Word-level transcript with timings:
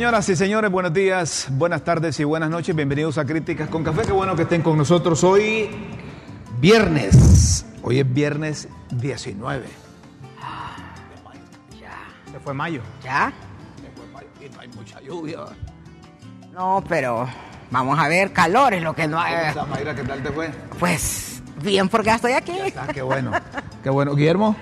Señoras 0.00 0.26
y 0.30 0.34
señores, 0.34 0.70
buenos 0.70 0.94
días, 0.94 1.48
buenas 1.50 1.84
tardes 1.84 2.18
y 2.20 2.24
buenas 2.24 2.48
noches. 2.48 2.74
Bienvenidos 2.74 3.18
a 3.18 3.26
Críticas 3.26 3.68
con 3.68 3.84
Café. 3.84 4.00
Qué 4.06 4.12
bueno 4.12 4.34
que 4.34 4.44
estén 4.44 4.62
con 4.62 4.78
nosotros 4.78 5.22
hoy, 5.24 5.68
viernes. 6.58 7.66
Hoy 7.82 7.98
es 7.98 8.10
viernes 8.10 8.66
19. 8.92 9.66
Ya. 11.78 11.98
Se 12.32 12.40
fue 12.40 12.54
mayo. 12.54 12.80
¿Ya? 13.04 13.30
Se 13.76 13.90
fue 13.90 14.06
mayo 14.10 14.28
y 14.40 14.48
no 14.48 14.60
hay 14.60 14.68
mucha 14.68 15.02
lluvia. 15.02 15.40
No, 16.50 16.82
pero 16.88 17.28
vamos 17.70 17.98
a 17.98 18.08
ver, 18.08 18.32
calor 18.32 18.72
es 18.72 18.82
lo 18.82 18.94
que 18.94 19.06
no 19.06 19.18
¿Cómo 19.18 19.28
hay. 19.28 19.54
Mayra? 19.68 19.94
¿Qué 19.94 20.04
tal 20.04 20.22
te 20.22 20.32
fue? 20.32 20.50
Pues 20.78 21.42
bien, 21.62 21.90
porque 21.90 22.06
ya 22.06 22.14
estoy 22.14 22.32
aquí. 22.32 22.58
Ah, 22.74 22.86
qué 22.90 23.02
bueno. 23.02 23.32
Qué 23.82 23.90
bueno. 23.90 24.14
Guillermo. 24.14 24.56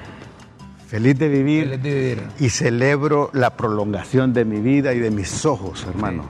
Feliz 0.89 1.19
de 1.19 1.29
vivir 1.29 1.65
Feliz 1.69 1.83
de 1.83 1.91
vivir. 1.93 2.23
y 2.41 2.49
celebro 2.49 3.31
la 3.35 3.51
prolongación 3.51 4.33
de 4.33 4.45
mi 4.45 4.61
vida 4.61 4.95
y 4.95 4.99
de 4.99 5.11
mis 5.11 5.45
ojos, 5.45 5.85
hermano. 5.89 6.25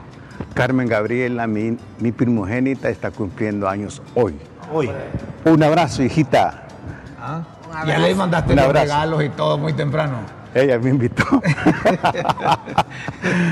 Carmen 0.53 0.87
Gabriela, 0.87 1.47
mi, 1.47 1.77
mi 1.99 2.11
primogénita, 2.11 2.89
está 2.89 3.11
cumpliendo 3.11 3.67
años 3.69 4.01
hoy. 4.15 4.35
Hoy. 4.71 4.89
Un 5.45 5.63
abrazo, 5.63 6.03
hijita. 6.03 6.67
Ah, 7.19 7.41
Un 7.81 7.87
Ya 7.87 7.99
le 7.99 8.15
mandaste 8.15 8.55
los 8.55 8.67
regalos 8.73 9.23
y 9.23 9.29
todo 9.29 9.57
muy 9.57 9.73
temprano. 9.73 10.17
Ella 10.53 10.79
me 10.79 10.89
invitó. 10.89 11.23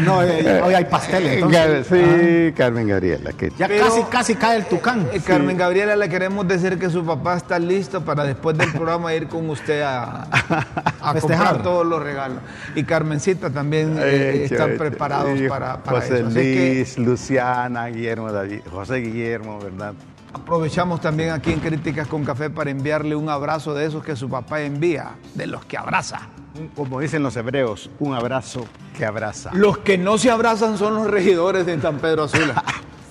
No, 0.06 0.24
eh, 0.24 0.62
hoy 0.64 0.74
hay 0.74 0.86
pastel, 0.86 1.26
entonces. 1.28 1.88
sí, 1.88 2.54
Carmen 2.56 2.88
Gabriela. 2.88 3.32
Que 3.34 3.52
Ya 3.58 3.68
Pero- 3.68 3.86
casi, 3.86 4.04
casi 4.04 4.36
cae 4.36 4.58
el 4.58 4.66
tucán. 4.66 5.08
Eh, 5.12 5.20
Carmen 5.26 5.58
Gabriela, 5.58 5.96
le 5.96 6.08
queremos 6.10 6.48
decir 6.48 6.80
que 6.80 6.90
su 6.90 7.06
papá 7.06 7.36
está 7.38 7.60
listo 7.60 8.02
para 8.04 8.24
después 8.24 8.58
del 8.58 8.72
programa 8.72 9.14
ir 9.14 9.28
con 9.28 9.50
usted 9.50 9.82
a, 9.82 10.24
a 11.02 11.14
Festejar. 11.14 11.48
comprar 11.48 11.64
todos 11.64 11.86
los 11.86 12.02
regalos. 12.02 12.40
Y 12.76 12.84
Carmencita 12.84 13.50
también 13.50 13.98
eh, 14.00 14.02
Eh, 14.04 14.44
están 14.50 14.78
preparados 14.78 15.40
para, 15.50 15.78
para 15.84 16.02
José 16.02 16.18
eso. 16.20 16.28
Así 16.28 16.36
que 16.36 16.74
Luis, 16.76 16.98
Luciana, 16.98 17.88
Guillermo 17.88 18.32
David, 18.32 18.62
José 18.72 18.96
Guillermo, 18.98 19.60
¿verdad? 19.60 19.94
Aprovechamos 20.38 21.02
también 21.02 21.32
aquí 21.32 21.52
en 21.52 21.60
Críticas 21.60 22.08
con 22.08 22.24
Café 22.24 22.50
para 22.50 22.70
enviarle 22.70 23.16
un 23.16 23.30
abrazo 23.30 23.74
de 23.74 23.86
esos 23.86 24.04
que 24.04 24.16
su 24.16 24.30
papá 24.30 24.62
envía, 24.62 25.12
de 25.36 25.48
los 25.48 25.66
que 25.66 25.78
abraza. 25.78 26.30
Como 26.76 27.00
dicen 27.00 27.22
los 27.24 27.36
hebreos, 27.36 27.90
un 28.00 28.14
abrazo 28.16 28.66
que 28.98 29.06
abraza. 29.06 29.52
Los 29.54 29.78
que 29.80 29.98
no 29.98 30.18
se 30.18 30.32
abrazan 30.32 30.78
son 30.78 30.96
los 30.96 31.08
regidores 31.08 31.66
de 31.66 31.80
San 31.80 31.98
Pedro 32.00 32.24
Azula. 32.24 32.64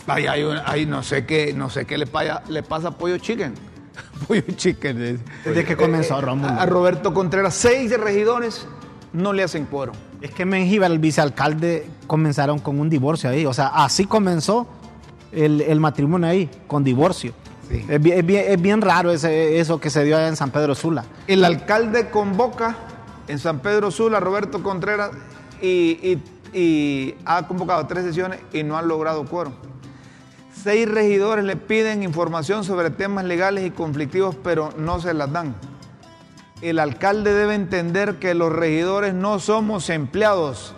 Ahí, 0.07 0.27
hay 0.29 0.43
un- 0.43 0.59
ahí 0.65 0.87
no 0.87 1.03
sé 1.03 1.27
qué, 1.27 1.53
no 1.53 1.71
sé 1.71 1.85
qué 1.85 1.97
le, 1.99 2.07
paya- 2.07 2.43
le 2.49 2.63
pasa 2.63 2.89
a 2.89 2.91
Pollo 2.93 3.19
Chicken. 3.19 3.55
Pollo 4.27 4.43
Chicken. 4.57 5.03
eh. 5.03 5.19
Desde 5.45 5.65
que 5.65 5.77
comenzó, 5.77 6.21
Rómulo. 6.21 6.49
A 6.59 6.67
Roberto 6.67 7.15
Contreras, 7.15 7.55
seis 7.55 7.97
regidores 7.99 8.67
no 9.13 9.33
le 9.33 9.45
hacen 9.45 9.67
cuero. 9.67 9.93
Es 10.21 10.31
que 10.33 10.45
Mengíbar, 10.45 10.91
el 10.91 10.99
vicealcalde, 10.99 11.87
comenzaron 12.07 12.59
con 12.59 12.81
un 12.81 12.89
divorcio 12.91 13.31
ahí. 13.31 13.47
O 13.47 13.53
sea, 13.55 13.69
así 13.69 14.07
comenzó 14.07 14.67
el, 15.33 15.61
el 15.61 15.81
matrimonio 15.81 16.29
ahí, 16.29 16.49
con 16.67 16.85
divorcio. 16.85 17.33
Sí. 17.69 17.85
Es, 17.89 18.01
bien, 18.01 18.19
es 18.19 18.27
bien- 18.27 18.45
es 18.49 18.63
bien 18.63 18.81
raro 18.81 19.11
ese, 19.11 19.59
eso 19.59 19.81
que 19.81 19.91
se 19.91 20.05
dio 20.05 20.17
allá 20.17 20.29
en 20.29 20.37
San 20.37 20.51
Pedro 20.51 20.75
Sula. 20.75 21.05
El 21.27 21.45
alcalde 21.45 22.11
convoca 22.11 22.77
en 23.29 23.39
San 23.41 23.59
Pedro 23.59 23.91
Sula 23.91 24.19
a 24.19 24.21
Roberto 24.21 24.63
Contreras 24.63 25.11
y, 25.61 25.99
y- 26.03 26.23
y 26.53 27.15
ha 27.25 27.47
convocado 27.49 27.87
tres 27.87 28.05
sesiones 28.05 28.39
y 28.53 28.63
no 28.63 28.79
han 28.79 28.87
logrado 28.89 29.25
quórum. 29.27 29.53
Seis 30.63 30.89
regidores 30.89 31.45
le 31.45 31.57
piden 31.57 32.03
información 32.03 32.65
sobre 32.65 32.91
temas 32.91 33.25
legales 33.25 33.67
y 33.67 33.71
conflictivos, 33.71 34.37
pero 34.43 34.71
no 34.79 35.01
se 35.01 35.13
las 35.13 35.31
dan. 35.31 35.55
El 36.63 36.79
alcalde 36.79 37.35
debe 37.35 37.55
entender 37.55 38.15
que 38.17 38.33
los 38.35 38.51
regidores 38.53 39.13
no 39.13 39.39
somos 39.39 39.91
empleados, 39.91 40.75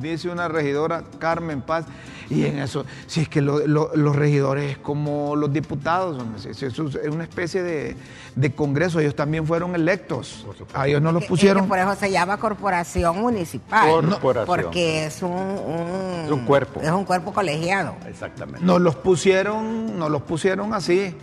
dice 0.00 0.28
una 0.30 0.48
regidora 0.48 1.04
Carmen 1.20 1.60
Paz. 1.62 1.84
Y 2.30 2.44
en 2.46 2.60
eso, 2.60 2.86
si 3.08 3.22
es 3.22 3.28
que 3.28 3.40
lo- 3.40 3.66
lo- 3.66 3.90
los 3.94 4.14
regidores 4.14 4.70
es 4.72 4.78
como 4.78 5.34
los 5.34 5.52
diputados, 5.52 6.16
hombre, 6.22 6.40
si- 6.40 6.54
si 6.54 6.64
eso 6.66 6.86
es 6.86 7.08
una 7.10 7.24
especie 7.24 7.62
de, 7.62 7.96
de 8.36 8.52
congreso, 8.54 9.00
ellos 9.00 9.16
también 9.16 9.44
fueron 9.46 9.74
electos. 9.74 10.46
A 10.72 10.86
ellos 10.86 11.02
no 11.02 11.10
los 11.10 11.22
Que- 11.24 11.28
pusieron. 11.28 11.64
que 11.64 11.68
por 11.68 11.78
eso 11.80 11.94
se 11.96 12.10
llama 12.10 12.36
corporación 12.36 13.20
municipal. 13.20 13.90
Corporación. 14.00 14.46
Porque 14.46 15.06
es 15.06 15.22
un, 15.24 15.32
un- 15.32 16.22
Es 16.26 16.30
un 16.30 16.44
cuerpo. 16.46 16.80
Es 16.80 16.90
un 16.90 17.04
cuerpo 17.04 17.32
colegiado. 17.32 17.96
Exactamente. 18.08 18.64
Nos 18.64 18.80
los 18.80 18.94
pusieron, 18.94 19.98
nos 19.98 20.08
los 20.10 20.22
pusieron 20.22 20.72
así, 20.72 21.14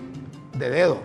de 0.57 0.69
dedo. 0.69 0.97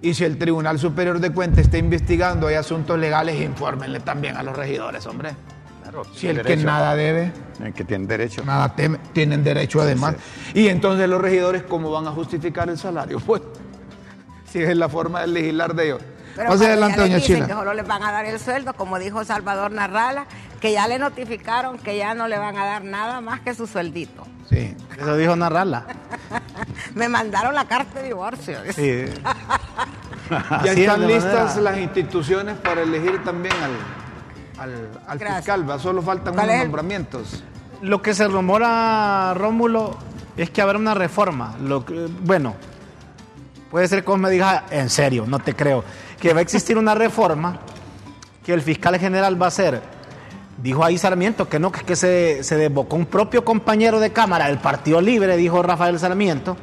Y 0.00 0.14
si 0.14 0.24
el 0.24 0.38
Tribunal 0.38 0.78
Superior 0.78 1.20
de 1.20 1.30
Cuentas 1.32 1.58
está 1.64 1.76
investigando, 1.76 2.46
hay 2.46 2.54
asuntos 2.54 2.98
legales, 2.98 3.38
infórmenle 3.42 4.00
también 4.00 4.36
a 4.36 4.42
los 4.42 4.56
regidores, 4.56 5.04
hombre. 5.06 5.32
Claro, 6.02 6.18
Si 6.18 6.28
el 6.28 6.42
que 6.42 6.56
nada 6.56 6.94
debe, 6.94 7.32
El 7.62 7.72
que 7.72 7.84
tiene 7.84 8.06
derecho. 8.06 8.44
nada 8.44 8.74
teme, 8.74 8.98
tienen 9.12 9.42
derecho 9.42 9.80
además. 9.80 10.14
Y 10.54 10.68
entonces 10.68 11.08
los 11.08 11.20
regidores, 11.20 11.62
¿cómo 11.64 11.90
van 11.90 12.06
a 12.06 12.10
justificar 12.12 12.68
el 12.68 12.78
salario? 12.78 13.18
Pues, 13.26 13.42
si 14.50 14.62
es 14.62 14.74
la 14.76 14.88
forma 14.88 15.20
de 15.20 15.26
legislar 15.26 15.74
de 15.74 15.84
ellos. 15.84 16.00
Pero 16.34 16.50
Pase 16.50 16.66
adelante, 16.66 17.00
doña 17.00 17.20
Chila. 17.20 17.46
que 17.46 17.52
solo 17.52 17.74
les 17.74 17.86
van 17.86 18.02
a 18.02 18.12
dar 18.12 18.24
el 18.24 18.38
sueldo, 18.38 18.72
como 18.72 18.98
dijo 18.98 19.22
Salvador 19.24 19.72
Narrala, 19.72 20.26
que 20.60 20.72
ya 20.72 20.88
le 20.88 20.98
notificaron 20.98 21.78
que 21.78 21.98
ya 21.98 22.14
no 22.14 22.28
le 22.28 22.38
van 22.38 22.56
a 22.56 22.64
dar 22.64 22.84
nada 22.84 23.20
más 23.20 23.40
que 23.40 23.54
su 23.54 23.66
sueldito. 23.66 24.26
Sí. 24.48 24.74
Eso 24.98 25.16
dijo 25.16 25.36
Narrala. 25.36 25.84
Me 26.94 27.08
mandaron 27.08 27.54
la 27.54 27.66
carta 27.66 28.00
de 28.00 28.08
divorcio. 28.08 28.58
Sí. 28.74 29.04
Ya 30.62 30.72
están 30.72 31.06
listas 31.06 31.56
las 31.56 31.78
instituciones 31.78 32.58
para 32.58 32.82
elegir 32.82 33.24
también 33.24 33.54
al, 33.62 33.70
al, 34.58 34.88
al 35.06 35.18
fiscal, 35.20 35.68
¿va? 35.68 35.78
solo 35.78 36.02
faltan 36.02 36.34
¿Cuál 36.34 36.46
unos 36.46 36.56
es 36.56 36.62
nombramientos. 36.64 37.44
Lo 37.82 38.02
que 38.02 38.12
se 38.14 38.26
rumora, 38.26 39.32
Rómulo, 39.34 39.96
es 40.36 40.50
que 40.50 40.60
habrá 40.62 40.78
una 40.78 40.94
reforma. 40.94 41.54
Lo 41.62 41.84
que- 41.84 42.08
bueno, 42.22 42.54
puede 43.70 43.86
ser 43.88 44.02
que 44.04 44.10
vos 44.10 44.18
me 44.18 44.30
digas, 44.30 44.64
en 44.70 44.90
serio, 44.90 45.24
no 45.26 45.38
te 45.38 45.54
creo, 45.54 45.84
que 46.20 46.32
va 46.32 46.40
a 46.40 46.42
existir 46.42 46.76
una 46.76 46.94
reforma 46.94 47.58
que 48.44 48.52
el 48.52 48.62
fiscal 48.62 48.98
general 48.98 49.40
va 49.40 49.46
a 49.46 49.48
hacer. 49.48 49.80
Dijo 50.60 50.84
ahí 50.84 50.98
Sarmiento 50.98 51.48
que 51.48 51.60
no, 51.60 51.70
que 51.70 51.78
es 51.80 51.84
que 51.84 51.94
se, 51.96 52.42
se 52.42 52.56
desbocó 52.56 52.96
un 52.96 53.06
propio 53.06 53.44
compañero 53.44 54.00
de 54.00 54.12
Cámara 54.12 54.46
del 54.48 54.58
Partido 54.58 55.00
Libre, 55.00 55.36
dijo 55.36 55.62
Rafael 55.62 55.98
Sarmiento, 56.00 56.56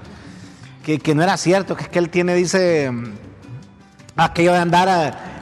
que, 0.83 0.99
que 0.99 1.15
no 1.15 1.23
era 1.23 1.37
cierto, 1.37 1.77
que 1.77 1.83
es 1.83 1.89
que 1.89 1.99
él 1.99 2.09
tiene, 2.09 2.35
dice, 2.35 2.91
aquello 4.17 4.53
de 4.53 4.59
andar 4.59 4.87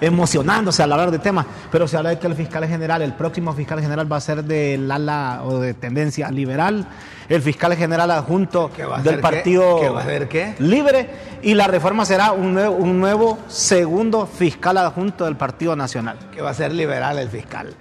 eh, 0.01 0.07
emocionándose 0.07 0.81
al 0.83 0.91
hablar 0.91 1.11
de 1.11 1.19
temas, 1.19 1.45
pero 1.71 1.87
se 1.87 1.95
habla 1.97 2.09
de 2.09 2.19
que 2.19 2.27
el 2.27 2.35
fiscal 2.35 2.65
general, 2.67 3.01
el 3.01 3.13
próximo 3.13 3.53
fiscal 3.53 3.79
general 3.81 4.11
va 4.11 4.17
a 4.17 4.21
ser 4.21 4.43
del 4.43 4.89
ala 4.91 5.41
o 5.43 5.59
de 5.59 5.73
tendencia 5.73 6.29
liberal, 6.31 6.87
el 7.29 7.41
fiscal 7.41 7.75
general 7.75 8.11
adjunto 8.11 8.71
¿Qué 8.75 8.83
va 8.85 8.97
a 8.97 9.01
del 9.01 9.15
qué? 9.17 9.21
partido 9.21 9.79
¿Qué 9.79 9.89
va 9.89 9.99
a 9.99 10.03
hacer 10.03 10.27
qué? 10.27 10.55
libre 10.59 11.09
y 11.41 11.53
la 11.53 11.67
reforma 11.67 12.05
será 12.05 12.31
un 12.31 12.53
nuevo, 12.53 12.75
un 12.75 12.99
nuevo 12.99 13.37
segundo 13.47 14.25
fiscal 14.25 14.77
adjunto 14.77 15.25
del 15.25 15.35
Partido 15.37 15.75
Nacional. 15.75 16.17
Que 16.31 16.41
va 16.41 16.49
a 16.49 16.53
ser 16.53 16.73
liberal 16.73 17.19
el 17.19 17.29
fiscal. 17.29 17.73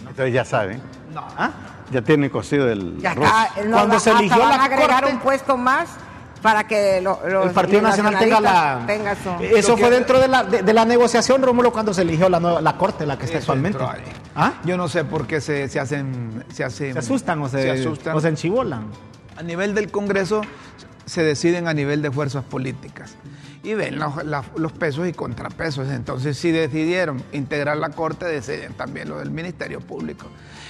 Entonces 0.00 0.32
ya 0.32 0.44
saben. 0.44 0.80
No. 1.12 1.22
¿Ah? 1.36 1.50
Ya 1.90 2.02
tienen 2.02 2.30
cocido 2.30 2.70
el 2.70 2.98
Ya 3.00 3.12
arroz. 3.12 3.26
está, 3.26 3.64
no, 3.64 3.72
Cuando 3.76 3.94
va- 3.94 4.00
se 4.00 4.10
hasta 4.10 4.20
eligió 4.22 4.38
van 4.40 4.48
la 4.50 4.56
a 4.56 4.64
agregar 4.64 5.00
Corte- 5.02 5.14
un 5.14 5.20
puesto 5.20 5.56
más 5.56 5.88
para 6.46 6.64
que 6.68 7.00
lo- 7.00 7.18
los 7.28 7.46
el 7.46 7.50
Partido 7.50 7.82
Nacional 7.82 8.16
tenga 8.20 8.40
la... 8.40 8.84
tenga 8.86 9.12
Eso 9.40 9.74
que- 9.74 9.80
fue 9.82 9.90
dentro 9.90 10.20
de 10.20 10.28
la, 10.28 10.44
de, 10.44 10.62
de 10.62 10.72
la 10.72 10.84
negociación, 10.84 11.42
Rómulo, 11.42 11.72
cuando 11.72 11.92
se 11.92 12.02
eligió 12.02 12.28
la, 12.28 12.38
nueva- 12.38 12.60
la 12.60 12.76
Corte, 12.78 13.04
la 13.04 13.18
que 13.18 13.24
está 13.24 13.38
Eso 13.38 13.50
actualmente. 13.50 13.80
¿Ah? 14.36 14.52
Yo 14.64 14.76
no 14.76 14.86
sé 14.86 15.02
por 15.04 15.26
qué 15.26 15.40
se, 15.40 15.68
se 15.68 15.80
hacen, 15.80 16.44
se 16.52 16.62
hacen. 16.62 16.92
¿Se 16.92 16.98
asustan 17.00 17.42
o 17.42 17.48
se, 17.48 17.62
se 17.62 17.70
asustan. 17.72 18.14
o 18.14 18.20
se 18.20 18.28
enchivolan? 18.28 18.84
A 19.36 19.42
nivel 19.42 19.74
del 19.74 19.90
Congreso 19.90 20.42
se 21.04 21.24
deciden 21.24 21.66
a 21.66 21.74
nivel 21.74 22.00
de 22.00 22.12
fuerzas 22.12 22.44
políticas 22.44 23.16
y 23.64 23.74
ven 23.74 23.98
los, 23.98 24.24
la- 24.24 24.44
los 24.54 24.70
pesos 24.70 25.08
y 25.08 25.12
contrapesos. 25.12 25.88
Entonces, 25.88 26.38
si 26.38 26.52
decidieron 26.52 27.24
integrar 27.32 27.76
la 27.76 27.88
Corte, 27.90 28.24
deciden 28.24 28.72
también 28.74 29.08
lo 29.08 29.18
del 29.18 29.32
Ministerio 29.32 29.80
Público. 29.80 30.26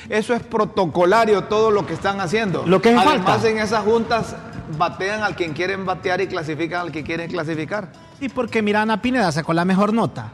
Eso 0.09 0.33
es 0.33 0.43
protocolario 0.43 1.45
todo 1.45 1.71
lo 1.71 1.85
que 1.85 1.93
están 1.93 2.21
haciendo. 2.21 2.65
Lo 2.67 2.81
que 2.81 2.89
hace 2.95 3.07
Además, 3.09 3.27
falta. 3.33 3.49
en 3.51 3.59
esas 3.59 3.85
juntas 3.85 4.37
batean 4.79 5.23
al 5.23 5.35
quien 5.37 5.53
quieren 5.53 5.85
batear 5.85 6.21
y 6.21 6.27
clasifican 6.27 6.81
al 6.83 6.93
que 6.93 7.03
quieren 7.05 7.31
clasificar. 7.31 7.93
Y 8.21 8.29
porque 8.29 8.63
mira, 8.63 8.83
Ana 8.83 9.01
Pineda 9.03 9.31
sacó 9.33 9.53
la 9.53 9.65
mejor 9.65 9.93
nota. 9.93 10.33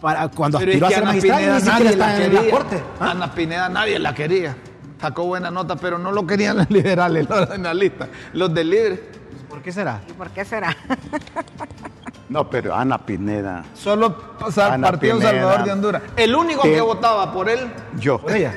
Para, 0.00 0.28
cuando 0.28 0.58
Pero 0.58 0.72
es 0.72 0.82
aspiró 0.82 0.86
a 0.86 0.90
ser 0.90 0.98
Ana 1.02 1.06
magistrada, 1.06 1.38
Pineda 1.40 1.58
ni 1.58 1.66
nadie 1.66 1.88
está 1.90 2.06
la 2.06 2.16
en 2.16 2.22
quería. 2.22 2.42
la 2.42 2.50
Corte. 2.50 2.82
¿Ah? 3.00 3.10
Ana 3.10 3.34
Pineda 3.34 3.68
nadie 3.68 3.98
la 3.98 4.14
quería. 4.14 4.56
Sacó 5.00 5.24
buena 5.24 5.50
nota, 5.50 5.76
pero 5.76 5.98
no 5.98 6.12
lo 6.12 6.26
querían 6.26 6.56
los 6.58 6.70
liberales, 6.70 7.28
los 7.28 7.50
analistas, 7.50 8.08
los 8.32 8.52
del 8.52 8.70
libre. 8.70 9.02
¿Por 9.48 9.62
qué 9.62 9.72
será? 9.72 10.00
¿Y 10.08 10.12
por 10.12 10.30
qué 10.30 10.44
será? 10.44 10.76
No, 12.26 12.48
pero 12.48 12.74
Ana 12.74 12.96
Pineda, 12.98 13.62
Solo 13.74 14.16
pasar 14.38 14.72
Ana 14.72 14.88
Partido 14.88 15.18
Pineda. 15.18 15.30
Salvador 15.30 15.64
de 15.66 15.72
Honduras. 15.72 16.02
El 16.16 16.34
único 16.34 16.62
que 16.62 16.80
votaba 16.80 17.30
por 17.30 17.50
él, 17.50 17.60
yo. 17.98 18.18
Por 18.18 18.32
ella. 18.34 18.52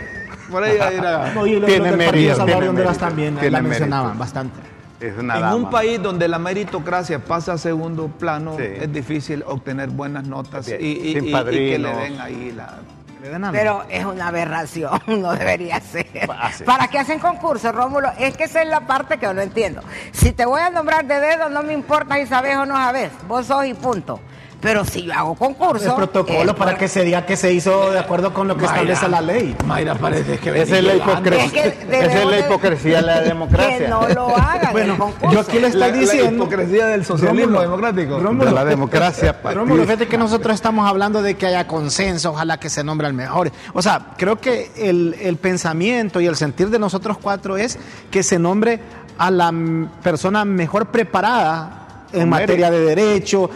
Por 0.51 0.63
ella 0.65 0.89
era. 0.91 1.31
No, 1.33 1.45
y 1.45 1.59
los 1.59 1.69
Tiene 1.69 1.91
mérito, 1.91 2.45
mérito, 2.45 2.93
también 2.97 3.35
tiene 3.35 3.51
la 3.51 3.61
mencionaban 3.61 4.05
mérito. 4.07 4.19
bastante. 4.19 4.59
Es 4.99 5.15
una 5.17 5.35
En 5.35 5.41
dama. 5.41 5.55
un 5.55 5.69
país 5.69 6.01
donde 6.01 6.27
la 6.27 6.39
meritocracia 6.39 7.19
pasa 7.19 7.53
a 7.53 7.57
segundo 7.59 8.07
plano, 8.07 8.55
Sí. 8.57 8.63
es 8.63 8.91
difícil 8.91 9.43
obtener 9.45 9.89
buenas 9.89 10.27
notas 10.27 10.67
y, 10.69 10.73
y- 10.73 11.13
sin 11.13 11.25
y- 11.25 11.29
y 11.29 11.33
que 11.33 11.77
le 11.79 11.95
den 11.95 12.19
ahí 12.19 12.51
la. 12.55 12.75
Le 13.21 13.29
den 13.29 13.43
hambre. 13.43 13.59
Pero 13.61 13.83
es 13.89 14.05
una 14.05 14.27
aberración, 14.29 14.99
no 15.07 15.33
debería 15.33 15.79
ser. 15.81 16.07
Ah, 16.29 16.51
sí. 16.51 16.63
¿Para 16.63 16.87
qué 16.87 16.97
hacen 16.99 17.19
concursos, 17.19 17.73
Rómulo? 17.75 18.09
Es 18.17 18.35
que 18.37 18.45
esa 18.45 18.61
es 18.63 18.69
la 18.69 18.81
parte 18.81 19.17
que 19.17 19.25
yo 19.27 19.33
no 19.33 19.41
entiendo. 19.41 19.81
Si 20.11 20.31
te 20.31 20.45
voy 20.45 20.61
a 20.61 20.69
nombrar 20.71 21.05
de 21.05 21.19
dedo, 21.19 21.49
no 21.49 21.61
me 21.63 21.73
importa 21.73 22.15
si 22.15 22.25
sabes 22.27 22.55
o 22.57 22.65
no 22.65 22.75
sabes. 22.75 23.11
Vos 23.27 23.45
sos 23.47 23.65
y 23.65 23.73
punto. 23.75 24.19
Pero 24.59 24.83
si 24.85 25.03
yo 25.03 25.13
hago 25.13 25.35
concurso. 25.35 25.85
el 25.89 25.95
protocolo 25.95 26.51
es 26.51 26.57
para 26.57 26.75
que 26.77 26.87
se 26.87 27.03
diga 27.03 27.25
que 27.27 27.37
se 27.37 27.53
hizo 27.53 27.91
de 27.91 27.99
acuerdo 27.99 28.33
con 28.33 28.47
lo 28.47 28.57
que 28.57 28.65
establece 28.65 29.07
la 29.07 29.21
ley. 29.21 29.55
Mayra 29.65 29.93
parece 29.95 30.39
que 30.39 30.49
Esa 30.61 30.77
es 30.79 30.83
la 30.83 30.93
Es 30.93 30.97
hipocresía, 30.97 31.51
que 31.51 31.97
esa 31.99 32.19
es 32.19 32.25
la 32.25 32.31
de- 32.35 32.39
hipocresía 32.39 32.95
de 32.97 33.01
la 33.03 33.21
democracia. 33.21 33.77
Que 33.77 33.87
no 33.87 34.07
lo 34.09 34.35
hagan. 34.35 34.71
Bueno, 34.71 35.13
yo 35.31 35.39
aquí 35.41 35.59
le 35.59 35.67
estoy 35.67 35.79
La- 35.79 35.87
la 35.89 35.93
diciendo. 35.93 36.43
hipocresía 36.45 36.87
del 36.87 37.05
socialismo 37.05 37.45
Rómulo, 37.57 37.61
democrático. 37.61 38.19
Rómulo, 38.19 38.45
De 38.45 38.51
la 38.51 38.65
democracia 38.65 39.35
Rómulo, 39.43 39.83
fíjate 39.83 40.07
que 40.07 40.17
nosotros 40.17 40.55
estamos 40.55 40.89
hablando 40.89 41.21
de 41.21 41.35
que 41.37 41.45
haya 41.45 41.67
consenso, 41.67 42.31
ojalá 42.31 42.59
que 42.59 42.69
se 42.71 42.83
nombre 42.83 43.05
al 43.05 43.13
mejor. 43.13 43.51
O 43.73 43.81
sea, 43.83 44.07
creo 44.17 44.37
que 44.41 44.71
el, 44.75 45.15
el 45.21 45.37
pensamiento 45.37 46.19
y 46.19 46.25
el 46.25 46.35
sentir 46.35 46.69
de 46.71 46.79
nosotros 46.79 47.17
cuatro 47.21 47.57
es 47.57 47.77
que 48.09 48.23
se 48.23 48.39
nombre 48.39 48.79
a 49.19 49.29
la 49.29 49.53
persona 50.01 50.45
mejor 50.45 50.87
preparada 50.87 51.86
en 52.13 52.29
materia 52.29 52.69
de 52.71 52.79
derecho, 52.81 53.49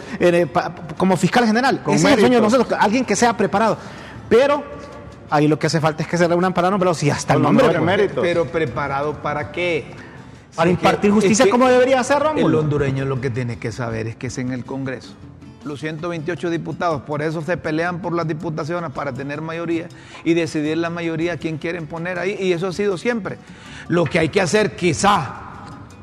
pa- 0.52 0.72
como 0.96 1.16
fiscal 1.16 1.46
general. 1.46 1.82
Con 1.82 1.94
Ese 1.94 2.06
es 2.08 2.14
el 2.14 2.20
sueño 2.20 2.36
de 2.36 2.42
nosotros, 2.42 2.78
alguien 2.78 3.04
que 3.04 3.16
sea 3.16 3.36
preparado. 3.36 3.76
Pero 4.28 4.62
ahí 5.30 5.48
lo 5.48 5.58
que 5.58 5.66
hace 5.66 5.80
falta 5.80 6.02
es 6.02 6.08
que 6.08 6.16
se 6.18 6.26
reúnan 6.28 6.52
para 6.52 6.70
nombrarlos 6.70 6.98
si 6.98 7.10
hasta 7.10 7.34
el 7.34 7.42
Con 7.42 7.56
nombre. 7.56 7.78
pues. 8.08 8.10
Pero 8.22 8.46
preparado 8.46 9.14
para 9.22 9.52
qué? 9.52 9.86
Para 10.54 10.68
Si 10.68 10.74
impartir 10.74 11.10
que- 11.10 11.14
justicia 11.14 11.42
es 11.44 11.46
que 11.46 11.50
como 11.50 11.66
debería 11.68 12.02
ser, 12.04 12.18
El 12.18 12.22
Rómulo. 12.24 12.60
hondureño 12.60 13.04
lo 13.06 13.20
que 13.20 13.30
tiene 13.30 13.58
que 13.58 13.72
saber 13.72 14.06
es 14.06 14.16
que 14.16 14.26
es 14.26 14.38
en 14.38 14.52
el 14.52 14.64
Congreso. 14.64 15.14
Los 15.64 15.78
128 15.80 16.50
diputados, 16.50 17.02
por 17.02 17.22
eso 17.22 17.40
se 17.40 17.56
pelean 17.56 18.00
por 18.02 18.12
las 18.12 18.26
diputaciones 18.26 18.90
para 18.90 19.12
tener 19.12 19.40
mayoría 19.40 19.86
y 20.24 20.34
decidir 20.34 20.76
la 20.76 20.90
mayoría 20.90 21.36
quién 21.36 21.56
quieren 21.56 21.86
poner 21.86 22.18
ahí. 22.18 22.36
Y 22.40 22.52
eso 22.52 22.66
ha 22.66 22.72
sido 22.72 22.98
siempre. 22.98 23.38
Lo 23.88 24.04
que 24.04 24.18
hay 24.18 24.28
que 24.28 24.40
hacer 24.40 24.74
quizá 24.74 25.51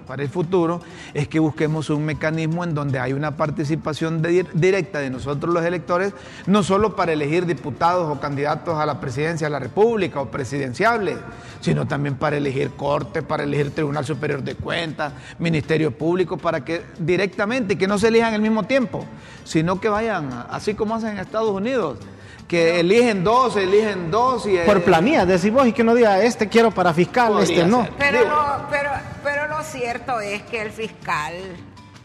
para 0.09 0.23
el 0.23 0.29
futuro 0.29 0.81
es 1.13 1.27
que 1.27 1.37
busquemos 1.37 1.91
un 1.91 2.03
mecanismo 2.03 2.63
en 2.63 2.73
donde 2.73 2.97
hay 2.97 3.13
una 3.13 3.37
participación 3.37 4.23
directa 4.55 4.97
de 4.97 5.11
nosotros 5.11 5.53
los 5.53 5.63
electores, 5.63 6.13
no 6.47 6.63
solo 6.63 6.95
para 6.95 7.13
elegir 7.13 7.45
diputados 7.45 8.09
o 8.09 8.19
candidatos 8.19 8.79
a 8.79 8.87
la 8.87 8.99
presidencia 8.99 9.45
de 9.45 9.51
la 9.51 9.59
República 9.59 10.19
o 10.19 10.31
presidenciables, 10.31 11.19
sino 11.61 11.87
también 11.87 12.15
para 12.15 12.37
elegir 12.37 12.71
corte, 12.71 13.21
para 13.21 13.43
elegir 13.43 13.69
Tribunal 13.69 14.03
Superior 14.03 14.41
de 14.41 14.55
Cuentas, 14.55 15.13
Ministerio 15.37 15.95
Público, 15.95 16.37
para 16.37 16.65
que 16.65 16.81
directamente, 16.97 17.77
que 17.77 17.85
no 17.85 17.99
se 17.99 18.07
elijan 18.07 18.33
al 18.33 18.41
mismo 18.41 18.63
tiempo, 18.63 19.05
sino 19.43 19.79
que 19.79 19.89
vayan, 19.89 20.47
así 20.49 20.73
como 20.73 20.95
hacen 20.95 21.09
en 21.09 21.19
Estados 21.19 21.51
Unidos, 21.51 21.99
que 22.49 22.79
eligen 22.79 23.23
dos, 23.23 23.55
eligen 23.55 24.09
dos 24.09 24.47
y... 24.47 24.57
Por 24.65 24.77
eh, 24.77 24.81
planilla, 24.81 25.23
decís 25.23 25.53
vos, 25.53 25.67
y 25.67 25.71
que 25.71 25.83
no 25.83 25.93
diga, 25.93 26.21
este 26.23 26.49
quiero 26.49 26.71
para 26.71 26.93
fiscal, 26.95 27.39
este 27.41 27.63
no. 27.63 27.87
Pero, 27.99 28.27
lo, 28.27 28.67
pero, 28.71 28.89
pero 29.23 29.47
lo 29.47 29.63
cierto 29.63 30.19
es 30.19 30.41
que 30.41 30.63
el 30.63 30.71
fiscal, 30.71 31.35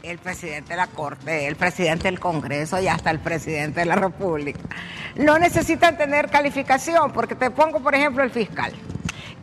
el 0.03 0.19
presidente 0.19 0.75
de 0.75 0.77
la 0.77 0.87
Corte, 0.89 1.49
el 1.49 1.57
presidente 1.57 2.09
del 2.09 2.21
Congreso 2.21 2.79
y 2.79 2.89
hasta 2.89 3.11
el 3.11 3.21
presidente 3.21 3.81
de 3.81 3.87
la 3.87 3.97
República 3.97 4.61
no 5.17 5.39
necesitan 5.39 5.97
tener 5.97 6.29
calificación, 6.29 7.11
porque 7.13 7.35
te 7.35 7.51
pongo, 7.51 7.81
por 7.81 7.95
ejemplo, 7.95 8.23
el 8.23 8.31
fiscal. 8.31 8.75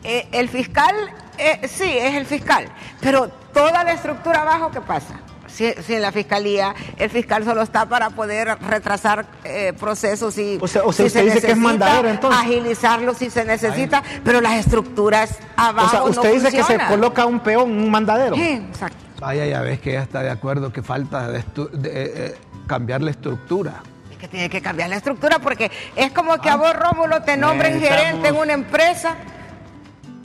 Eh, 0.04 0.28
el 0.32 0.50
fiscal, 0.50 0.96
eh, 1.40 1.68
sí, 1.68 1.98
es 1.98 2.14
el 2.14 2.28
fiscal, 2.28 2.68
pero 3.00 3.28
toda 3.52 3.84
la 3.84 3.94
estructura 3.94 4.44
abajo, 4.44 4.70
¿qué 4.70 4.82
pasa? 4.82 5.20
Si, 5.54 5.72
si 5.86 5.96
en 5.96 6.02
la 6.02 6.12
fiscalía 6.12 6.74
el 6.98 7.10
fiscal 7.10 7.44
solo 7.44 7.62
está 7.62 7.86
para 7.88 8.10
poder 8.12 8.58
retrasar 8.62 9.26
eh, 9.44 9.74
procesos 9.78 10.38
y 10.38 10.58
O 10.62 10.68
sea- 10.68 10.84
o 10.84 10.94
sea, 10.94 11.04
si 11.04 11.08
usted 11.08 11.20
se 11.20 11.26
dice 11.26 11.42
que 11.46 11.52
es 11.52 11.58
necesita, 11.58 11.62
mandadero, 11.86 12.10
entonces. 12.10 12.42
agilizarlo 12.42 13.14
si 13.14 13.30
se 13.30 13.44
necesita, 13.46 14.02
pero 14.24 14.40
las 14.42 14.54
estructuras 14.54 15.38
abajo 15.58 15.88
O 15.88 15.90
sea, 15.90 16.00
no 16.00 16.06
usted 16.06 16.34
dice 16.34 16.52
que 16.52 16.64
se 16.64 16.78
coloca 16.88 17.26
un 17.26 17.40
peón, 17.42 17.70
un 17.72 17.92
mandadero. 17.92 18.36
Sí, 18.36 18.64
exacto. 18.70 18.98
Vaya, 19.20 19.46
ya 19.46 19.62
ves 19.62 19.80
que 19.80 19.92
ella 19.92 20.02
está 20.04 20.24
de 20.24 20.32
acuerdo 20.32 20.72
que 20.74 20.82
falta 20.82 21.28
de 21.28 21.40
estu- 21.44 21.70
de, 21.70 21.90
eh, 21.90 22.12
eh, 22.16 22.36
cambiar 22.66 23.02
la 23.02 23.12
estructura. 23.12 23.84
Es 24.10 24.18
que 24.18 24.28
tiene 24.28 24.50
que 24.50 24.62
cambiar 24.62 24.90
la 24.90 24.96
estructura 24.96 25.38
porque 25.40 25.70
es 25.96 26.12
como 26.12 26.38
que 26.40 26.50
a 26.50 26.56
vos, 26.56 26.74
Rómulo, 26.76 27.22
te 27.24 27.38
nombren 27.38 27.80
gerente 27.80 28.30
en 28.30 28.36
una 28.36 28.54
empresa. 28.54 29.16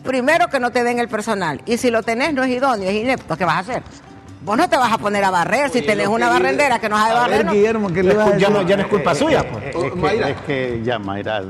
Primero 0.03 0.49
que 0.49 0.61
no 0.61 0.71
te 0.71 0.85
den 0.85 0.99
el 1.01 1.09
personal. 1.09 1.61
Y 1.67 1.79
si 1.79 1.91
lo 1.91 2.03
tenés, 2.03 2.33
no 2.33 2.45
es 2.45 2.51
idóneo, 2.51 2.89
es 2.89 2.95
inepto. 2.97 3.37
¿Qué 3.37 3.45
vas 3.45 3.57
a 3.57 3.59
hacer? 3.59 3.83
Vos 4.47 4.57
no 4.57 4.69
te 4.69 4.77
vas 4.77 4.93
a 4.93 4.97
poner 4.99 5.25
a 5.25 5.31
barrer 5.31 5.71
si 5.71 5.83
tenés 5.83 6.07
una 6.07 6.29
barrendera 6.29 6.79
que 6.79 6.89
no 6.89 6.97
sabe 6.97 7.15
barrer. 7.15 7.45
no. 7.47 7.53
Guillermo, 7.53 7.89
¿qué 7.93 8.03
le 8.05 8.15
Ya 8.15 8.49
no- 8.49 8.59
decir? 8.61 8.67
ya 8.69 8.77
no 8.77 8.83
es 8.83 8.89
culpa 8.89 9.13
suya, 9.15 9.45
pues. 9.51 9.65
Eh, 9.65 9.73
Oh, 9.75 9.85
Es 9.87 9.91
que, 9.93 9.97
Mayra. 9.99 10.29
es 10.31 10.37
que 10.43 10.81
ya 10.85 10.99
Mayra, 11.01 11.43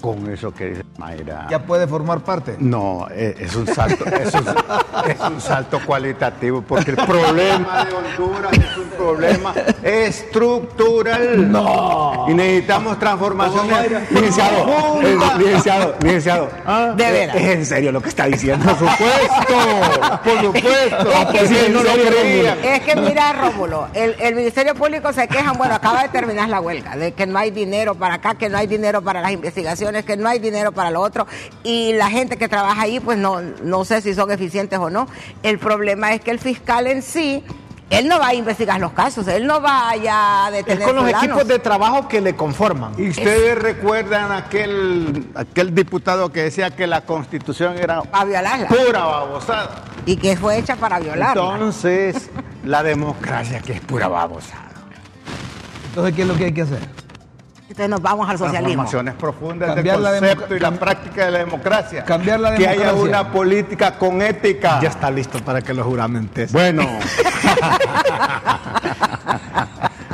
con 0.00 0.30
eso 0.30 0.52
que 0.52 0.70
dice 0.70 0.84
Mayra. 0.98 1.46
Ya 1.50 1.64
puede 1.64 1.86
formar 1.86 2.20
parte. 2.20 2.56
No, 2.58 3.06
eh, 3.10 3.34
es 3.38 3.54
un 3.54 3.66
salto, 3.66 4.04
es 4.06 4.34
un, 4.34 4.46
es 5.08 5.20
un 5.20 5.40
salto 5.40 5.80
cualitativo 5.84 6.62
porque 6.62 6.92
el 6.92 6.96
problema 6.96 7.84
de 7.84 7.94
Honduras 7.94 8.52
es 8.52 8.76
un 8.76 8.88
problema 8.90 9.54
estructural. 9.82 11.50
No. 11.50 12.26
Y 12.28 12.34
necesitamos 12.34 12.98
transformación. 12.98 13.68
Licenciado, 14.10 15.02
eh, 15.02 15.18
licenciado, 15.38 15.94
licenciado. 16.02 16.48
De 16.96 17.08
eh, 17.08 17.12
veras. 17.12 17.36
Es 17.36 17.42
en 17.42 17.66
serio 17.66 17.92
lo 17.92 18.00
que 18.00 18.08
está 18.08 18.26
diciendo. 18.26 18.64
Por 18.64 18.78
supuesto, 18.78 20.20
por 20.24 20.40
supuesto. 20.40 21.32
Es 21.34 21.50
que, 21.50 21.68
no 21.68 21.82
lo 21.82 21.92
creían. 21.92 22.58
es 22.62 22.80
que 22.80 22.96
mira, 22.96 23.32
Rómulo, 23.32 23.88
el, 23.94 24.14
el 24.20 24.34
Ministerio 24.34 24.74
Público 24.74 25.12
se 25.12 25.26
quejan, 25.28 25.56
bueno, 25.56 25.74
acaba 25.74 26.02
de 26.02 26.08
terminar 26.08 26.48
la 26.48 26.60
huelga, 26.60 26.96
de 26.96 27.12
que 27.12 27.26
no 27.26 27.38
hay 27.38 27.50
dinero 27.50 27.94
para 27.94 28.14
acá, 28.14 28.34
que 28.34 28.48
no 28.48 28.58
hay 28.58 28.66
dinero 28.66 29.02
para 29.02 29.20
las 29.20 29.32
investigaciones, 29.32 29.71
que 30.04 30.16
no 30.16 30.28
hay 30.28 30.38
dinero 30.38 30.72
para 30.72 30.90
lo 30.90 31.00
otro, 31.00 31.26
y 31.64 31.92
la 31.94 32.10
gente 32.10 32.36
que 32.36 32.48
trabaja 32.48 32.82
ahí, 32.82 33.00
pues 33.00 33.18
no, 33.18 33.40
no 33.40 33.84
sé 33.84 34.00
si 34.00 34.14
son 34.14 34.30
eficientes 34.30 34.78
o 34.78 34.90
no. 34.90 35.08
El 35.42 35.58
problema 35.58 36.12
es 36.12 36.20
que 36.20 36.30
el 36.30 36.38
fiscal 36.38 36.86
en 36.86 37.02
sí, 37.02 37.42
él 37.90 38.08
no 38.08 38.18
va 38.18 38.28
a 38.28 38.34
investigar 38.34 38.80
los 38.80 38.92
casos, 38.92 39.28
él 39.28 39.46
no 39.46 39.60
va 39.60 39.90
allá 39.90 40.46
a 40.46 40.48
Es 40.48 40.54
detener 40.54 40.86
con 40.86 40.96
los 40.96 41.04
fulanos. 41.04 41.24
equipos 41.24 41.46
de 41.46 41.58
trabajo 41.58 42.08
que 42.08 42.20
le 42.22 42.34
conforman. 42.34 42.94
¿Y 42.96 43.10
ustedes 43.10 43.58
recuerdan 43.58 44.32
aquel, 44.32 45.26
aquel 45.34 45.74
diputado 45.74 46.32
que 46.32 46.44
decía 46.44 46.70
que 46.70 46.86
la 46.86 47.02
constitución 47.02 47.76
era 47.76 48.02
violarla. 48.26 48.68
pura 48.68 49.04
babosada? 49.04 49.84
Y 50.06 50.16
que 50.16 50.36
fue 50.36 50.58
hecha 50.58 50.76
para 50.76 51.00
violarla. 51.00 51.32
Entonces, 51.32 52.30
la 52.64 52.82
democracia 52.82 53.60
que 53.60 53.74
es 53.74 53.80
pura 53.80 54.08
babosada. 54.08 54.70
Entonces, 55.90 56.14
¿qué 56.14 56.22
es 56.22 56.28
lo 56.28 56.34
que 56.36 56.44
hay 56.46 56.54
que 56.54 56.62
hacer? 56.62 57.01
Entonces 57.72 57.88
nos 57.88 58.02
vamos 58.02 58.28
al 58.28 58.36
socialismo. 58.36 58.82
Transformaciones 58.82 59.14
profundas 59.14 59.74
Cambiar 59.74 59.98
del 59.98 60.20
concepto 60.20 60.54
y 60.56 60.60
la 60.60 60.72
práctica 60.72 61.24
de 61.24 61.30
la 61.30 61.38
democracia. 61.38 62.04
Cambiar 62.04 62.38
la 62.38 62.54
Que 62.54 62.68
haya 62.68 62.92
democracia. 62.92 63.02
una 63.22 63.32
política 63.32 63.98
con 63.98 64.20
ética. 64.20 64.78
Ya 64.82 64.90
está 64.90 65.10
listo 65.10 65.38
para 65.42 65.62
que 65.62 65.72
lo 65.72 65.82
juramentes. 65.82 66.52
Bueno, 66.52 66.82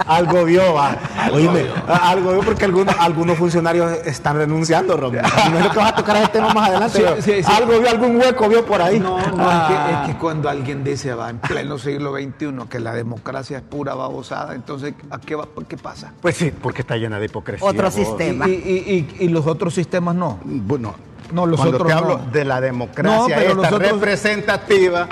Algo 0.09 0.45
vio, 0.45 0.75
va. 0.75 0.97
Oíme, 1.33 1.67
algo 1.87 2.33
vio 2.33 2.41
porque 2.41 2.65
algunos, 2.65 2.95
algunos 2.99 3.37
funcionarios 3.39 3.93
están 4.07 4.37
renunciando, 4.37 4.97
Romero. 4.97 5.29
No 5.53 5.59
es 5.59 5.69
que 5.69 5.77
vas 5.79 5.93
a 5.93 5.95
tocar 5.95 6.17
ese 6.17 6.29
tema 6.29 6.53
más 6.55 6.71
adelante. 6.71 6.99
Sí, 6.99 7.05
pero 7.07 7.23
sí, 7.23 7.43
sí. 7.43 7.53
Algo 7.55 7.79
vio, 7.79 7.89
algún 7.91 8.17
hueco 8.17 8.49
vio 8.49 8.65
por 8.65 8.81
ahí. 8.83 8.99
No, 8.99 9.19
no, 9.19 9.51
es, 9.51 9.69
que, 9.69 9.93
es 9.93 10.09
que 10.09 10.15
cuando 10.19 10.49
alguien 10.49 10.83
dice, 10.83 11.15
va, 11.15 11.31
en 11.31 11.39
pleno 11.39 11.79
siglo 11.79 12.15
XXI, 12.15 12.69
que 12.71 12.81
la 12.81 12.93
democracia 12.95 13.59
es 13.59 13.63
pura 13.63 13.95
babosada, 13.95 14.55
entonces, 14.55 14.95
¿a 15.11 15.19
qué, 15.19 15.35
va, 15.35 15.47
qué 15.69 15.77
pasa? 15.77 16.13
pues 16.21 16.37
sí, 16.37 16.51
porque 16.51 16.81
está 16.83 16.97
llena 16.97 17.19
de 17.19 17.27
hipocresía. 17.27 17.67
Otro 17.69 17.85
vos. 17.85 17.95
sistema. 17.95 18.49
Y, 18.49 18.53
y- 18.53 19.17
y- 19.21 19.25
y 19.25 19.29
los 19.29 19.47
otros 19.47 19.75
sistemas 19.75 20.15
no. 20.15 20.39
Bueno, 20.45 20.95
No, 21.33 21.45
los 21.45 21.59
cuando 21.61 21.77
otros 21.77 21.89
te 21.89 21.95
no. 21.95 22.01
hablo 22.01 22.21
de 22.33 22.45
la 22.45 22.61
democracia 22.61 23.19
No, 23.19 23.27
pero 23.27 23.41
esta 23.41 23.55
los 23.55 23.67
otros- 23.73 23.93
representativa, 23.93 25.09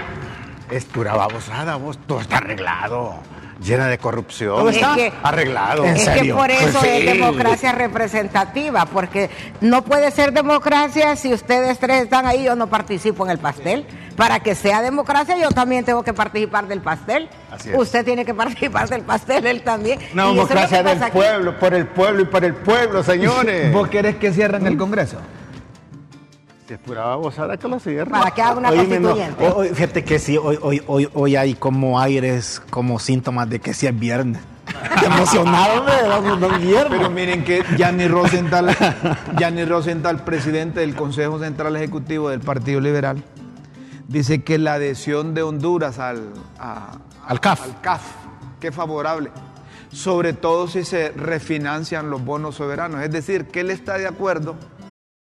es 0.70 0.84
pura 0.86 1.14
babosada, 1.14 1.76
vos. 1.76 1.98
Todo 2.06 2.20
está 2.20 2.38
arreglado. 2.38 3.14
Llena 3.58 3.86
de 3.88 3.96
corrupción. 3.98 4.56
¿Todo 4.56 4.68
está? 4.68 4.90
Es 4.92 4.96
que- 4.96 5.12
arreglado. 5.22 5.84
¿En 5.84 5.96
Es 5.96 6.04
serio? 6.04 6.34
que 6.34 6.40
por 6.40 6.50
eso 6.50 6.78
Pues 6.78 6.92
es 6.92 7.06
democracia 7.06 7.72
representativa, 7.72 8.84
porque 8.86 9.30
no 9.60 9.82
puede 9.82 10.10
ser 10.10 10.32
democracia 10.32 11.16
si 11.16 11.32
ustedes 11.32 11.78
tres 11.78 12.02
están 12.04 12.26
ahí, 12.26 12.44
yo 12.44 12.54
no 12.54 12.66
participo 12.68 13.24
en 13.24 13.30
el 13.32 13.38
pastel. 13.38 13.86
Para 14.16 14.40
que 14.40 14.54
sea 14.54 14.80
democracia, 14.82 15.36
yo 15.38 15.50
también 15.50 15.84
tengo 15.84 16.02
que 16.02 16.14
participar 16.14 16.66
del 16.68 16.80
pastel. 16.80 17.28
Así 17.50 17.70
es. 17.70 17.78
Usted 17.78 18.04
tiene 18.04 18.24
que 18.24 18.32
participar 18.34 18.88
del 18.88 19.02
pastel, 19.02 19.46
él 19.46 19.62
también. 19.62 19.98
Una 20.12 20.22
es 20.24 20.28
que 20.28 20.34
democracia 20.34 20.82
del 20.82 21.02
aquí. 21.02 21.12
pueblo, 21.12 21.58
por 21.58 21.74
el 21.74 21.86
pueblo 21.86 22.22
y 22.22 22.24
por 22.26 22.44
el 22.44 22.54
pueblo, 22.54 23.02
señores. 23.02 23.72
¿Vos 23.74 23.88
querés 23.88 24.16
que 24.16 24.32
cierren 24.32 24.66
el 24.66 24.76
Congreso? 24.78 25.18
Es 26.68 26.78
pura 26.80 27.04
babosada 27.04 27.56
que 27.56 27.68
lo. 27.68 28.10
Para 28.10 28.30
que 28.32 28.42
haga 28.42 28.56
una 28.58 28.70
Oíme, 28.70 28.98
no, 28.98 29.10
constituyente. 29.10 29.46
hoy- 29.46 29.52
hoy- 29.68 29.74
fíjate 29.74 30.02
que 30.04 30.18
sí, 30.18 30.36
hoy, 30.36 30.58
hoy, 30.60 30.82
hoy, 30.88 31.08
hoy 31.14 31.36
hay 31.36 31.54
como 31.54 32.00
aires, 32.00 32.60
como 32.70 32.98
síntomas 32.98 33.48
de 33.48 33.60
que 33.60 33.72
sí 33.72 33.86
es 33.86 33.96
viernes. 33.96 34.42
Qué 34.98 35.06
emocionado, 35.06 35.84
Guillermo. 36.58 36.90
Pero 36.90 37.10
miren 37.10 37.44
que 37.44 37.62
Gianni 37.76 38.08
Rosenthal, 38.08 38.76
Gianni 39.38 39.64
Rosenthal, 39.64 40.24
presidente 40.24 40.80
del 40.80 40.96
Consejo 40.96 41.38
Central 41.38 41.76
Ejecutivo 41.76 42.30
del 42.30 42.40
Partido 42.40 42.80
Liberal, 42.80 43.22
dice 44.08 44.42
que 44.42 44.58
la 44.58 44.74
adhesión 44.74 45.34
de 45.34 45.42
Honduras 45.44 46.00
al, 46.00 46.30
a- 46.58 46.98
Al 47.28 47.38
CAF. 47.40 47.62
al 47.62 47.80
CAF, 47.80 48.02
que 48.58 48.68
es 48.68 48.74
favorable. 48.74 49.30
sobre 49.92 50.32
todo 50.32 50.66
si 50.68 50.84
se 50.84 51.10
refinancian 51.12 52.10
los 52.10 52.22
bonos 52.24 52.56
soberanos. 52.56 53.02
Es 53.02 53.10
decir, 53.12 53.46
que 53.46 53.60
él 53.60 53.70
está 53.70 53.96
de 53.98 54.06
acuerdo. 54.08 54.56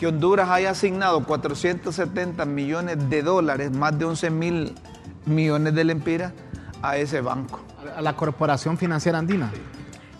Que 0.00 0.06
Honduras 0.06 0.48
haya 0.48 0.70
asignado 0.70 1.22
470 1.26 2.46
millones 2.46 3.10
de 3.10 3.22
dólares, 3.22 3.70
más 3.70 3.98
de 3.98 4.06
11 4.06 4.30
mil 4.30 4.74
millones 5.26 5.74
de 5.74 5.84
lempiras, 5.84 6.32
a 6.80 6.96
ese 6.96 7.20
banco. 7.20 7.60
A 7.94 8.00
la 8.00 8.16
Corporación 8.16 8.78
Financiera 8.78 9.18
Andina. 9.18 9.52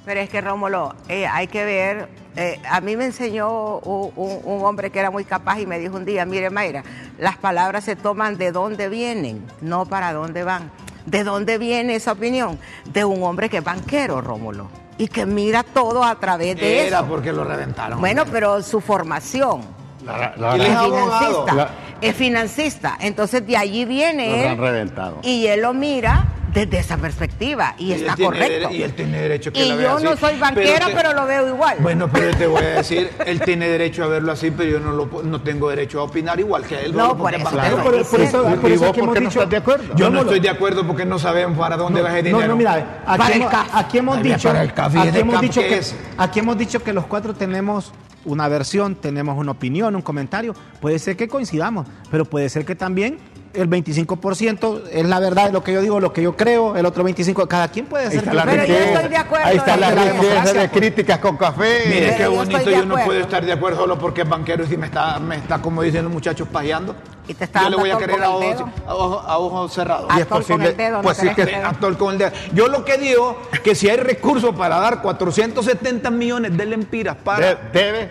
Pero 0.04 0.20
es 0.20 0.28
que 0.28 0.42
Rómulo, 0.42 0.94
eh, 1.08 1.26
hay 1.26 1.46
que 1.46 1.64
ver, 1.64 2.08
eh, 2.37 2.60
a 2.68 2.82
mí 2.82 2.94
me 2.94 3.06
enseñó 3.06 3.78
un, 3.78 4.12
un- 4.16 4.40
un 4.44 4.64
hombre 4.66 4.90
que 4.90 4.99
era 4.99 5.10
muy 5.10 5.25
capaz 5.25 5.60
y 5.60 5.66
me 5.66 5.78
dijo 5.78 5.96
un 5.96 6.04
día, 6.04 6.26
mire 6.26 6.50
Mayra, 6.50 6.82
las 7.18 7.38
palabras 7.38 7.84
se 7.84 7.96
toman 7.96 8.37
de 8.37 8.52
dónde 8.52 8.90
vienen, 8.90 9.46
no 9.62 9.87
para 9.87 10.12
dónde 10.12 10.44
van. 10.44 10.70
¿De 11.06 11.25
dónde 11.25 11.56
viene 11.56 11.94
esa 11.94 12.12
opinión? 12.12 12.58
De 12.92 13.04
un 13.06 13.22
hombre 13.22 13.49
que 13.49 13.58
es 13.58 13.64
banquero, 13.64 14.20
Rómulo, 14.20 14.68
y 15.00 15.09
que 15.09 15.25
mira 15.26 15.62
todo 15.62 16.04
a 16.04 16.14
través 16.21 16.57
de 16.57 16.87
Era 16.87 16.99
eso. 16.99 17.09
porque 17.09 17.33
lo 17.33 17.42
reventaron. 17.45 17.99
Bueno, 18.00 18.25
pero 18.30 18.62
su 18.62 18.80
formación 18.80 19.62
La- 20.04 20.35
la- 20.37 20.54
Él 20.54 20.61
es 20.62 20.78
financista. 20.78 21.54
La- 21.54 21.71
Es 22.00 22.16
financista. 22.16 22.97
Entonces 23.00 23.47
de 23.47 23.57
allí 23.57 23.85
viene 23.85 24.28
Lo 24.28 24.35
han 24.49 24.52
él 24.52 24.59
reventado. 24.59 25.19
y 25.23 25.47
él 25.47 25.61
lo 25.62 25.73
mira 25.75 26.25
desde 26.52 26.78
esa 26.78 26.97
perspectiva 26.97 27.75
y, 27.78 27.92
está 27.92 28.16
correcto. 28.16 28.71
y 28.71 28.83
él 28.83 28.92
tiene 28.95 29.21
derecho 29.21 29.52
que 29.52 29.64
Y 29.64 29.69
la 29.69 29.76
vea 29.76 29.90
yo 29.90 29.97
así. 29.97 30.04
no 30.04 30.16
soy 30.16 30.38
banquera, 30.38 30.87
te- 30.87 30.95
pero, 30.95 31.12
lo 31.12 31.26
veo 31.26 31.49
igual. 31.49 31.76
Bueno, 31.80 32.09
pero 32.12 32.37
te 32.37 32.47
voy 32.47 32.62
a 32.62 32.69
decir, 32.76 33.11
él 33.26 33.40
tiene 33.40 33.69
derecho 33.69 34.04
a 34.04 34.09
verlo 34.09 34.33
así, 34.33 34.50
pero 34.50 34.71
yo 34.71 34.80
no, 34.80 34.92
lo, 34.92 35.23
no 35.23 35.40
tengo 35.42 35.69
derecho 35.71 36.00
a 36.00 36.04
opinar 36.04 36.38
igual 36.40 36.64
que 36.64 36.80
él. 36.80 36.97
No, 36.97 37.16
por 37.16 37.35
eso 37.35 37.45
por, 37.50 38.07
por 38.07 38.21
eso, 38.21 38.50
¿Y 38.52 38.57
por 38.57 38.71
eso 38.71 38.87
por 38.92 38.99
hemos 38.99 39.14
qué 39.14 39.21
no 39.21 39.28
estás 39.28 39.50
de 39.50 39.57
acuerdo? 39.57 39.95
Yo 39.97 40.11
no 40.11 40.21
estoy 40.23 40.40
de 40.40 40.49
acuerdo 40.50 40.87
porque 40.87 41.04
no 41.04 41.19
sabemos 41.19 41.59
para 41.59 41.76
dónde 41.76 42.02
va 42.02 42.09
ese 42.11 42.23
dinero. 42.25 42.40
No, 42.40 42.49
no, 42.49 42.57
mira, 42.57 43.02
aquí, 43.07 43.19
Para 43.19 43.35
el 43.35 43.40
hemos, 43.40 43.50
CAF. 43.50 43.69
aquí 43.75 43.99
hemos 43.99 44.16
Ay, 44.16 44.23
dicho, 44.23 44.49
para 44.49 44.62
el 44.62 44.73
CAF, 44.75 44.95
¿y 44.95 44.99
aquí 44.99 45.09
ese 45.09 45.21
hemos 45.21 45.35
CAF 45.35 45.42
dicho 45.42 45.61
qué 45.61 45.69
que, 45.69 45.78
es? 45.78 45.95
aquí 46.19 46.38
hemos 46.40 46.59
dicho 46.59 46.83
que 46.83 46.92
los 46.92 47.07
cuatro 47.07 47.35
tenemos 47.35 47.92
una 48.25 48.49
versión, 48.49 48.97
tenemos 48.97 49.38
una 49.38 49.52
opinión, 49.52 49.95
un 49.97 50.02
comentario. 50.02 50.54
Puede 50.80 50.99
ser 50.99 51.16
que 51.16 51.28
coincidamos, 51.28 51.87
pero 52.11 52.25
puede 52.25 52.49
ser 52.49 52.64
que 52.64 52.75
también 52.75 53.19
el 53.54 53.69
25% 53.69 54.83
es 54.92 55.04
la 55.07 55.19
verdad 55.19 55.47
de 55.47 55.52
lo 55.52 55.62
que 55.64 55.73
yo 55.73 55.80
digo, 55.83 55.99
lo 56.00 56.12
que 56.12 56.23
yo 56.23 56.37
creo, 56.37 56.76
el 56.76 56.87
otro 56.87 57.04
25%, 57.04 57.49
cada 57.49 57.69
quien 57.69 57.87
puede 57.87 58.04
Ahí 58.04 58.11
ser. 58.11 58.19
está 58.21 58.35
la 58.35 58.45
Pero 58.45 58.64
yo 58.64 58.75
riqueza. 58.75 58.92
estoy 58.95 59.09
de 59.11 59.16
acuerdo 59.16 59.47
Ahí 59.47 59.57
está 59.57 59.76
la 59.76 59.90
la 59.90 60.04
riqueza 60.04 60.45
de 60.52 60.69
pues. 60.69 60.71
críticas 60.71 61.19
con 61.19 61.37
café. 61.37 61.83
Mire, 61.87 62.16
qué 62.16 62.23
yo 62.25 62.33
bonito, 62.33 62.71
yo 62.71 62.87
no 62.87 62.95
puedo 63.04 63.21
estar 63.21 63.45
de 63.45 63.52
acuerdo 63.52 63.78
solo 63.80 63.99
porque 63.99 64.23
es 64.23 64.28
banquero 64.28 64.64
y 64.64 64.66
si 64.69 64.76
me 64.76 64.87
está, 64.87 65.19
me 65.19 65.37
está 65.37 65.61
como 65.61 65.83
dicen 65.83 66.04
los 66.04 66.12
muchachos, 66.12 66.47
pajeando. 66.50 66.95
Y 67.28 67.35
te 67.35 67.45
está 67.45 67.62
yo 67.64 67.71
le 67.71 67.76
voy 67.76 67.90
a 67.90 67.97
querer 67.99 68.23
a 68.23 68.30
ojos, 68.30 68.62
a 68.87 68.95
ojos- 68.95 69.25
a 69.26 69.38
ojos 69.38 69.73
cerrados. 69.73 70.11
Y 70.16 70.21
es 70.21 70.26
con 70.26 70.38
posible- 70.38 70.69
el 70.71 70.76
dedo, 70.76 70.97
no 70.99 71.02
pues 71.02 71.16
sí 71.19 71.28
que- 71.35 71.54
Actor 71.57 71.97
con 71.97 72.12
el 72.12 72.19
dedo. 72.19 72.30
Yo 72.54 72.69
lo 72.69 72.85
que 72.85 72.99
digo 72.99 73.40
que 73.62 73.75
si 73.75 73.88
hay 73.88 73.97
recursos 73.99 74.54
para 74.54 74.78
dar 74.80 75.00
470 75.02 76.11
millones 76.11 76.57
de 76.57 76.66
lempiras 76.66 77.16
para 77.23 77.54
De- 77.54 77.57
debe. 77.73 78.11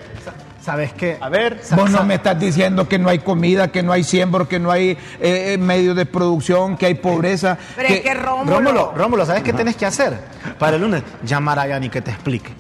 ¿Sabes 0.70 0.94
qué? 0.94 1.18
A 1.20 1.30
ver. 1.30 1.60
Vos 1.76 1.90
no 1.90 2.04
me 2.04 2.14
estás 2.14 2.40
diciendo 2.40 2.88
que 2.88 3.00
no 3.00 3.10
hay 3.10 3.18
comida, 3.18 3.72
que 3.72 3.82
no 3.82 3.92
hay 3.92 4.04
siembro, 4.04 4.48
que 4.48 4.60
no 4.60 4.70
hay 4.70 4.92
eh, 4.92 4.98
eh, 5.20 5.58
medios 5.58 5.96
de 5.96 6.06
producción, 6.06 6.78
que 6.78 6.86
hay 6.86 6.94
pobreza. 6.94 7.58
Pero 7.76 7.90
es 7.90 8.02
que 8.02 8.14
Rómulo, 8.14 8.58
Rómulo, 8.58 8.94
Rómulo, 8.96 9.26
¿sabes 9.26 9.42
qué 9.42 9.52
tenés 9.52 9.76
que 9.76 9.88
hacer? 9.88 10.20
Para 10.60 10.76
el 10.76 10.84
lunes, 10.84 11.02
llamar 11.24 11.58
a 11.58 11.66
Yani 11.66 11.90
que 11.90 12.04
te 12.04 12.12
explique. 12.12 12.59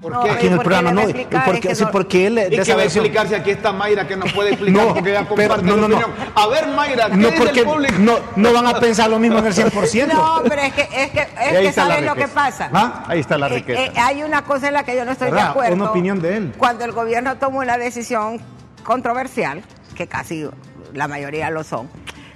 ¿Por 0.00 0.12
No, 0.12 0.22
Aquí 0.22 0.46
en 0.46 0.54
el 0.54 0.58
programa 0.60 0.92
no. 0.92 1.02
Porque, 1.44 1.60
que 1.68 1.74
sí, 1.74 1.84
no- 1.84 1.90
porque 1.90 2.26
él 2.26 2.34
de 2.36 2.46
¿Y 2.46 2.50
que 2.50 2.56
esa 2.62 2.74
va 2.74 2.80
a 2.80 2.84
versión- 2.84 3.04
explicar 3.04 3.28
si 3.28 3.34
aquí 3.34 3.50
está 3.50 3.70
Mayra 3.72 4.06
que 4.08 4.16
nos 4.16 4.32
puede 4.32 4.50
explicar 4.52 4.86
No, 4.86 4.94
porque 4.94 5.10
ella 5.10 5.28
comparte 5.28 5.62
no, 5.66 5.76
no, 5.76 5.88
no. 5.88 5.98
A 6.34 6.46
ver, 6.46 6.68
Mayra, 6.68 7.10
¿qué 7.10 7.16
No, 7.16 7.28
dice 7.28 7.38
porque 7.42 7.60
el 7.60 7.66
público? 7.66 7.94
no, 7.98 8.18
no 8.36 8.52
van 8.54 8.66
a 8.66 8.80
pensar 8.80 9.10
lo 9.10 9.18
mismo 9.18 9.38
en 9.40 9.46
el 9.46 9.52
100%. 9.52 10.06
No, 10.14 10.42
pero 10.48 10.62
es 10.62 10.72
que, 10.72 10.82
es 10.82 11.10
que, 11.10 11.20
es 11.20 11.58
que 11.60 11.72
¿sabes 11.72 12.02
lo 12.02 12.14
que 12.14 12.28
pasa? 12.28 12.70
¿Ah? 12.72 13.04
Ahí 13.08 13.20
está 13.20 13.36
la 13.36 13.48
Eh, 13.48 13.54
riqueza. 13.56 13.82
eh, 13.82 13.92
hay 13.96 14.22
una 14.22 14.42
cosa 14.42 14.68
en 14.68 14.74
la 14.74 14.84
que 14.84 14.96
yo 14.96 15.04
no 15.04 15.12
estoy 15.12 15.26
de 15.26 15.32
¿Verdad? 15.34 15.50
acuerdo. 15.50 15.74
Una 15.74 15.90
opinión 15.90 16.20
de 16.22 16.36
él. 16.38 16.52
Cuando 16.56 16.84
el 16.86 16.92
gobierno 16.92 17.36
toma 17.36 17.58
una 17.58 17.76
decisión 17.76 18.40
controversial, 18.84 19.62
que 19.94 20.06
casi 20.06 20.48
la 20.94 21.08
mayoría 21.08 21.50
lo 21.50 21.62
son, 21.62 21.90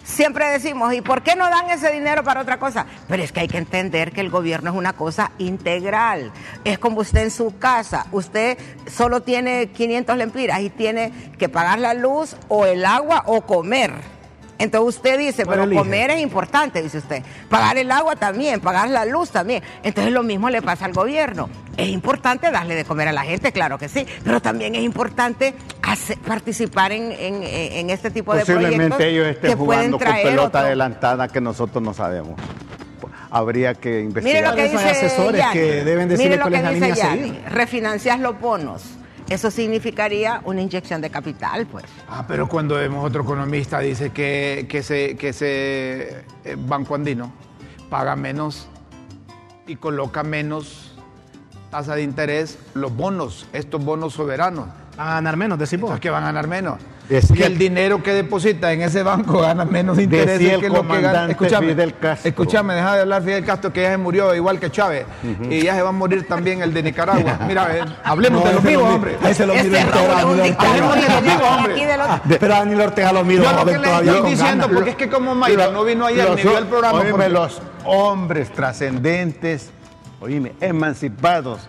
siempre 0.04 0.48
decimos, 0.50 0.94
¿y 0.94 1.00
por 1.00 1.22
qué 1.22 1.34
no 1.34 1.48
dan 1.48 1.70
ese 1.70 1.90
dinero 1.90 2.22
para 2.22 2.42
otra 2.42 2.58
cosa? 2.58 2.86
Pero 3.08 3.22
es 3.22 3.32
que 3.32 3.40
hay 3.40 3.48
que 3.48 3.58
entender 3.58 4.12
que 4.12 4.20
el 4.20 4.30
gobierno 4.30 4.70
es 4.70 4.76
una 4.76 4.92
cosa 4.92 5.32
integral. 5.38 6.30
Es 6.64 6.78
como 6.78 7.00
usted 7.00 7.22
en 7.22 7.30
su 7.30 7.58
casa. 7.58 8.06
Usted 8.12 8.58
solo 8.86 9.22
tiene 9.22 9.68
500 9.68 10.16
lempiras 10.16 10.60
y 10.60 10.70
tiene 10.70 11.12
que 11.38 11.48
pagar 11.48 11.78
la 11.78 11.94
luz 11.94 12.36
o 12.48 12.66
el 12.66 12.84
agua 12.84 13.24
o 13.26 13.42
comer. 13.42 14.13
Entonces 14.64 14.96
usted 14.96 15.18
dice, 15.18 15.44
¿Cuál 15.44 15.54
pero 15.54 15.64
elige? 15.64 15.78
comer 15.80 16.10
es 16.10 16.20
importante, 16.20 16.82
dice 16.82 16.98
usted. 16.98 17.22
Pagar 17.48 17.76
el 17.78 17.90
agua 17.90 18.16
también, 18.16 18.60
pagar 18.60 18.88
la 18.90 19.04
luz 19.04 19.30
también. 19.30 19.62
Entonces 19.82 20.12
lo 20.12 20.22
mismo 20.22 20.50
le 20.50 20.60
pasa 20.62 20.84
al 20.86 20.92
gobierno. 20.92 21.48
Es 21.76 21.88
importante 21.88 22.50
darle 22.50 22.74
de 22.74 22.84
comer 22.84 23.08
a 23.08 23.12
la 23.12 23.22
gente, 23.22 23.52
claro 23.52 23.78
que 23.78 23.88
sí, 23.88 24.06
pero 24.24 24.40
también 24.42 24.74
es 24.74 24.82
importante 24.82 25.54
hacer- 25.82 26.18
participar 26.18 26.92
en, 26.92 27.12
en- 27.12 27.42
en 27.44 27.90
este 27.90 28.10
tipo 28.10 28.34
de 28.34 28.44
proyectos 28.44 28.70
Posiblemente 28.70 29.08
ellos 29.08 29.26
estén 29.26 29.50
que 29.50 29.56
pueden 29.56 29.80
jugando 29.92 29.98
con 29.98 30.06
traer 30.06 30.26
pelota 30.26 30.46
otro- 30.48 30.60
adelantada 30.60 31.28
que 31.28 31.40
nosotros 31.40 31.82
no 31.82 31.94
sabemos. 31.94 32.40
Habría 33.30 33.74
que 33.74 33.88
Mire 33.90 34.02
investigar. 34.04 34.44
lo 34.50 34.54
que 34.56 34.66
Esos 34.66 34.80
dice 34.80 34.90
asesores 34.92 35.40
Yanni. 35.40 35.52
que 35.52 35.84
deben 35.84 36.08
decirle 36.08 36.24
Mire 36.30 36.36
lo 36.36 36.42
cuál 36.42 36.52
que 36.52 36.58
es 36.58 36.62
la 36.64 36.70
dice 36.70 36.86
línea 36.86 37.04
a 37.04 37.14
Yanni. 37.16 37.38
Refinancias 37.50 38.20
los 38.20 38.40
bonos. 38.40 38.82
Eso 39.28 39.50
significaría 39.50 40.42
una 40.44 40.60
inyección 40.60 41.00
de 41.00 41.10
capital, 41.10 41.66
pues. 41.66 41.84
Ah, 42.08 42.24
pero 42.28 42.46
cuando 42.48 42.74
vemos 42.74 43.04
otro 43.04 43.22
economista 43.22 43.80
dice 43.80 44.10
que, 44.10 44.66
que 44.68 44.78
ese, 44.78 45.16
que 45.16 45.28
ese 45.30 46.24
eh, 46.44 46.56
Banco 46.58 46.94
Andino 46.94 47.32
paga 47.88 48.16
menos 48.16 48.68
y 49.66 49.76
coloca 49.76 50.22
menos 50.22 50.94
tasa 51.70 51.94
de 51.94 52.02
interés 52.02 52.58
los 52.74 52.94
bonos, 52.94 53.48
estos 53.52 53.82
bonos 53.82 54.12
soberanos. 54.12 54.68
Van 54.96 55.08
a 55.08 55.14
ganar 55.14 55.36
menos. 55.36 55.58
Los 55.58 56.00
que 56.00 56.10
van 56.10 56.22
a 56.22 56.26
ganar 56.26 56.46
menos. 56.46 56.78
Decía- 57.08 57.36
que 57.36 57.44
el 57.44 57.58
dinero 57.58 58.02
que 58.02 58.12
deposita 58.14 58.72
en 58.72 58.80
ese 58.82 59.02
banco 59.02 59.40
gana 59.40 59.64
menos 59.66 59.98
interés 59.98 60.40
el 60.40 60.60
que 60.60 60.68
lo 60.70 60.86
que 60.88 61.00
gana. 61.02 61.30
Escúchame, 61.30 61.68
Fidel 61.68 61.94
Castro. 61.98 62.28
escúchame, 62.28 62.74
deja 62.74 62.94
de 62.94 63.00
hablar 63.02 63.22
Fidel 63.22 63.44
Castro, 63.44 63.72
que 63.72 63.82
ya 63.82 63.90
se 63.90 63.96
murió 63.98 64.34
igual 64.34 64.58
que 64.58 64.70
Chávez. 64.70 65.04
Y 65.50 65.62
ya 65.62 65.74
se 65.74 65.82
va 65.82 65.90
a 65.90 65.92
morir 65.92 66.26
también 66.26 66.62
el 66.62 66.72
de 66.72 66.82
Nicaragua. 66.82 67.38
Mira, 67.46 67.68
eh, 67.76 67.84
hablemos 68.04 68.42
de 68.44 68.52
los 68.54 68.62
vivos, 68.62 68.88
mi- 68.88 68.94
hombre. 68.94 69.16
Ese 69.28 69.46
lo 69.46 69.54
miro. 69.54 69.76
Hablemos 69.76 70.36
de 70.96 71.08
los 71.08 71.22
vivos, 71.22 71.42
hombre. 71.50 71.72
Aquí 71.74 71.84
de 71.84 71.96
los- 71.98 72.38
Pero 72.40 72.54
a 72.54 72.58
Daniel 72.60 72.80
Ortega 72.80 73.12
lo 73.12 73.24
miro 73.24 73.42
Yo 73.44 73.52
lo 73.52 73.64
que 73.66 73.78
le 73.78 73.92
estoy 73.92 74.30
diciendo, 74.30 74.68
porque 74.72 74.90
es 74.90 74.96
que 74.96 75.08
como 75.08 75.34
Mayra 75.34 75.68
no 75.70 75.84
vino 75.84 76.06
ayer 76.06 76.30
ni 76.34 76.42
vio 76.42 76.58
el 76.58 76.66
programa. 76.66 77.02
Los 77.28 77.60
hombres 77.84 78.50
trascendentes, 78.52 79.70
oíme, 80.20 80.52
emancipados, 80.60 81.60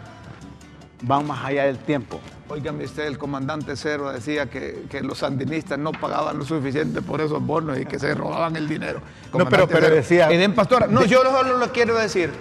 van 1.01 1.27
más 1.27 1.43
allá 1.45 1.65
del 1.65 1.77
tiempo. 1.77 2.19
Óigame 2.47 2.85
usted, 2.85 3.05
el 3.07 3.17
comandante 3.17 3.75
Cero 3.75 4.11
decía 4.11 4.45
que, 4.47 4.83
que 4.89 5.01
los 5.01 5.17
sandinistas 5.19 5.79
no 5.79 5.91
pagaban 5.91 6.37
lo 6.37 6.45
suficiente 6.45 7.01
por 7.01 7.19
esos 7.21 7.41
bonos 7.43 7.79
y 7.79 7.85
que 7.85 7.97
se 7.99 8.13
robaban 8.13 8.55
el 8.55 8.67
dinero. 8.67 8.99
No, 9.35 9.47
pero- 9.49 9.67
pero 9.67 9.89
decía- 9.89 10.29
Edén 10.29 10.53
Pastora. 10.53 10.87
No, 10.87 11.03
yo 11.05 11.23
solo 11.23 11.57
lo 11.57 11.71
quiero 11.71 11.95
decir. 11.97 12.31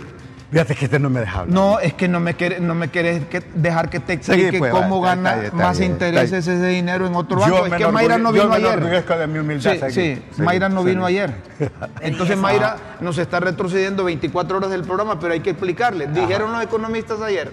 Fíjate 0.51 0.77
que 0.77 0.85
este 0.85 0.99
no 1.01 1.11
me 1.11 1.19
deja 1.21 1.41
hablar. 1.41 1.53
No, 1.55 1.81
es 1.81 1.95
que 1.95 2.07
no 2.07 2.21
me 2.21 2.35
quieres 2.35 2.61
no 2.61 2.75
me 2.77 2.89
que- 2.89 3.43
dejar 3.57 3.91
que 3.91 3.99
te 3.99 4.13
explique 4.13 4.53
Sí, 4.53 4.59
pues, 4.59 4.71
cómo 4.73 5.01
va, 5.01 5.15
está 5.15 5.31
gana 5.33 5.45
está 5.47 5.57
más 5.57 5.79
bien, 5.79 5.93
intereses 5.93 6.33
está 6.47 6.53
ese 6.53 6.67
dinero 6.69 7.07
en 7.09 7.15
otro 7.17 7.41
banco. 7.41 7.67
es 7.67 7.73
que 7.73 7.89
Mayra 7.89 8.19
no 8.19 8.29
yo 8.31 8.43
vino 8.43 8.49
me 8.51 8.57
ayer. 8.57 8.73
enorgullezco 8.79 9.17
de 9.19 9.27
mi 9.27 9.39
humildad. 9.41 9.73
Sí, 9.73 9.79
sí, 9.81 9.91
seguí, 9.91 10.23
Mayra 10.45 10.69
no 10.69 10.85
vino 10.85 11.05
ayer. 11.07 11.35
Entonces 12.03 12.37
Mayra 12.37 12.77
nos 13.01 13.19
está 13.19 13.41
retrocediendo 13.41 14.05
24 14.05 14.59
horas 14.59 14.71
del 14.71 14.83
programa, 14.85 15.19
pero 15.19 15.33
hay 15.33 15.41
que 15.41 15.51
explicarle. 15.51 16.07
Dijeron 16.09 16.53
los 16.53 16.63
economistas 16.63 17.21
ayer 17.23 17.51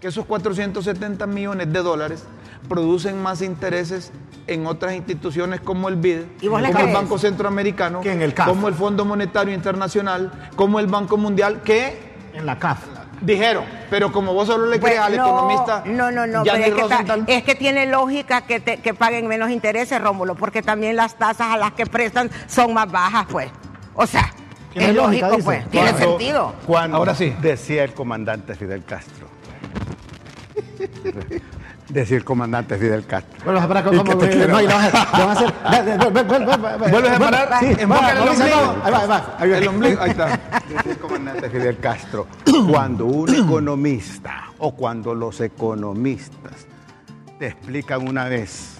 que 0.00 0.08
esos 0.08 0.24
470 0.26 1.26
millones 1.26 1.72
de 1.72 1.82
dólares 1.82 2.24
producen 2.68 3.20
más 3.22 3.42
intereses 3.42 4.12
en 4.46 4.66
otras 4.66 4.94
instituciones 4.94 5.60
como 5.60 5.88
el 5.88 5.96
BID, 5.96 6.20
¿Y 6.40 6.48
vos 6.48 6.62
le 6.62 6.72
como 6.72 6.86
el? 6.86 6.94
Banco 6.94 7.18
Centroamericano, 7.18 8.00
Que 8.00 8.12
en 8.12 8.22
el 8.22 8.34
CAF. 8.34 8.48
como 8.48 8.68
el 8.68 8.74
Fondo 8.74 9.04
Monetario 9.04 9.54
Internacional, 9.54 10.50
como 10.56 10.78
el 10.80 10.86
Banco 10.86 11.16
Mundial, 11.16 11.62
que 11.62 12.14
En 12.34 12.46
la 12.46 12.58
CAF. 12.58 12.78
dijeron, 13.20 13.64
pero 13.90 14.12
como 14.12 14.32
vos 14.34 14.46
solo 14.46 14.66
le 14.66 14.78
crees 14.78 14.96
Pues, 14.98 15.06
al 15.06 15.16
no, 15.16 15.26
economista 15.26 15.82
No, 15.86 16.10
no, 16.10 16.26
no, 16.26 16.42
pero 16.44 16.56
es 16.56 16.64
que, 16.64 16.70
ta- 16.72 16.82
Rosenthal, 16.82 17.24
es 17.26 17.42
que 17.42 17.54
tiene 17.56 17.86
lógica 17.86 18.42
que, 18.42 18.60
te- 18.60 18.78
que 18.78 18.94
paguen 18.94 19.26
menos 19.26 19.50
intereses, 19.50 20.00
Rómulo, 20.00 20.34
porque 20.36 20.62
también 20.62 20.96
las 20.96 21.16
tasas 21.16 21.48
a 21.52 21.56
las 21.56 21.72
que 21.72 21.86
prestan 21.86 22.30
son 22.46 22.72
más 22.74 22.90
bajas, 22.90 23.26
pues. 23.30 23.50
O 23.94 24.06
sea, 24.06 24.32
es 24.74 24.94
lógico, 24.94 25.38
pues. 25.44 25.68
Tiene 25.70 25.90
Cuando- 25.90 26.08
sentido. 26.10 26.54
Cuando 26.66 26.96
Ahora 26.96 27.14
sí. 27.14 27.34
decía 27.42 27.82
el 27.84 27.92
comandante 27.92 28.54
Fidel 28.54 28.84
Castro, 28.84 29.27
Decir 31.88 32.22
comandante 32.22 32.76
Fidel 32.76 33.06
Castro. 33.06 33.38
Bueno, 33.44 33.66
para 33.66 33.82
que 33.82 33.94
¿Y 33.94 33.98
como 33.98 34.18
qué 34.18 34.26
te 34.26 34.32
quiero? 34.36 34.52
no, 34.52 34.60
y 34.60 34.64
lo 34.66 34.74
van 34.74 34.84
a- 34.84 35.18
lo 35.18 35.26
van 35.26 35.28
a 35.28 35.32
hacer. 35.32 35.52
¿Vuelves 36.90 37.12
a 37.12 37.18
parar? 37.18 37.48
Sí, 37.60 37.66
el. 37.78 37.92
Ahí 39.38 39.66
ombligo, 39.66 40.02
ahí 40.02 40.10
está. 40.10 40.38
Decir 40.68 40.98
comandante 40.98 41.48
Fidel 41.48 41.78
Castro, 41.78 42.26
cuando 42.70 43.06
un 43.06 43.34
economista 43.44 44.48
o 44.58 44.74
cuando 44.74 45.14
los 45.14 45.40
economistas 45.40 46.66
te 47.38 47.46
explican 47.46 48.06
una 48.06 48.24
vez, 48.24 48.74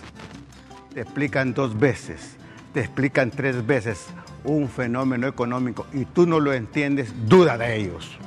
te 0.93 1.01
explican 1.01 1.55
dos 1.55 1.79
veces, 1.79 2.37
te 2.75 2.81
explican 2.81 3.31
tres 3.31 3.67
veces 3.67 4.07
un 4.45 4.69
fenómeno 4.69 5.27
económico 5.29 5.87
y 5.95 6.05
tú 6.05 6.27
no 6.27 6.41
lo 6.41 6.53
entiendes, 6.53 7.13
duda 7.27 7.57
de 7.57 7.75
ellos. 7.77 8.19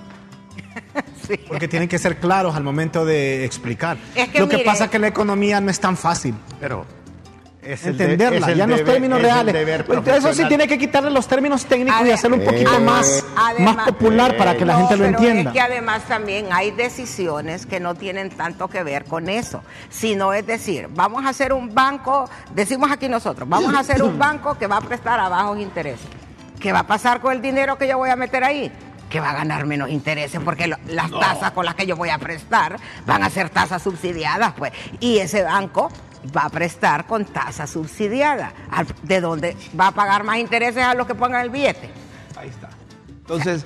Porque 1.48 1.68
tienen 1.68 1.88
que 1.90 1.98
ser 1.98 2.18
claros 2.18 2.56
al 2.56 2.64
momento 2.64 3.06
de 3.06 3.46
explicar. 3.46 3.98
Es 4.16 4.30
que 4.30 4.40
Lo 4.40 4.48
que 4.50 4.58
mire- 4.58 4.66
pasa 4.66 4.86
es 4.86 4.90
que 4.92 5.00
la 5.00 5.08
economía 5.08 5.60
no 5.62 5.70
es 5.72 5.80
tan 5.80 5.98
fácil. 5.98 6.36
Pero 6.60 6.86
es 7.62 7.86
el 7.86 7.96
de- 7.96 8.04
entenderla, 8.06 8.38
es 8.40 8.48
el 8.54 8.58
ya 8.58 8.64
en 8.64 8.70
los 8.72 8.84
términos 8.84 9.20
es 9.20 9.24
reales. 9.26 9.56
Eso 10.08 10.34
sí 10.34 10.46
tiene 10.48 10.68
que 10.68 10.78
quitarle 10.80 11.12
los 11.12 11.28
términos 11.28 11.66
técnicos 11.66 12.06
y 12.08 12.12
hacerlo 12.12 12.38
un 12.38 12.44
poquito 12.46 12.74
Eh, 12.76 12.80
más, 12.80 13.24
además- 13.38 13.76
más 13.76 13.88
popular 13.88 14.36
para 14.36 14.56
que 14.58 14.66
la 14.66 14.74
No, 14.74 14.80
gente 14.80 14.98
lo 14.98 15.04
pero 15.06 15.18
entienda. 15.20 15.52
Es 15.52 15.54
que 15.54 15.62
además 15.62 16.02
también 16.08 16.48
hay 16.52 16.72
decisiones 16.72 17.66
que 17.68 17.80
no 17.80 17.94
tienen 17.96 18.30
tanto 18.30 18.68
que 18.68 18.82
ver 18.84 19.06
con 19.06 19.30
eso, 19.30 19.62
sino 19.90 20.34
es 20.34 20.46
decir, 20.48 20.88
vamos 20.96 21.24
a 21.26 21.30
hacer 21.30 21.54
un 21.54 21.74
banco, 21.74 22.28
decimos 22.56 22.90
aquí 22.92 23.08
nosotros, 23.08 23.48
vamos 23.48 23.74
a 23.76 23.80
hacer 23.80 24.02
un 24.02 24.18
banco 24.20 24.58
que 24.58 24.66
va 24.68 24.78
a 24.78 24.82
prestar 24.82 25.20
a 25.20 25.30
bajos 25.30 25.60
intereses. 25.60 26.08
¿Qué 26.60 26.72
va 26.72 26.80
a 26.80 26.88
pasar 26.88 27.22
con 27.22 27.32
el 27.34 27.42
dinero 27.42 27.76
que 27.78 27.88
yo 27.88 27.98
voy 27.98 28.10
a 28.12 28.16
meter 28.16 28.44
ahí? 28.44 28.72
Que 29.12 29.20
va 29.20 29.30
a 29.32 29.34
ganar 29.34 29.66
menos 29.68 29.90
intereses 29.90 30.40
porque 30.44 30.66
lo- 30.68 30.78
las 30.88 31.12
tasas 31.12 31.52
con 31.52 31.66
las 31.66 31.76
que 31.76 31.86
yo 31.86 31.96
voy 31.96 32.10
a 32.10 32.18
prestar 32.18 32.78
van 33.06 33.24
a 33.24 33.30
ser 33.30 33.50
tasas 33.50 33.84
subsidiadas, 33.84 34.54
pues. 34.58 34.72
Y 35.00 35.20
ese 35.20 35.44
banco 35.44 35.92
va 36.36 36.44
a 36.46 36.50
prestar 36.50 37.06
con 37.06 37.26
tasa 37.26 37.68
subsidiada. 37.68 38.54
¿De 39.04 39.20
dónde 39.22 39.58
va 39.80 39.88
a 39.88 39.92
pagar 39.92 40.24
más 40.24 40.38
intereses 40.38 40.84
a 40.84 40.94
los 40.94 41.06
que 41.06 41.14
pongan 41.16 41.42
el 41.42 41.50
billete? 41.50 41.90
Ahí 42.38 42.48
está. 42.50 42.70
Entonces. 43.10 43.66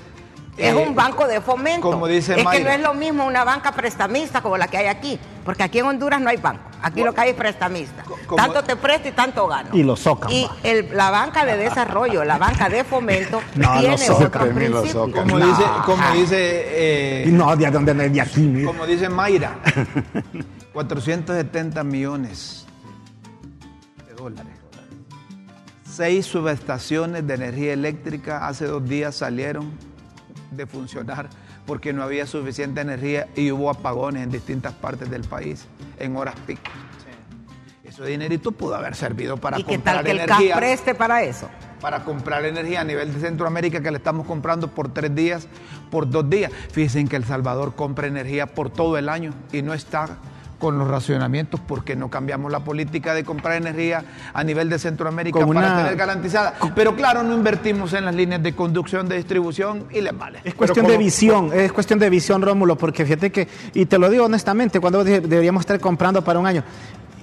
Es 0.57 0.71
eh, 0.73 0.75
un 0.75 0.95
banco 0.95 1.27
de 1.27 1.41
fomento. 1.41 1.89
Como 1.91 2.07
dice 2.07 2.31
es 2.33 2.37
que 2.37 2.43
Mayra. 2.45 2.63
no 2.63 2.69
es 2.75 2.81
lo 2.81 2.93
mismo 2.93 3.25
una 3.25 3.43
banca 3.43 3.73
prestamista 3.73 4.41
como 4.41 4.57
la 4.57 4.67
que 4.67 4.77
hay 4.77 4.85
aquí. 4.87 5.19
Porque 5.43 5.63
aquí 5.63 5.79
en 5.79 5.85
Honduras 5.85 6.21
no 6.21 6.29
hay 6.29 6.37
banco. 6.37 6.63
Aquí 6.81 7.03
lo 7.03 7.13
que 7.13 7.21
hay 7.21 7.29
es 7.31 7.35
prestamista. 7.35 8.03
Como- 8.25 8.35
Tanto 8.41 8.63
te 8.63 8.75
presto 8.75 9.09
y 9.09 9.11
tanto 9.11 9.47
gano. 9.47 9.69
Y 9.73 9.83
lo 9.83 9.95
socan, 9.95 10.31
Y 10.31 10.47
el- 10.63 10.89
la 10.95 11.09
banca 11.11 11.43
de 11.45 11.57
desarrollo, 11.57 12.23
la 12.23 12.37
banca 12.37 12.69
de 12.69 12.83
fomento, 12.83 13.41
No, 13.55 13.73
tiene 13.79 13.89
lo 13.89 13.95
principios. 13.97 14.91
socan. 14.91 15.23
Como 15.27 15.39
No. 15.39 15.45
dice, 15.47 15.63
como 15.85 16.11
dice, 16.13 16.37
eh, 16.39 17.25
Y 17.27 17.31
no, 17.31 17.55
de 17.55 17.69
dónde 17.71 17.93
de 17.93 18.21
aquí. 18.21 18.63
como 18.63 18.85
dice 18.85 19.09
Mayra, 19.09 19.59
470 20.73 21.83
millones 21.83 22.65
de 24.07 24.13
dólares. 24.15 24.53
Seis 25.89 26.25
subestaciones 26.25 27.25
de 27.25 27.33
energía 27.35 27.73
eléctrica 27.73 28.47
hace 28.47 28.65
dos 28.65 28.87
días 28.87 29.15
salieron 29.15 29.71
de 30.55 30.65
funcionar 30.65 31.29
porque 31.65 31.93
no 31.93 32.03
había 32.03 32.25
suficiente 32.25 32.81
energía 32.81 33.27
y 33.35 33.51
hubo 33.51 33.69
apagones 33.69 34.23
en 34.23 34.31
distintas 34.31 34.73
partes 34.73 35.09
del 35.09 35.23
país 35.23 35.65
en 35.99 36.15
horas 36.15 36.35
pico. 36.45 36.71
Ese 37.83 38.03
dinerito 38.05 38.51
pudo 38.51 38.75
haber 38.75 38.95
servido 38.95 39.37
para 39.37 39.59
¿Y 39.59 39.63
qué 39.63 39.75
comprar 39.75 39.97
tal 39.97 40.05
que 40.05 40.11
el 40.11 40.19
energía 40.19 40.55
preste 40.57 40.95
para 40.95 41.23
eso? 41.23 41.49
para 41.85 42.03
comprar 42.03 42.43
energía 42.45 42.81
a 42.81 42.83
nivel 42.83 43.13
de 43.13 43.19
Centroamérica 43.19 43.79
que 43.79 43.91
le 43.91 43.97
estamos 43.97 44.25
comprando 44.25 44.69
por 44.69 44.91
tres 44.91 45.13
días, 45.13 45.47
por 45.91 46.09
dos 46.09 46.27
días. 46.27 46.51
Fíjense 46.71 47.05
que 47.05 47.15
El 47.15 47.25
Salvador 47.25 47.75
compra 47.75 48.07
energía 48.07 48.47
por 48.47 48.71
todo 48.71 48.97
el 48.97 49.07
año 49.07 49.35
y 49.51 49.61
no 49.61 49.71
está 49.71 50.17
con 50.65 50.79
los 50.79 50.87
racionamientos 50.87 51.59
porque 51.59 51.95
no 51.95 52.09
cambiamos 52.09 52.51
la 52.51 52.59
política 52.61 53.13
de 53.13 53.23
comprar 53.23 53.55
energía 53.57 54.03
a 54.33 54.43
nivel 54.43 54.67
de 54.67 54.79
Centroamérica 54.79 55.37
Con 55.39 55.53
para 55.53 55.67
una- 55.67 55.77
tener 55.83 55.95
garantizada. 55.95 56.55
Pero 56.73 56.95
claro, 56.95 57.21
no 57.21 57.35
invertimos 57.35 57.93
en 57.93 58.05
las 58.05 58.15
líneas 58.15 58.41
de 58.41 58.55
conducción, 58.55 59.07
de 59.07 59.17
distribución 59.17 59.85
y 59.91 60.01
les 60.01 60.17
vale. 60.17 60.39
Es 60.43 60.55
cuestión 60.55 60.87
de 60.87 60.97
visión, 60.97 61.51
es 61.53 61.71
cuestión 61.71 61.99
de 61.99 62.09
visión, 62.09 62.41
Rómulo, 62.41 62.75
porque 62.77 63.05
fíjate 63.05 63.31
que, 63.31 63.47
y 63.75 63.85
te 63.85 63.99
lo 63.99 64.09
digo 64.09 64.25
honestamente, 64.25 64.79
cuando 64.79 65.03
de- 65.03 65.21
deberíamos 65.21 65.59
estar 65.61 65.79
comprando 65.79 66.23
para 66.23 66.39
un 66.39 66.47
año. 66.47 66.63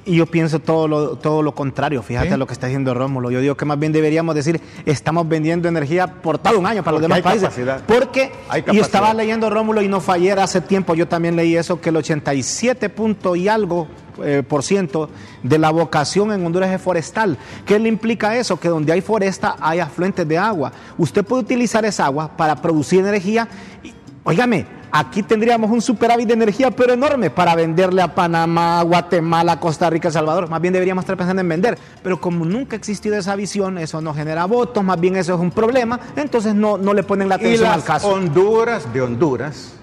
Y 0.05 0.17
yo 0.17 0.27
pienso 0.27 0.59
todo 0.59 0.89
lo, 0.89 1.17
todo 1.17 1.43
lo 1.43 1.55
contrario, 1.55 2.03
fíjate 2.03 2.29
¿Sí? 2.29 2.35
a 2.35 2.37
lo 2.37 2.47
que 2.47 2.53
está 2.53 2.67
diciendo 2.67 2.93
Rómulo. 2.93 3.31
Yo 3.31 3.41
digo 3.41 3.57
que 3.57 3.65
más 3.65 3.79
bien 3.79 3.93
deberíamos 3.93 4.35
decir, 4.35 4.61
estamos 4.85 5.29
vendiendo 5.29 5.69
energía 5.69 6.09
por 6.09 6.39
todo 6.39 6.59
un 6.59 6.67
año 6.67 6.83
para 6.83 6.95
los 6.95 7.03
demás 7.03 7.21
países. 7.21 7.45
capacidad. 7.45 7.83
Porque, 7.87 8.33
Hay 8.49 8.65
y 8.73 8.81
estaba 8.81 9.15
leyendo 9.15 9.49
Rómulo 9.49 9.81
y 9.81 9.87
no 9.87 10.03
ayer, 10.09 10.41
hace 10.41 10.61
tiempo 10.61 10.95
yo 10.95 11.07
también 11.07 11.37
leí 11.37 11.57
eso, 11.57 11.81
que 11.81 11.91
el 11.91 11.97
87 11.97 12.89
punto 12.89 13.37
y 13.37 13.47
algo 13.47 13.87
eh, 14.23 14.43
por 14.47 14.65
ciento 14.65 15.09
de 15.43 15.59
la 15.59 15.71
vocación 15.71 16.33
en 16.33 16.45
Honduras 16.45 16.71
es 16.71 16.83
forestal. 16.83 17.39
¿Qué 17.65 17.79
le 17.79 17.89
implica 17.89 18.37
eso? 18.37 18.59
Que 18.59 18.69
donde 18.69 18.93
hay 18.93 19.01
foresta 19.01 19.57
hay 19.61 19.79
afluentes 19.79 20.27
de 20.27 20.37
agua. 20.37 20.73
Usted 20.99 21.25
puede 21.25 21.43
utilizar 21.45 21.85
esa 21.85 22.07
agua 22.07 22.37
para 22.37 22.57
producir 22.57 23.01
energía. 23.01 23.49
Y, 23.85 23.95
óigame, 24.25 24.67
aquí 24.93 25.23
tendríamos 25.23 25.71
un 25.71 25.81
superávit 25.81 26.29
de 26.29 26.35
energía, 26.35 26.71
pero 26.71 26.93
enorme, 26.93 27.31
para 27.31 27.55
venderle 27.55 28.03
a 28.03 28.15
Panamá, 28.15 28.83
Guatemala, 28.83 29.59
Costa 29.59 29.89
Rica, 29.91 30.09
El 30.09 30.15
Salvador. 30.15 30.49
Más 30.49 30.61
bien 30.61 30.75
deberíamos 30.75 31.03
estar 31.03 31.17
pensando 31.17 31.41
en 31.41 31.49
vender. 31.49 31.79
Pero 32.03 32.21
como 32.21 32.45
nunca 32.45 32.77
ha 32.77 32.79
existido 32.79 33.17
esa 33.17 33.35
visión, 33.35 33.79
eso 33.79 34.01
no 34.01 34.15
genera 34.15 34.45
votos, 34.45 34.85
más 34.85 35.01
bien 35.01 35.17
eso 35.17 35.35
es 35.35 35.41
un 35.41 35.51
problema, 35.51 35.99
entonces 36.15 36.55
no, 36.55 36.77
no 36.77 36.93
le 36.93 37.03
ponen 37.03 37.29
la 37.29 37.37
Y 37.37 37.39
atención 37.39 37.71
al 37.71 37.83
caso. 37.83 38.09
Honduras 38.09 38.93
de 38.93 39.01
Honduras 39.01 39.75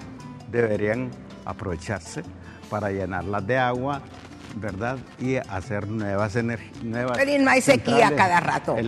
deberían 0.51 1.09
aprovecharse 1.45 2.23
para 2.69 2.91
llenarlas 2.91 3.45
de 3.47 3.57
agua, 3.57 4.01
¿verdad? 4.55 4.97
Y 5.19 5.35
hacer 5.35 5.87
nuevas 5.87 6.35
energías. 6.35 6.71
Pero 7.15 7.43
no 7.43 7.49
hay 7.51 7.61
sequía 7.61 8.15
cada 8.15 8.39
rato. 8.39 8.75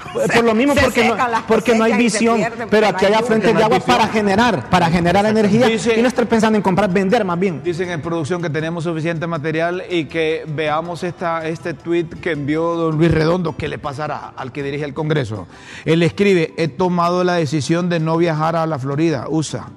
Por 0.12 0.32
por 0.32 0.44
lo 0.44 0.54
mismo, 0.54 0.74
porque 0.74 1.08
no, 1.08 1.16
porque 1.46 1.74
no 1.76 1.84
hay 1.84 1.92
visión, 1.92 2.38
pierden 2.38 2.68
pero 2.68 2.88
aquí 2.88 3.06
hay 3.06 3.12
lluvia. 3.12 3.38
de 3.38 3.62
agua 3.62 3.78
visión. 3.78 3.96
para 3.96 4.08
generar, 4.08 4.68
para 4.70 4.90
generar 4.90 5.24
energía 5.26 5.68
Dice- 5.68 5.98
y 5.98 6.02
no 6.02 6.08
estar 6.08 6.26
pensando 6.26 6.56
en 6.56 6.62
comprar, 6.62 6.90
vender 6.92 7.24
más 7.24 7.38
bien. 7.38 7.62
Dicen 7.62 7.90
en 7.90 8.02
producción 8.02 8.42
que 8.42 8.50
tenemos 8.50 8.84
suficiente 8.84 9.26
material 9.26 9.84
y 9.88 10.06
que 10.06 10.44
veamos 10.48 11.04
esta, 11.04 11.46
este 11.46 11.74
tweet 11.74 12.06
que 12.20 12.32
envió 12.32 12.74
don 12.74 12.98
Luis 12.98 13.10
Redondo, 13.12 13.56
que 13.56 13.68
le 13.68 13.78
pasará 13.78 14.32
al 14.36 14.50
que 14.50 14.62
dirige 14.62 14.84
el 14.84 14.94
Congreso. 14.94 15.46
Él 15.84 16.02
escribe, 16.02 16.54
he 16.56 16.68
tomado 16.68 17.22
la 17.22 17.34
decisión 17.34 17.88
de 17.88 18.00
no 18.00 18.16
viajar 18.16 18.56
a 18.56 18.66
la 18.66 18.78
Florida, 18.78 19.26
USA, 19.28 19.68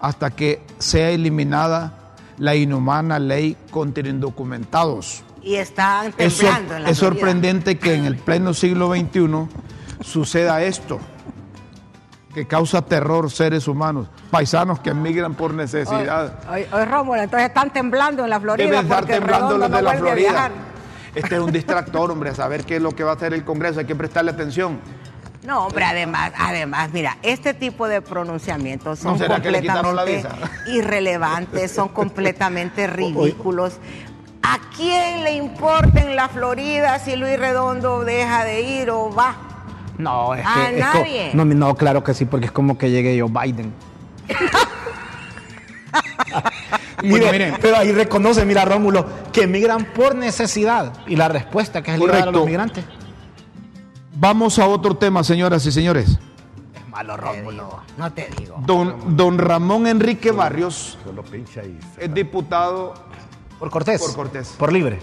hasta 0.00 0.30
que 0.30 0.60
sea 0.78 1.10
eliminada 1.10 1.99
la 2.40 2.56
inhumana 2.56 3.18
ley 3.20 3.56
contra 3.70 4.08
indocumentados. 4.08 5.22
Y 5.42 5.54
están 5.54 6.12
Es, 6.18 6.34
sor- 6.34 6.46
temblando 6.48 6.76
en 6.76 6.82
la 6.82 6.90
es 6.90 6.98
Florida. 6.98 7.18
sorprendente 7.20 7.78
que 7.78 7.94
en 7.94 8.04
el 8.06 8.16
pleno 8.16 8.52
siglo 8.54 8.92
XXI 8.94 9.46
suceda 10.02 10.62
esto, 10.62 10.98
que 12.34 12.46
causa 12.46 12.82
terror 12.82 13.30
seres 13.30 13.68
humanos, 13.68 14.08
paisanos 14.30 14.80
que 14.80 14.90
emigran 14.90 15.34
por 15.34 15.52
necesidad. 15.54 16.40
Hoy, 16.50 16.64
hoy, 16.72 16.84
Rómulo, 16.84 17.22
entonces 17.22 17.48
están 17.48 17.70
temblando 17.72 18.24
en 18.24 18.30
la 18.30 18.40
Florida 18.40 18.66
Deben 18.68 18.80
estar 18.84 19.04
temblando 19.04 19.58
los 19.58 19.70
de 19.70 19.82
la 19.82 19.92
Florida. 19.94 20.50
Este 21.14 21.34
es 21.34 21.40
un 21.40 21.50
distractor, 21.52 22.10
hombre, 22.10 22.30
a 22.30 22.34
saber 22.34 22.64
qué 22.64 22.76
es 22.76 22.82
lo 22.82 22.92
que 22.92 23.02
va 23.04 23.12
a 23.12 23.14
hacer 23.14 23.34
el 23.34 23.44
Congreso, 23.44 23.80
hay 23.80 23.86
que 23.86 23.96
prestarle 23.96 24.30
atención. 24.30 24.78
No, 25.42 25.66
hombre, 25.66 25.84
además, 25.84 26.32
además, 26.38 26.90
mira, 26.92 27.16
este 27.22 27.54
tipo 27.54 27.88
de 27.88 28.02
pronunciamientos 28.02 28.98
son 28.98 29.12
¿No 29.12 29.18
será 29.18 29.40
que 29.40 29.50
le 29.50 29.62
quitaron 29.62 29.96
la 29.96 30.02
completamente 30.04 30.50
irrelevantes, 30.70 31.72
son 31.72 31.88
completamente 31.88 32.86
ridículos. 32.86 33.78
¿A 34.42 34.58
quién 34.76 35.24
le 35.24 35.32
importa 35.34 36.00
en 36.02 36.14
la 36.16 36.28
Florida 36.28 36.98
si 36.98 37.16
Luis 37.16 37.38
Redondo 37.38 38.04
deja 38.04 38.44
de 38.44 38.60
ir 38.62 38.90
o 38.90 39.10
va? 39.14 39.34
No, 39.96 40.34
es 40.34 40.44
A 40.46 40.54
que. 40.54 40.78
es 40.78 40.86
co- 40.86 40.98
nadie. 40.98 41.30
no, 41.34 41.44
no, 41.46 41.74
claro 41.74 42.04
que 42.04 42.12
sí, 42.14 42.24
porque 42.26 42.46
es 42.46 42.52
como 42.52 42.76
que 42.76 42.90
llegue 42.90 43.16
yo 43.16 43.28
Biden. 43.28 43.72
Bueno, 46.28 46.50
Mire, 47.02 47.32
miren. 47.32 47.54
pero 47.62 47.76
ahí 47.78 47.92
reconoce, 47.92 48.44
mira 48.44 48.64
Rómulo, 48.66 49.06
que 49.32 49.44
emigran 49.44 49.86
por 49.86 50.14
necesidad. 50.14 50.92
Y 51.06 51.16
la 51.16 51.28
respuesta 51.28 51.82
que 51.82 51.94
es 51.94 52.00
el 52.00 52.10
a 52.10 52.26
los 52.26 52.44
migrantes. 52.46 52.84
Vamos 54.20 54.58
a 54.58 54.66
otro 54.66 54.94
tema, 54.98 55.24
señoras 55.24 55.64
y 55.64 55.72
señores. 55.72 56.18
Es 56.74 56.88
malo 56.90 57.16
digo, 57.32 57.80
no 57.96 58.12
te 58.12 58.28
digo. 58.38 58.56
Don, 58.66 59.16
don 59.16 59.38
Ramón 59.38 59.86
Enrique 59.86 60.30
Barrios 60.30 60.98
Solo 61.02 61.22
pincha 61.22 61.62
y 61.64 61.78
se 61.94 62.04
es 62.04 62.12
diputado 62.12 62.92
Por 63.58 63.70
Cortés. 63.70 63.98
Por 63.98 64.14
Cortés. 64.14 64.48
Por 64.58 64.74
libre. 64.74 64.98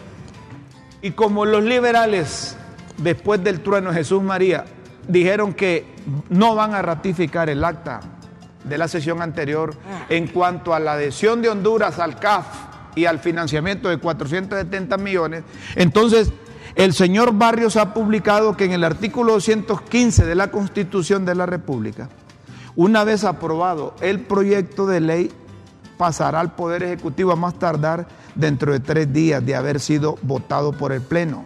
y 1.01 1.11
como 1.11 1.45
los 1.45 1.63
liberales, 1.63 2.55
después 2.97 3.43
del 3.43 3.61
trueno 3.61 3.89
de 3.89 3.95
Jesús 3.95 4.21
María, 4.21 4.65
dijeron 5.07 5.55
que 5.55 5.95
no 6.29 6.53
van 6.53 6.75
a 6.75 6.83
ratificar 6.83 7.49
el 7.49 7.63
acta 7.63 8.01
de 8.65 8.77
la 8.77 8.87
sesión 8.87 9.23
anterior 9.23 9.73
en 10.09 10.27
cuanto 10.27 10.75
a 10.75 10.79
la 10.79 10.93
adhesión 10.93 11.41
de 11.41 11.49
Honduras 11.49 11.97
al 11.97 12.19
CAF 12.19 12.45
y 12.95 13.05
al 13.05 13.17
financiamiento 13.17 13.89
de 13.89 13.97
470 13.97 14.95
millones, 14.97 15.43
entonces 15.75 16.31
el 16.77 16.93
señor 16.93 17.33
Barrios 17.33 17.75
ha 17.75 17.91
publicado 17.91 18.55
que 18.55 18.65
en 18.65 18.71
el 18.71 18.83
artículo 18.83 19.33
215 19.33 20.25
de 20.25 20.35
la 20.35 20.51
Constitución 20.51 21.25
de 21.25 21.33
la 21.33 21.47
República, 21.47 22.07
una 22.75 23.03
vez 23.03 23.23
aprobado 23.23 23.95
el 23.99 24.19
proyecto 24.19 24.85
de 24.85 25.01
ley, 25.01 25.31
pasará 25.97 26.39
al 26.39 26.53
Poder 26.53 26.83
Ejecutivo 26.83 27.31
a 27.31 27.35
más 27.35 27.57
tardar 27.57 28.07
dentro 28.35 28.71
de 28.71 28.79
tres 28.79 29.11
días 29.11 29.43
de 29.43 29.55
haber 29.55 29.79
sido 29.79 30.19
votado 30.21 30.71
por 30.71 30.91
el 30.91 31.01
Pleno. 31.01 31.45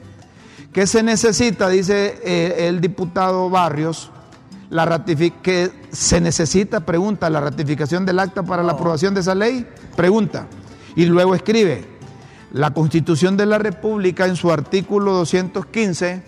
¿Qué 0.74 0.86
se 0.86 1.02
necesita? 1.02 1.70
Dice 1.70 2.20
eh, 2.26 2.68
el 2.68 2.82
diputado 2.82 3.50
Barrios. 3.50 4.12
La 4.70 5.04
que 5.42 5.70
se 5.92 6.22
necesita, 6.22 6.82
pregunta, 6.82 7.30
la 7.30 7.42
ratificación 7.42 8.06
del 8.06 8.20
acta 8.20 8.44
para 8.44 8.64
la 8.64 8.72
aprobación 8.74 9.14
de 9.14 9.20
esa 9.20 9.36
ley, 9.36 9.68
pregunta. 9.98 10.48
Y 10.96 11.06
luego 11.06 11.36
escribe, 11.36 11.91
la 12.54 12.72
Constitución 12.74 13.38
de 13.38 13.46
la 13.46 13.58
República 13.58 14.26
en 14.26 14.36
su 14.36 14.52
artículo 14.52 15.14
215, 15.14 16.24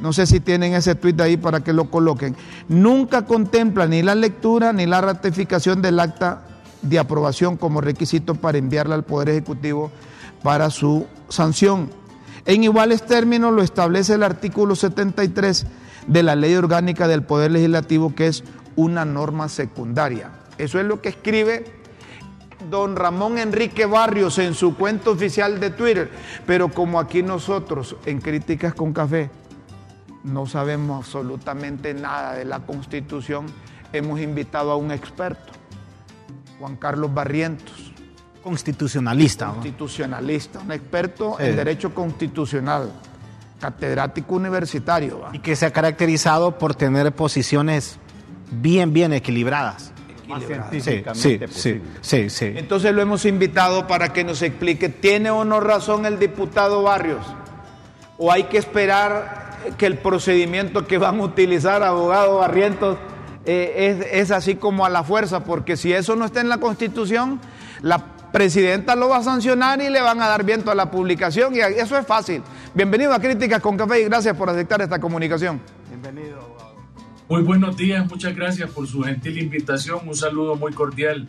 no 0.00 0.12
sé 0.12 0.26
si 0.26 0.40
tienen 0.40 0.74
ese 0.74 0.94
tuit 0.94 1.20
ahí 1.20 1.36
para 1.36 1.60
que 1.60 1.72
lo 1.72 1.90
coloquen, 1.90 2.36
nunca 2.68 3.24
contempla 3.26 3.86
ni 3.86 4.02
la 4.02 4.14
lectura 4.14 4.72
ni 4.72 4.86
la 4.86 5.00
ratificación 5.00 5.82
del 5.82 6.00
acta 6.00 6.42
de 6.82 6.98
aprobación 6.98 7.56
como 7.56 7.80
requisito 7.80 8.34
para 8.34 8.58
enviarla 8.58 8.94
al 8.94 9.04
Poder 9.04 9.28
Ejecutivo 9.28 9.92
para 10.42 10.70
su 10.70 11.06
sanción. 11.28 11.90
En 12.46 12.64
iguales 12.64 13.04
términos 13.04 13.52
lo 13.52 13.62
establece 13.62 14.14
el 14.14 14.22
artículo 14.22 14.74
73 14.74 15.66
de 16.06 16.22
la 16.22 16.34
Ley 16.34 16.54
Orgánica 16.54 17.06
del 17.06 17.22
Poder 17.22 17.50
Legislativo, 17.50 18.14
que 18.14 18.28
es 18.28 18.44
una 18.76 19.04
norma 19.04 19.48
secundaria. 19.48 20.30
Eso 20.56 20.80
es 20.80 20.86
lo 20.86 21.02
que 21.02 21.10
escribe 21.10 21.79
don 22.68 22.96
Ramón 22.96 23.38
Enrique 23.38 23.86
Barrios 23.86 24.38
en 24.38 24.54
su 24.54 24.76
cuenta 24.76 25.10
oficial 25.10 25.60
de 25.60 25.70
Twitter. 25.70 26.10
Pero 26.46 26.68
como 26.68 26.98
aquí 27.00 27.22
nosotros 27.22 27.96
en 28.04 28.20
Críticas 28.20 28.74
con 28.74 28.92
Café 28.92 29.30
no 30.24 30.46
sabemos 30.46 31.04
absolutamente 31.04 31.94
nada 31.94 32.34
de 32.34 32.44
la 32.44 32.60
Constitución, 32.60 33.46
hemos 33.92 34.20
invitado 34.20 34.70
a 34.70 34.76
un 34.76 34.90
experto, 34.90 35.52
Juan 36.58 36.76
Carlos 36.76 37.14
Barrientos 37.14 37.90
Constitucionalista. 38.42 39.48
Constitucionalista, 39.48 40.60
un 40.60 40.72
experto 40.72 41.38
en 41.38 41.56
derecho 41.56 41.94
constitucional, 41.94 42.90
catedrático 43.60 44.34
universitario. 44.34 45.26
Y 45.32 45.40
que 45.40 45.56
se 45.56 45.66
ha 45.66 45.72
caracterizado 45.72 46.58
por 46.58 46.74
tener 46.74 47.12
posiciones 47.12 47.98
bien, 48.50 48.92
bien 48.92 49.12
equilibradas. 49.12 49.92
Sí, 50.72 51.02
sí, 51.50 51.80
sí, 52.00 52.30
sí, 52.30 52.52
Entonces 52.56 52.92
lo 52.92 53.02
hemos 53.02 53.24
invitado 53.24 53.86
para 53.86 54.12
que 54.12 54.24
nos 54.24 54.42
explique, 54.42 54.88
¿tiene 54.88 55.30
o 55.30 55.44
no 55.44 55.60
razón 55.60 56.06
el 56.06 56.18
diputado 56.18 56.82
Barrios? 56.82 57.26
¿O 58.18 58.30
hay 58.30 58.44
que 58.44 58.58
esperar 58.58 59.58
que 59.78 59.86
el 59.86 59.98
procedimiento 59.98 60.86
que 60.86 60.98
van 60.98 61.20
a 61.20 61.24
utilizar, 61.24 61.82
abogado 61.82 62.38
Barrientos, 62.38 62.98
eh, 63.46 63.98
es, 64.00 64.06
es 64.12 64.30
así 64.30 64.56
como 64.56 64.84
a 64.84 64.90
la 64.90 65.02
fuerza? 65.02 65.44
Porque 65.44 65.76
si 65.76 65.92
eso 65.92 66.16
no 66.16 66.24
está 66.24 66.40
en 66.40 66.48
la 66.48 66.58
Constitución, 66.58 67.40
la 67.82 68.04
presidenta 68.32 68.94
lo 68.94 69.08
va 69.08 69.18
a 69.18 69.22
sancionar 69.22 69.80
y 69.80 69.90
le 69.90 70.00
van 70.00 70.20
a 70.22 70.28
dar 70.28 70.44
viento 70.44 70.70
a 70.70 70.74
la 70.74 70.90
publicación 70.90 71.54
y 71.54 71.60
eso 71.60 71.96
es 71.98 72.06
fácil. 72.06 72.42
Bienvenido 72.74 73.12
a 73.12 73.18
Críticas 73.18 73.60
con 73.60 73.76
Café 73.76 74.00
y 74.00 74.04
gracias 74.04 74.36
por 74.36 74.48
aceptar 74.50 74.80
esta 74.82 74.98
comunicación. 74.98 75.60
Bienvenido. 75.88 76.49
Muy 77.30 77.42
buenos 77.42 77.76
días, 77.76 78.10
muchas 78.10 78.34
gracias 78.34 78.68
por 78.70 78.88
su 78.88 79.02
gentil 79.02 79.38
invitación. 79.38 80.00
Un 80.04 80.16
saludo 80.16 80.56
muy 80.56 80.72
cordial 80.72 81.28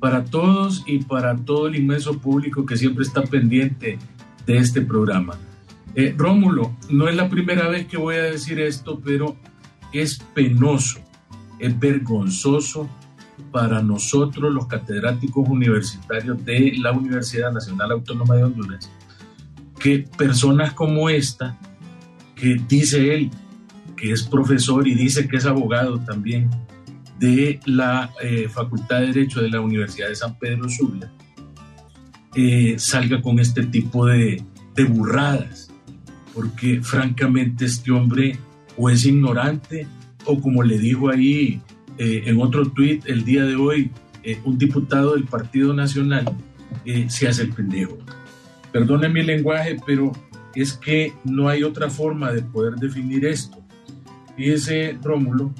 para 0.00 0.24
todos 0.24 0.82
y 0.86 1.00
para 1.04 1.36
todo 1.36 1.66
el 1.66 1.76
inmenso 1.76 2.18
público 2.18 2.64
que 2.64 2.74
siempre 2.78 3.04
está 3.04 3.20
pendiente 3.20 3.98
de 4.46 4.56
este 4.56 4.80
programa. 4.80 5.34
Eh, 5.94 6.14
Rómulo, 6.16 6.74
no 6.88 7.06
es 7.06 7.14
la 7.16 7.28
primera 7.28 7.68
vez 7.68 7.86
que 7.86 7.98
voy 7.98 8.14
a 8.14 8.22
decir 8.22 8.58
esto, 8.60 8.98
pero 9.04 9.36
es 9.92 10.20
penoso, 10.32 11.00
es 11.58 11.78
vergonzoso 11.78 12.88
para 13.50 13.82
nosotros 13.82 14.50
los 14.54 14.66
catedráticos 14.68 15.46
universitarios 15.46 16.42
de 16.46 16.72
la 16.78 16.92
Universidad 16.92 17.52
Nacional 17.52 17.92
Autónoma 17.92 18.36
de 18.36 18.44
Honduras 18.44 18.90
que 19.78 19.98
personas 20.16 20.72
como 20.72 21.10
esta, 21.10 21.58
que 22.36 22.58
dice 22.66 23.14
él 23.14 23.30
que 24.02 24.10
es 24.10 24.24
profesor 24.24 24.88
y 24.88 24.96
dice 24.96 25.28
que 25.28 25.36
es 25.36 25.46
abogado 25.46 26.00
también 26.00 26.50
de 27.20 27.60
la 27.66 28.10
eh, 28.20 28.48
Facultad 28.48 28.98
de 28.98 29.06
Derecho 29.06 29.40
de 29.40 29.48
la 29.48 29.60
Universidad 29.60 30.08
de 30.08 30.16
San 30.16 30.36
Pedro 30.40 30.68
Sula, 30.68 31.08
eh, 32.34 32.74
salga 32.78 33.22
con 33.22 33.38
este 33.38 33.64
tipo 33.64 34.06
de, 34.06 34.42
burradas, 34.88 35.70
porque 36.34 36.82
francamente 36.82 37.64
este 37.64 37.92
hombre 37.92 38.36
o 38.76 38.90
es 38.90 39.06
ignorante 39.06 39.86
o 40.24 40.40
como 40.40 40.64
le 40.64 40.80
dijo 40.80 41.08
ahí 41.08 41.60
eh, 41.98 42.24
en 42.26 42.42
otro 42.42 42.66
tuit 42.66 43.06
el 43.06 43.24
día 43.24 43.44
de 43.44 43.54
hoy, 43.54 43.92
un 44.44 44.58
diputado 44.58 45.14
del 45.14 45.24
Partido 45.24 45.74
Nacional 45.74 46.24
se 47.06 47.28
hace 47.28 47.42
el 47.42 47.52
pendejo. 47.52 47.98
Perdone 48.72 49.08
mi 49.08 49.22
lenguaje, 49.22 49.76
pero 49.86 50.10
es 50.56 50.72
que 50.72 51.12
no 51.24 51.48
hay 51.48 51.62
otra 51.62 51.88
forma 51.88 52.32
de 52.32 52.42
poder 52.42 52.74
definir 52.74 53.24
esto. 53.24 53.61
Fíjese, 54.36 54.98
Rómulo, 55.02 55.52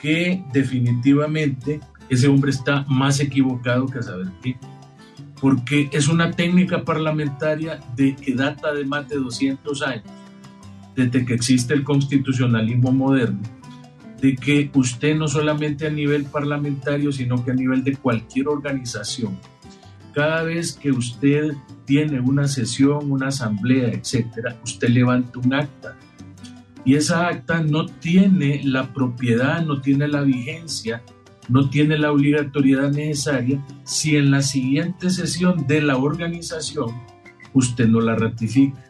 que 0.00 0.44
definitivamente 0.52 1.80
ese 2.08 2.28
hombre 2.28 2.50
está 2.50 2.84
más 2.88 3.20
equivocado 3.20 3.86
que 3.86 4.00
a 4.00 4.02
saber 4.02 4.28
qué, 4.42 4.56
porque 5.40 5.88
es 5.92 6.08
una 6.08 6.30
técnica 6.30 6.84
parlamentaria 6.84 7.80
que 7.96 8.34
data 8.34 8.72
de 8.72 8.84
más 8.84 9.08
de 9.08 9.16
200 9.16 9.82
años, 9.82 10.04
desde 10.94 11.24
que 11.24 11.34
existe 11.34 11.74
el 11.74 11.84
constitucionalismo 11.84 12.92
moderno 12.92 13.40
de 14.22 14.36
que 14.36 14.70
usted 14.74 15.16
no 15.16 15.26
solamente 15.26 15.84
a 15.84 15.90
nivel 15.90 16.24
parlamentario, 16.26 17.10
sino 17.10 17.44
que 17.44 17.50
a 17.50 17.54
nivel 17.54 17.82
de 17.82 17.96
cualquier 17.96 18.46
organización, 18.46 19.36
cada 20.14 20.44
vez 20.44 20.74
que 20.74 20.92
usted 20.92 21.54
tiene 21.84 22.20
una 22.20 22.46
sesión, 22.46 23.10
una 23.10 23.28
asamblea, 23.28 23.88
etcétera, 23.88 24.56
usted 24.62 24.90
levanta 24.90 25.40
un 25.40 25.52
acta. 25.52 25.96
Y 26.84 26.94
esa 26.94 27.28
acta 27.28 27.62
no 27.62 27.86
tiene 27.86 28.62
la 28.64 28.92
propiedad, 28.92 29.64
no 29.64 29.80
tiene 29.80 30.08
la 30.08 30.22
vigencia, 30.22 31.02
no 31.48 31.70
tiene 31.70 31.98
la 31.98 32.12
obligatoriedad 32.12 32.90
necesaria 32.90 33.64
si 33.84 34.16
en 34.16 34.30
la 34.30 34.42
siguiente 34.42 35.10
sesión 35.10 35.66
de 35.66 35.82
la 35.82 35.96
organización 35.96 36.90
usted 37.52 37.86
no 37.86 38.00
la 38.00 38.16
ratifica. 38.16 38.84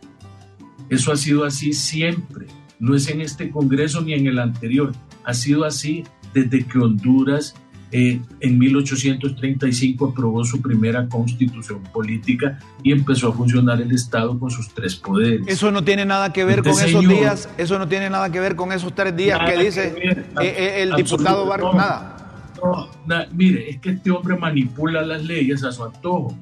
Eso 0.88 1.12
ha 1.12 1.16
sido 1.16 1.44
así 1.44 1.72
siempre, 1.72 2.46
no 2.78 2.94
es 2.94 3.08
en 3.08 3.20
este 3.20 3.50
Congreso 3.50 4.00
ni 4.02 4.14
en 4.14 4.26
el 4.26 4.38
anterior 4.38 4.92
ha 5.24 5.34
sido 5.34 5.64
así 5.64 6.04
desde 6.34 6.64
que 6.64 6.78
Honduras 6.78 7.54
eh, 7.94 8.22
en 8.40 8.58
1835 8.58 10.06
aprobó 10.06 10.42
su 10.46 10.62
primera 10.62 11.06
constitución 11.08 11.82
política 11.92 12.58
y 12.82 12.90
empezó 12.90 13.28
a 13.28 13.32
funcionar 13.34 13.82
el 13.82 13.92
Estado 13.92 14.38
con 14.38 14.50
sus 14.50 14.72
tres 14.72 14.96
poderes. 14.96 15.46
Eso 15.46 15.70
no 15.70 15.84
tiene 15.84 16.06
nada 16.06 16.32
que 16.32 16.42
ver 16.46 16.60
este 16.60 16.70
con 16.70 16.80
esos 16.80 17.06
días, 17.06 17.50
eso 17.58 17.78
no 17.78 17.86
tiene 17.86 18.08
nada 18.08 18.32
que 18.32 18.40
ver 18.40 18.56
con 18.56 18.72
esos 18.72 18.94
tres 18.94 19.14
días 19.14 19.38
que 19.44 19.62
dice 19.62 19.94
eh, 19.98 20.24
eh, 20.40 20.82
el 20.82 20.94
diputado 20.94 21.44
Vargas, 21.44 21.74
nada. 21.74 23.28
mire, 23.30 23.68
es 23.68 23.78
que 23.78 23.90
este 23.90 24.10
hombre 24.10 24.38
manipula 24.38 25.02
las 25.02 25.22
leyes 25.22 25.62
a 25.62 25.70
su 25.70 25.84
antojo 25.84 26.34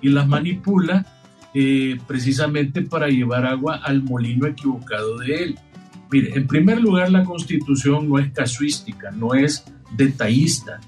y 0.00 0.08
las 0.08 0.26
manipula 0.26 1.04
precisamente 2.06 2.80
para 2.80 3.08
llevar 3.08 3.44
agua 3.44 3.82
al 3.84 4.02
molino 4.02 4.46
equivocado 4.46 5.18
de 5.18 5.34
él. 5.42 5.58
Mire, 6.10 6.38
en 6.38 6.46
primer 6.46 6.80
lugar, 6.80 7.10
la 7.10 7.22
constitución 7.22 8.08
no 8.08 8.18
es 8.18 8.32
casuística, 8.32 9.10
no 9.10 9.34
es 9.34 9.64
detallista. 9.96 10.80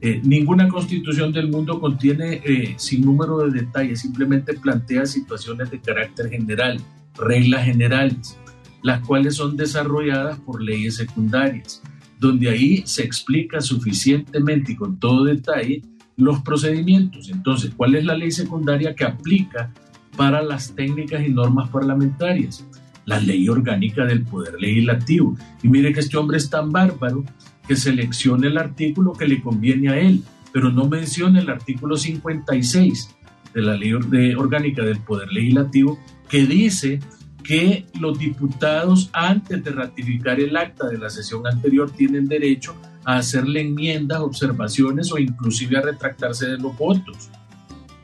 Eh, 0.00 0.20
ninguna 0.22 0.68
constitución 0.68 1.32
del 1.32 1.48
mundo 1.48 1.80
contiene 1.80 2.42
eh, 2.44 2.74
sin 2.76 3.02
número 3.02 3.38
de 3.38 3.60
detalles, 3.60 4.00
simplemente 4.00 4.54
plantea 4.54 5.06
situaciones 5.06 5.70
de 5.70 5.80
carácter 5.80 6.30
general, 6.30 6.80
reglas 7.16 7.64
generales, 7.64 8.38
las 8.82 9.00
cuales 9.06 9.36
son 9.36 9.56
desarrolladas 9.56 10.38
por 10.40 10.62
leyes 10.62 10.96
secundarias, 10.96 11.82
donde 12.20 12.50
ahí 12.50 12.82
se 12.84 13.02
explica 13.02 13.60
suficientemente 13.60 14.72
y 14.72 14.76
con 14.76 14.98
todo 14.98 15.24
detalle 15.24 15.82
los 16.16 16.40
procedimientos. 16.42 17.30
Entonces, 17.30 17.72
¿cuál 17.76 17.94
es 17.94 18.04
la 18.04 18.16
ley 18.16 18.30
secundaria 18.30 18.94
que 18.94 19.04
aplica 19.04 19.72
para 20.16 20.42
las 20.42 20.74
técnicas 20.74 21.26
y 21.26 21.30
normas 21.30 21.68
parlamentarias? 21.70 22.64
la 23.06 23.20
ley 23.20 23.48
orgánica 23.48 24.04
del 24.04 24.24
Poder 24.24 24.60
Legislativo. 24.60 25.36
Y 25.62 25.68
mire 25.68 25.92
que 25.92 26.00
este 26.00 26.16
hombre 26.16 26.36
es 26.36 26.50
tan 26.50 26.70
bárbaro 26.70 27.24
que 27.66 27.76
selecciona 27.76 28.46
el 28.46 28.58
artículo 28.58 29.12
que 29.12 29.26
le 29.26 29.40
conviene 29.40 29.90
a 29.90 29.98
él, 29.98 30.22
pero 30.52 30.70
no 30.70 30.88
menciona 30.88 31.40
el 31.40 31.50
artículo 31.50 31.96
56 31.96 33.16
de 33.54 33.62
la 33.62 33.76
ley 33.76 33.92
orgánica 33.92 34.82
del 34.82 35.00
Poder 35.00 35.32
Legislativo 35.32 35.98
que 36.28 36.46
dice 36.46 37.00
que 37.42 37.86
los 38.00 38.18
diputados 38.18 39.08
antes 39.12 39.62
de 39.62 39.70
ratificar 39.70 40.40
el 40.40 40.56
acta 40.56 40.88
de 40.88 40.98
la 40.98 41.08
sesión 41.08 41.46
anterior 41.46 41.90
tienen 41.90 42.26
derecho 42.26 42.74
a 43.04 43.18
hacerle 43.18 43.60
enmiendas, 43.60 44.20
observaciones 44.20 45.12
o 45.12 45.18
inclusive 45.18 45.78
a 45.78 45.82
retractarse 45.82 46.46
de 46.46 46.58
los 46.58 46.76
votos. 46.76 47.30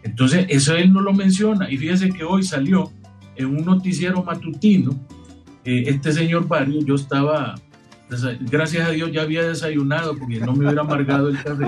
Entonces, 0.05 0.47
eso 0.49 0.77
él 0.77 0.93
no 0.93 1.01
lo 1.01 1.13
menciona. 1.13 1.71
Y 1.71 1.77
fíjese 1.77 2.11
que 2.11 2.23
hoy 2.23 2.45
salió 2.45 2.93
en 3.35 3.47
un 3.47 3.65
noticiero 3.65 4.23
matutino, 4.23 4.93
eh, 5.65 5.85
este 5.87 6.13
señor 6.13 6.47
Barrio, 6.47 6.81
yo 6.85 6.95
estaba, 6.95 7.57
gracias 8.41 8.89
a 8.89 8.91
Dios 8.91 9.11
ya 9.13 9.23
había 9.23 9.43
desayunado 9.43 10.17
porque 10.17 10.41
no 10.41 10.53
me 10.53 10.67
hubiera 10.67 10.83
amargado 10.83 11.29
el 11.29 11.43
café, 11.43 11.67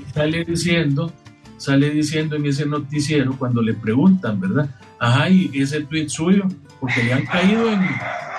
y 0.00 0.12
sale 0.12 0.44
diciendo 0.44 1.12
sale 1.56 1.90
diciendo 1.90 2.36
en 2.36 2.46
ese 2.46 2.66
noticiero 2.66 3.36
cuando 3.38 3.62
le 3.62 3.74
preguntan, 3.74 4.40
¿verdad? 4.40 4.68
Ajá, 4.98 5.28
y 5.30 5.50
ese 5.54 5.80
tweet 5.82 6.08
suyo, 6.08 6.44
porque 6.80 7.02
le 7.02 7.12
han 7.14 7.26
caído 7.26 7.70
en, 7.70 7.80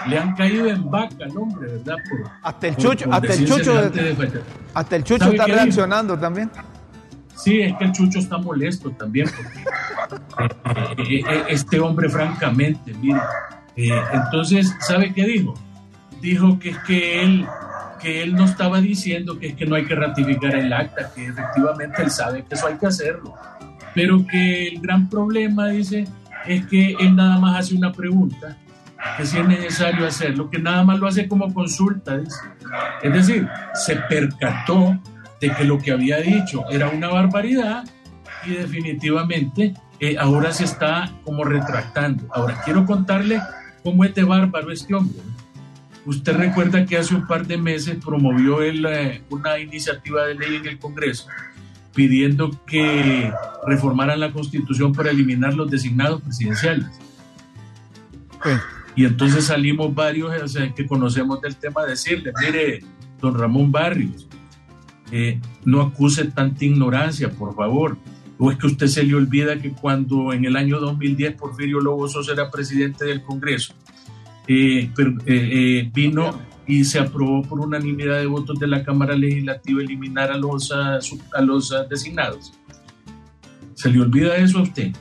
le 0.07 0.17
han 0.17 0.35
caído 0.35 0.67
en 0.67 0.89
vaca 0.89 1.25
al 1.25 1.37
hombre, 1.37 1.67
¿verdad? 1.67 1.95
hasta 2.43 2.67
el 2.67 2.77
chucho, 2.77 3.11
hasta 3.11 3.33
el 3.33 3.45
chucho, 3.45 3.91
hasta 4.73 4.95
el 4.95 5.03
chucho 5.03 5.31
está 5.31 5.45
reaccionando 5.45 6.17
también. 6.17 6.49
Sí, 7.35 7.61
es 7.61 7.75
que 7.77 7.83
el 7.85 7.91
Chucho 7.91 8.17
está 8.17 8.39
molesto 8.39 8.89
también, 8.91 9.27
porque 9.29 9.59
eh, 9.59 11.19
eh, 11.19 11.23
eh, 11.29 11.43
este 11.49 11.79
hombre, 11.79 12.09
francamente, 12.09 12.93
mire, 12.95 13.19
entonces, 13.75 14.75
¿sabe 14.79 15.13
qué 15.13 15.23
dijo? 15.23 15.53
Dijo 16.21 16.59
que 16.59 16.69
es 16.71 16.77
que 16.79 17.23
él, 17.23 17.45
que 17.99 18.23
él 18.23 18.35
no 18.35 18.45
estaba 18.45 18.81
diciendo 18.81 19.39
que 19.39 19.47
es 19.47 19.55
que 19.55 19.65
no 19.65 19.75
hay 19.75 19.85
que 19.85 19.95
ratificar 19.95 20.55
el 20.55 20.71
acta, 20.73 21.11
que 21.13 21.27
efectivamente 21.27 22.01
él 22.01 22.11
sabe 22.11 22.43
que 22.43 22.55
eso 22.55 22.67
hay 22.67 22.77
que 22.77 22.87
hacerlo, 22.87 23.33
pero 23.93 24.25
que 24.25 24.67
el 24.67 24.81
gran 24.81 25.09
problema, 25.09 25.67
dice, 25.67 26.07
es 26.45 26.65
que 26.67 26.95
él 26.99 27.15
nada 27.15 27.39
más 27.39 27.59
hace 27.59 27.75
una 27.75 27.91
pregunta, 27.91 28.57
que 29.17 29.25
si 29.25 29.37
es 29.37 29.47
necesario 29.47 30.05
hacerlo, 30.07 30.49
que 30.49 30.59
nada 30.59 30.83
más 30.83 30.99
lo 30.99 31.07
hace 31.07 31.27
como 31.27 31.53
consulta, 31.53 32.17
dice. 32.17 32.39
Es 33.01 33.13
decir, 33.13 33.47
se 33.73 33.95
percató 33.95 34.99
de 35.39 35.51
que 35.51 35.63
lo 35.63 35.77
que 35.77 35.91
había 35.91 36.17
dicho 36.17 36.65
era 36.69 36.89
una 36.89 37.09
barbaridad 37.09 37.83
y 38.45 38.51
definitivamente 38.51 39.73
eh, 39.99 40.15
ahora 40.19 40.51
se 40.51 40.65
está 40.65 41.11
como 41.23 41.43
retractando. 41.43 42.27
Ahora, 42.31 42.61
quiero 42.63 42.85
contarle 42.85 43.41
cómo 43.83 44.03
es 44.03 44.13
de 44.13 44.23
bárbaro 44.23 44.71
este 44.71 44.93
hombre. 44.93 45.19
Usted 46.07 46.35
recuerda 46.35 46.85
que 46.85 46.97
hace 46.97 47.13
un 47.13 47.27
par 47.27 47.45
de 47.45 47.57
meses 47.57 47.97
promovió 48.03 48.63
él, 48.63 48.83
eh, 48.85 49.21
una 49.29 49.59
iniciativa 49.59 50.25
de 50.25 50.35
ley 50.35 50.55
en 50.55 50.65
el 50.65 50.79
Congreso 50.79 51.27
pidiendo 51.97 52.51
que 52.67 53.33
reformaran 53.65 54.19
la 54.19 54.31
constitución 54.31 54.93
para 54.93 55.09
eliminar 55.09 55.55
los 55.55 55.71
designados 55.71 56.21
presidenciales. 56.21 56.87
Y 58.95 59.03
entonces 59.03 59.45
salimos 59.45 59.95
varios 59.95 60.31
que 60.75 60.85
conocemos 60.85 61.41
del 61.41 61.55
tema 61.55 61.81
a 61.81 61.85
decirle, 61.87 62.31
mire, 62.39 62.83
don 63.19 63.35
Ramón 63.35 63.71
Barrios, 63.71 64.27
eh, 65.11 65.41
no 65.65 65.81
acuse 65.81 66.25
tanta 66.25 66.65
ignorancia, 66.65 67.31
por 67.31 67.55
favor. 67.55 67.97
¿O 68.37 68.51
es 68.51 68.59
que 68.59 68.67
usted 68.67 68.85
se 68.85 69.01
le 69.01 69.15
olvida 69.15 69.59
que 69.59 69.71
cuando 69.71 70.33
en 70.33 70.45
el 70.45 70.55
año 70.55 70.79
2010 70.79 71.33
Porfirio 71.33 71.79
Lobo 71.79 72.07
Sosa 72.07 72.33
era 72.33 72.51
presidente 72.51 73.05
del 73.05 73.23
Congreso, 73.23 73.73
eh, 74.47 74.91
eh, 75.25 75.89
vino 75.93 76.39
y 76.65 76.83
se 76.83 76.99
aprobó 76.99 77.41
por 77.41 77.59
unanimidad 77.59 78.19
de 78.19 78.25
votos 78.25 78.59
de 78.59 78.67
la 78.67 78.83
Cámara 78.83 79.15
Legislativa 79.15 79.81
eliminar 79.81 80.31
a 80.31 80.37
los, 80.37 80.71
a, 80.71 81.41
los 81.41 81.73
designados? 81.89 82.53
¿Se 83.73 83.89
le 83.89 84.01
olvida 84.01 84.35
eso 84.37 84.59
a 84.59 84.63
usted? 84.63 84.91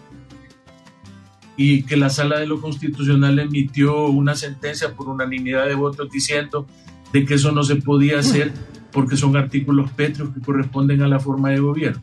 Y 1.56 1.82
que 1.82 1.96
la 1.96 2.10
Sala 2.10 2.38
de 2.38 2.46
lo 2.46 2.60
Constitucional 2.60 3.38
emitió 3.38 4.06
una 4.06 4.34
sentencia 4.34 4.94
por 4.94 5.08
unanimidad 5.08 5.66
de 5.66 5.74
votos 5.74 6.10
diciendo 6.10 6.66
de 7.12 7.24
que 7.24 7.34
eso 7.34 7.52
no 7.52 7.62
se 7.62 7.76
podía 7.76 8.18
hacer 8.18 8.52
porque 8.92 9.16
son 9.16 9.36
artículos 9.36 9.90
pétreos 9.90 10.30
que 10.32 10.40
corresponden 10.40 11.02
a 11.02 11.08
la 11.08 11.20
forma 11.20 11.50
de 11.50 11.60
gobierno. 11.60 12.02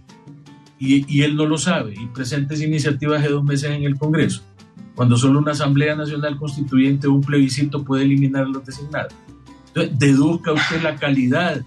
Y, 0.79 1.05
y, 1.07 1.23
él 1.23 1.35
no 1.35 1.45
lo 1.45 1.57
sabe 1.57 1.93
y 1.93 2.07
presenta 2.07 2.55
esa 2.55 2.65
iniciativa 2.65 3.17
hace 3.17 3.29
dos 3.29 3.43
meses 3.43 3.71
en 3.71 3.83
el 3.83 3.97
Congreso, 3.97 4.43
cuando 4.95 5.17
solo 5.17 5.39
una 5.39 5.51
Asamblea 5.51 5.95
Nacional 5.95 6.37
Constituyente 6.37 7.07
o 7.07 7.13
un 7.13 7.21
plebiscito 7.21 7.83
puede 7.83 8.03
eliminar 8.03 8.43
a 8.43 8.47
los 8.47 8.65
designados. 8.65 9.13
Entonces, 9.67 9.97
deduzca 9.97 10.51
usted 10.53 10.81
la 10.83 10.95
calidad 10.95 11.61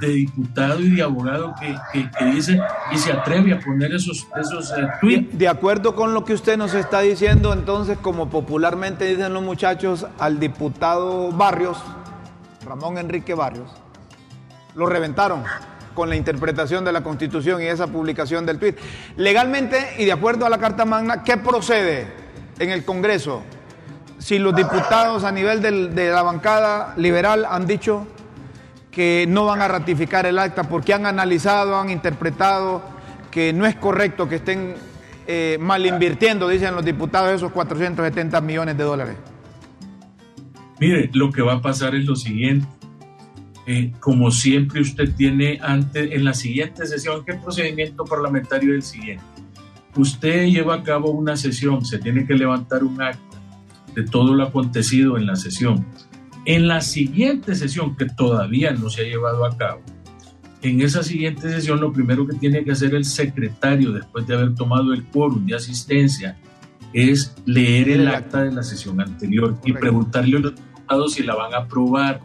de 0.00 0.08
diputado 0.08 0.80
y 0.80 0.90
de 0.90 1.02
abogado 1.02 1.54
que, 1.60 2.08
que, 2.18 2.24
dice 2.26 2.60
y 2.92 2.98
se 2.98 3.12
atreve 3.12 3.54
a 3.54 3.60
poner 3.60 3.94
esos, 3.94 4.26
esos 4.38 4.70
eh, 4.72 4.88
tweets. 5.00 5.38
De 5.38 5.48
acuerdo 5.48 5.94
con 5.94 6.12
lo 6.12 6.24
que 6.24 6.34
usted 6.34 6.56
nos 6.56 6.74
está 6.74 7.00
diciendo, 7.00 7.52
entonces, 7.52 7.98
como 7.98 8.28
popularmente 8.28 9.06
dicen 9.06 9.32
los 9.32 9.42
muchachos, 9.42 10.06
al 10.18 10.40
diputado 10.40 11.30
Barrios, 11.32 11.78
Ramón 12.66 12.98
Enrique 12.98 13.34
Barrios, 13.34 13.70
lo 14.74 14.86
reventaron 14.86 15.44
con 15.94 16.08
la 16.08 16.16
interpretación 16.16 16.84
de 16.84 16.92
la 16.92 17.02
Constitución 17.02 17.62
y 17.62 17.66
esa 17.66 17.86
publicación 17.86 18.44
del 18.44 18.58
tuit. 18.58 18.76
Legalmente 19.16 19.94
y 19.98 20.04
de 20.04 20.12
acuerdo 20.12 20.46
a 20.46 20.50
la 20.50 20.58
Carta 20.58 20.84
Magna, 20.84 21.22
¿qué 21.22 21.36
procede 21.36 22.21
en 22.58 22.70
el 22.70 22.84
Congreso? 22.84 23.42
Si 24.18 24.38
los 24.38 24.54
diputados 24.54 25.24
a 25.24 25.32
nivel 25.32 25.60
de 25.60 26.10
la 26.10 26.22
bancada 26.22 26.94
liberal 26.96 27.44
han 27.44 27.66
dicho 27.66 28.06
que 28.90 29.26
no 29.28 29.46
van 29.46 29.62
a 29.62 29.68
ratificar 29.68 30.26
el 30.26 30.38
acta 30.38 30.68
porque 30.68 30.94
han 30.94 31.06
analizado, 31.06 31.76
han 31.76 31.90
interpretado 31.90 32.82
que 33.30 33.52
no 33.52 33.66
es 33.66 33.74
correcto 33.74 34.28
que 34.28 34.36
estén 34.36 34.74
eh, 35.26 35.56
mal 35.60 35.84
invirtiendo, 35.86 36.48
dicen 36.48 36.74
los 36.74 36.84
diputados, 36.84 37.32
esos 37.32 37.50
470 37.52 38.40
millones 38.42 38.76
de 38.76 38.84
dólares. 38.84 39.16
Mire, 40.78 41.10
lo 41.14 41.32
que 41.32 41.42
va 41.42 41.54
a 41.54 41.62
pasar 41.62 41.94
es 41.94 42.04
lo 42.04 42.14
siguiente 42.14 42.66
eh, 43.64 43.92
como 44.00 44.30
siempre 44.32 44.80
usted 44.80 45.14
tiene 45.14 45.58
antes, 45.62 46.10
en 46.10 46.24
la 46.24 46.34
siguiente 46.34 46.84
sesión, 46.84 47.24
¿qué 47.24 47.34
procedimiento 47.34 48.04
parlamentario 48.04 48.70
es 48.70 48.76
el 48.76 48.82
siguiente? 48.82 49.24
Usted 49.96 50.46
lleva 50.46 50.76
a 50.76 50.82
cabo 50.82 51.10
una 51.10 51.36
sesión, 51.36 51.84
se 51.84 51.98
tiene 51.98 52.26
que 52.26 52.34
levantar 52.34 52.82
un 52.84 53.00
acta 53.00 53.38
de 53.94 54.04
todo 54.04 54.34
lo 54.34 54.44
acontecido 54.44 55.18
en 55.18 55.26
la 55.26 55.36
sesión. 55.36 55.84
En 56.44 56.66
la 56.66 56.80
siguiente 56.80 57.54
sesión, 57.54 57.96
que 57.96 58.06
todavía 58.06 58.72
no 58.72 58.90
se 58.90 59.02
ha 59.02 59.04
llevado 59.04 59.44
a 59.44 59.56
cabo, 59.56 59.82
en 60.62 60.80
esa 60.80 61.02
siguiente 61.02 61.50
sesión 61.50 61.80
lo 61.80 61.92
primero 61.92 62.26
que 62.26 62.36
tiene 62.36 62.64
que 62.64 62.72
hacer 62.72 62.94
el 62.94 63.04
secretario, 63.04 63.92
después 63.92 64.26
de 64.26 64.34
haber 64.34 64.54
tomado 64.54 64.92
el 64.92 65.04
quórum 65.04 65.44
de 65.44 65.56
asistencia, 65.56 66.38
es 66.92 67.34
leer 67.46 67.88
el 67.88 68.08
acta 68.08 68.44
de 68.44 68.52
la 68.52 68.62
sesión 68.62 69.00
anterior 69.00 69.58
y 69.64 69.72
preguntarle 69.72 70.54
a 70.86 70.96
los 70.96 71.14
si 71.14 71.22
la 71.22 71.34
van 71.34 71.54
a 71.54 71.58
aprobar. 71.58 72.20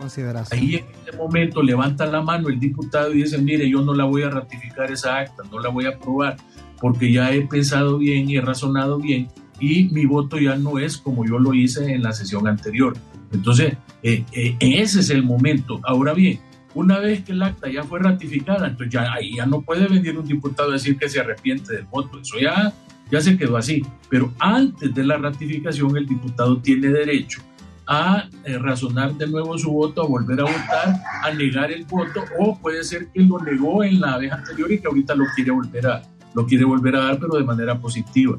Ahí 0.52 0.76
en 0.76 0.86
este 1.00 1.18
momento 1.18 1.64
levanta 1.64 2.06
la 2.06 2.22
mano 2.22 2.50
el 2.50 2.60
diputado 2.60 3.14
y 3.14 3.24
dice, 3.24 3.38
mire, 3.38 3.68
yo 3.70 3.82
no 3.82 3.94
la 3.94 4.04
voy 4.04 4.24
a 4.24 4.30
ratificar 4.30 4.92
esa 4.92 5.18
acta, 5.18 5.44
no 5.50 5.60
la 5.60 5.70
voy 5.70 5.86
a 5.86 5.90
aprobar, 5.90 6.38
porque 6.80 7.12
ya 7.12 7.32
he 7.32 7.42
pensado 7.48 7.98
bien 7.98 8.30
y 8.30 8.38
he 8.38 8.42
razonado 8.42 9.00
bien 9.00 9.30
y 9.60 9.86
mi 9.86 10.06
voto 10.06 10.40
ya 10.40 10.56
no 10.56 10.80
es 10.80 10.98
como 10.98 11.26
yo 11.26 11.40
lo 11.40 11.54
hice 11.54 11.94
en 11.94 12.04
la 12.04 12.14
sesión 12.14 12.48
anterior. 12.48 12.96
Entonces, 13.32 13.74
eh, 14.04 14.24
eh, 14.32 14.56
ese 14.60 15.00
es 15.00 15.10
el 15.10 15.24
momento. 15.24 15.80
Ahora 15.84 16.14
bien, 16.14 16.40
una 16.76 17.00
vez 17.00 17.24
que 17.24 17.32
el 17.32 17.42
acta 17.42 17.70
ya 17.70 17.84
fue 17.84 18.00
ratificada, 18.00 18.68
entonces 18.68 18.94
ya 18.94 19.12
ahí 19.12 19.36
ya 19.36 19.46
no 19.46 19.62
puede 19.62 19.88
venir 19.88 20.18
un 20.18 20.26
diputado 20.26 20.70
a 20.70 20.74
decir 20.74 20.98
que 20.98 21.10
se 21.10 21.20
arrepiente 21.20 21.74
del 21.74 21.86
voto. 21.86 22.20
Eso 22.20 22.40
ya, 22.40 22.74
ya 23.12 23.20
se 23.20 23.38
quedó 23.38 23.58
así. 23.58 23.84
Pero 24.10 24.32
antes 24.40 24.94
de 24.94 25.04
la 25.04 25.18
ratificación, 25.18 25.98
el 25.98 26.06
diputado 26.06 26.60
tiene 26.60 26.90
derecho 26.90 27.42
a 27.88 28.30
eh, 28.44 28.58
razonar 28.58 29.14
de 29.16 29.28
nuevo 29.28 29.58
su 29.58 29.72
voto, 29.72 30.04
a 30.04 30.08
volver 30.08 30.42
a 30.42 30.44
votar, 30.44 30.96
a 31.24 31.32
negar 31.34 31.72
el 31.72 31.86
voto, 31.86 32.24
o 32.38 32.60
puede 32.60 32.84
ser 32.84 33.08
que 33.08 33.22
lo 33.22 33.40
negó 33.40 33.84
en 33.84 34.02
la 34.02 34.18
vez 34.18 34.32
anterior 34.32 34.72
y 34.72 34.80
que 34.80 34.88
ahorita 34.88 35.16
lo 35.16 35.24
quiere 35.34 35.52
volver 35.52 35.88
a, 35.88 36.02
lo 36.38 36.46
quiere 36.46 36.66
volver 36.66 36.96
a 36.96 37.00
dar, 37.00 37.20
pero 37.20 37.36
de 37.36 37.44
manera 37.44 37.80
positiva. 37.80 38.38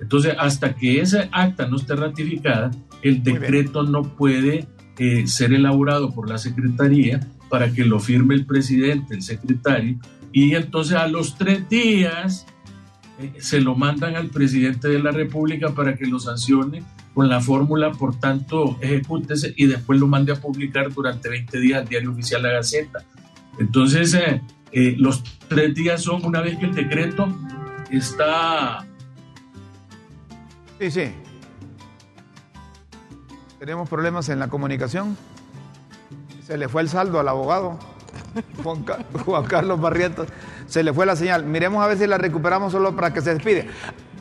Entonces, 0.00 0.34
hasta 0.36 0.74
que 0.74 1.00
esa 1.00 1.28
acta 1.30 1.68
no 1.68 1.76
esté 1.76 1.94
ratificada, 1.94 2.72
el 3.02 3.22
decreto 3.22 3.84
no 3.84 4.02
puede 4.02 4.66
eh, 4.98 5.28
ser 5.28 5.52
elaborado 5.52 6.12
por 6.12 6.28
la 6.28 6.38
Secretaría 6.38 7.20
para 7.48 7.72
que 7.72 7.84
lo 7.84 8.00
firme 8.00 8.34
el 8.34 8.46
presidente, 8.46 9.14
el 9.14 9.22
secretario, 9.22 9.96
y 10.32 10.56
entonces 10.56 10.96
a 10.96 11.06
los 11.06 11.38
tres 11.38 11.68
días 11.68 12.46
eh, 13.20 13.34
se 13.38 13.60
lo 13.60 13.76
mandan 13.76 14.16
al 14.16 14.26
presidente 14.26 14.88
de 14.88 14.98
la 14.98 15.12
República 15.12 15.70
para 15.70 15.94
que 15.94 16.06
lo 16.06 16.18
sancione 16.18 16.82
con 17.14 17.28
la 17.28 17.40
fórmula, 17.40 17.92
por 17.92 18.18
tanto, 18.18 18.76
ejecútese 18.80 19.54
y 19.56 19.66
después 19.66 20.00
lo 20.00 20.08
mande 20.08 20.32
a 20.32 20.34
publicar 20.34 20.92
durante 20.92 21.28
20 21.28 21.60
días 21.60 21.82
al 21.82 21.88
diario 21.88 22.10
oficial 22.10 22.42
La 22.42 22.50
Gaceta. 22.50 23.04
Entonces, 23.60 24.14
eh, 24.14 24.42
los 24.72 25.22
tres 25.48 25.74
días 25.74 26.02
son 26.02 26.24
una 26.24 26.40
vez 26.40 26.58
que 26.58 26.66
el 26.66 26.74
decreto 26.74 27.28
está... 27.90 28.84
Sí, 30.78 30.90
sí. 30.90 31.14
Tenemos 33.58 33.88
problemas 33.88 34.28
en 34.28 34.38
la 34.38 34.48
comunicación. 34.48 35.16
Se 36.46 36.58
le 36.58 36.68
fue 36.68 36.82
el 36.82 36.88
saldo 36.88 37.18
al 37.18 37.28
abogado, 37.28 37.78
Juan, 38.62 38.84
Carlos 39.48 39.80
Barrientos. 39.80 40.28
Se 40.66 40.82
le 40.82 40.92
fue 40.92 41.06
la 41.06 41.16
señal. 41.16 41.44
Miremos 41.44 41.82
a 41.82 41.88
ver 41.88 41.98
si 41.98 42.06
la 42.06 42.18
recuperamos 42.18 42.72
solo 42.72 42.94
para 42.94 43.12
que 43.12 43.22
se 43.22 43.34
despide. 43.34 43.68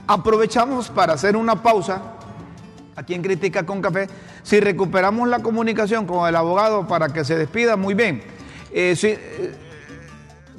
Aprovechamos 0.07 0.89
para 0.89 1.13
hacer 1.13 1.35
una 1.35 1.61
pausa 1.61 2.01
aquí 2.95 3.13
en 3.13 3.21
Crítica 3.21 3.65
con 3.65 3.81
Café. 3.81 4.07
Si 4.43 4.59
recuperamos 4.59 5.27
la 5.27 5.39
comunicación 5.39 6.05
con 6.05 6.27
el 6.27 6.35
abogado 6.35 6.87
para 6.87 7.09
que 7.09 7.25
se 7.25 7.35
despida, 7.35 7.75
muy 7.75 7.93
bien. 7.93 8.23
Eh, 8.71 8.95
sí, 8.95 9.09
eh, 9.09 9.55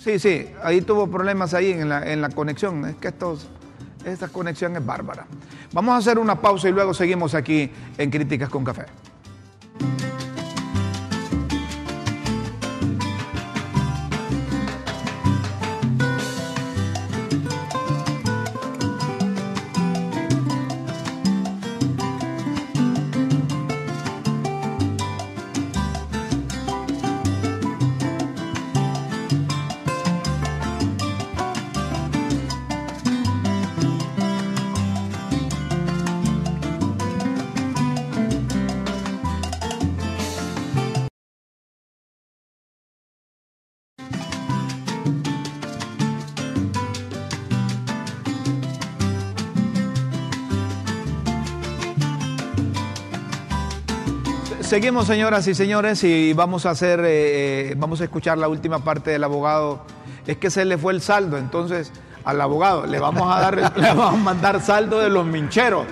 sí, 0.07 0.21
sí, 0.21 0.47
ahí 0.63 0.83
tuvo 0.83 1.09
problemas 1.09 1.53
ahí 1.53 1.73
en 1.73 1.89
la, 1.89 2.13
en 2.13 2.21
la 2.23 2.29
conexión. 2.29 2.85
Es 2.87 2.95
que 2.95 3.09
estos, 3.09 3.49
esta 4.05 4.29
conexión 4.29 4.77
es 4.77 4.87
bárbara. 4.87 5.27
Vamos 5.73 5.95
a 5.95 5.97
hacer 5.99 6.21
una 6.21 6.41
pausa 6.41 6.69
y 6.69 6.73
luego 6.73 6.95
seguimos 6.95 7.35
aquí 7.35 7.69
en 7.99 8.11
Críticas 8.11 8.49
con 8.49 8.65
Café. 8.65 8.85
Seguimos, 54.67 55.07
señoras 55.07 55.47
y 55.47 55.55
señores, 55.55 56.03
y 56.03 56.33
vamos 56.33 56.67
a 56.67 56.71
hacer, 56.71 57.01
eh, 57.01 57.71
eh, 57.71 57.75
vamos 57.77 58.01
a 58.01 58.05
escuchar 58.05 58.37
la 58.37 58.49
última 58.49 58.81
parte 58.81 59.11
del 59.13 59.23
abogado. 59.23 59.85
Es 60.27 60.39
que 60.39 60.51
se 60.51 60.65
le 60.65 60.77
fue 60.77 60.93
el 60.93 61.01
saldo, 61.01 61.39
entonces 61.39 61.93
al 62.25 62.41
abogado 62.41 62.85
le 62.85 62.99
vamos 62.99 63.33
a 63.33 63.41
dar, 63.41 63.57
le 63.77 63.89
vamos 63.89 64.15
a 64.15 64.17
mandar 64.17 64.61
saldo 64.61 64.99
de 64.99 65.09
los 65.09 65.25
mincheros 65.25 65.87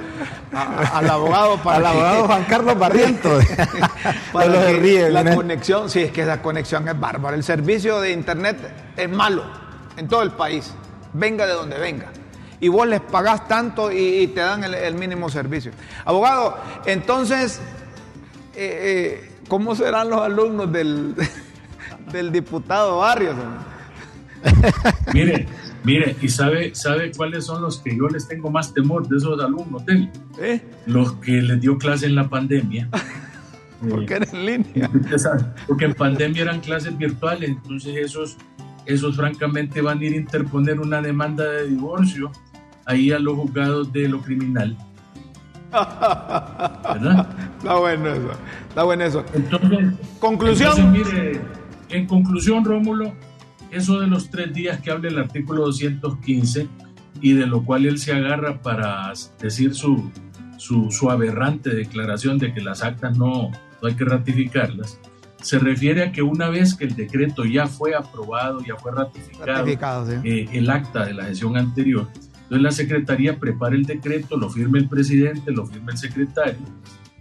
al 0.92 1.08
abogado 1.08 1.56
para 1.58 1.76
al 1.76 1.86
abogado 1.86 2.26
Juan 2.26 2.44
Carlos 2.44 2.78
Barrientos. 2.78 3.44
para 4.32 4.66
que 4.66 4.72
ríe, 4.74 5.10
la 5.10 5.34
conexión, 5.34 5.88
sí, 5.88 6.00
es 6.00 6.10
que 6.10 6.22
esa 6.22 6.42
conexión 6.42 6.88
es 6.88 6.98
bárbara. 6.98 7.36
El 7.36 7.44
servicio 7.44 8.00
de 8.00 8.10
internet 8.10 8.58
es 8.96 9.08
malo 9.08 9.44
en 9.96 10.08
todo 10.08 10.22
el 10.22 10.32
país, 10.32 10.74
venga 11.12 11.46
de 11.46 11.52
donde 11.52 11.78
venga 11.78 12.06
y 12.60 12.68
vos 12.68 12.86
les 12.86 13.00
pagás 13.00 13.46
tanto 13.46 13.92
y, 13.92 14.26
te 14.28 14.40
dan 14.40 14.64
el, 14.64 14.94
mínimo 14.94 15.28
servicio. 15.28 15.72
Abogado, 16.06 16.56
entonces, 16.86 17.60
eh, 18.56 19.20
eh, 19.26 19.30
¿cómo 19.48 19.74
serán 19.74 20.10
los 20.10 20.20
alumnos 20.20 20.70
del, 20.72 21.14
del 22.12 22.32
diputado 22.32 22.98
Barrios? 22.98 23.36
mire, 25.12 25.46
mire, 25.84 26.16
¿y 26.20 26.28
sabe, 26.28 26.74
sabe 26.74 27.10
cuáles 27.12 27.46
son 27.46 27.62
los 27.62 27.78
que 27.78 27.96
yo 27.96 28.08
les 28.08 28.28
tengo 28.28 28.50
más 28.50 28.74
temor 28.74 29.08
de 29.08 29.16
esos 29.16 29.42
alumnos 29.42 29.84
de 29.86 30.08
¿Eh? 30.38 30.60
Los 30.86 31.14
que 31.14 31.32
les 31.42 31.60
dio 31.60 31.78
clase 31.78 32.06
en 32.06 32.14
la 32.14 32.28
pandemia. 32.28 32.88
Porque 33.88 34.14
era 34.14 34.26
en 34.32 34.46
línea. 34.46 34.90
Porque 35.66 35.84
en 35.86 35.94
pandemia 35.94 36.42
eran 36.42 36.60
clases 36.60 36.96
virtuales, 36.96 37.50
entonces 37.50 37.96
esos, 37.96 38.36
esos 38.86 39.16
francamente 39.16 39.80
van 39.80 39.98
a 39.98 40.04
ir 40.04 40.12
a 40.14 40.16
interponer 40.16 40.80
una 40.80 41.02
demanda 41.02 41.44
de 41.44 41.68
divorcio 41.68 42.30
ahí 42.86 43.12
a 43.12 43.18
los 43.18 43.34
juzgados 43.34 43.92
de 43.92 44.08
lo 44.08 44.20
criminal. 44.20 44.76
¿Verdad? 45.74 47.28
Está 47.58 47.74
bueno 47.74 48.08
eso. 48.08 48.30
Está 48.68 48.82
bueno 48.84 49.04
eso. 49.04 49.24
Entonces, 49.34 49.94
conclusión. 50.18 50.92
mire, 50.92 51.40
en 51.88 52.06
conclusión, 52.06 52.64
Rómulo, 52.64 53.12
eso 53.70 54.00
de 54.00 54.06
los 54.06 54.30
tres 54.30 54.52
días 54.54 54.80
que 54.80 54.90
habla 54.90 55.08
el 55.08 55.18
artículo 55.18 55.66
215 55.66 56.68
y 57.20 57.32
de 57.32 57.46
lo 57.46 57.64
cual 57.64 57.86
él 57.86 57.98
se 57.98 58.12
agarra 58.12 58.60
para 58.60 59.12
decir 59.40 59.74
su, 59.74 60.10
su, 60.58 61.10
aberrante 61.10 61.70
declaración 61.70 62.38
de 62.38 62.52
que 62.52 62.60
las 62.60 62.82
actas 62.82 63.16
no, 63.16 63.50
no 63.50 63.88
hay 63.88 63.94
que 63.94 64.04
ratificarlas, 64.04 64.98
se 65.40 65.58
refiere 65.58 66.02
a 66.02 66.12
que 66.12 66.22
una 66.22 66.48
vez 66.48 66.74
que 66.74 66.84
el 66.84 66.96
decreto 66.96 67.44
ya 67.44 67.66
fue 67.66 67.94
aprobado, 67.94 68.60
ya 68.60 68.76
fue 68.76 68.92
ratificado, 68.92 70.10
eh, 70.24 70.48
el 70.52 70.70
acta 70.70 71.04
de 71.04 71.14
la 71.14 71.26
sesión 71.26 71.56
anterior, 71.56 72.08
entonces 72.44 72.62
la 72.62 72.70
Secretaría 72.70 73.38
prepara 73.38 73.74
el 73.74 73.84
decreto, 73.84 74.36
lo 74.36 74.48
firma 74.50 74.78
el 74.78 74.88
presidente, 74.88 75.50
lo 75.50 75.66
firma 75.66 75.92
el 75.92 75.98
secretario 75.98 76.58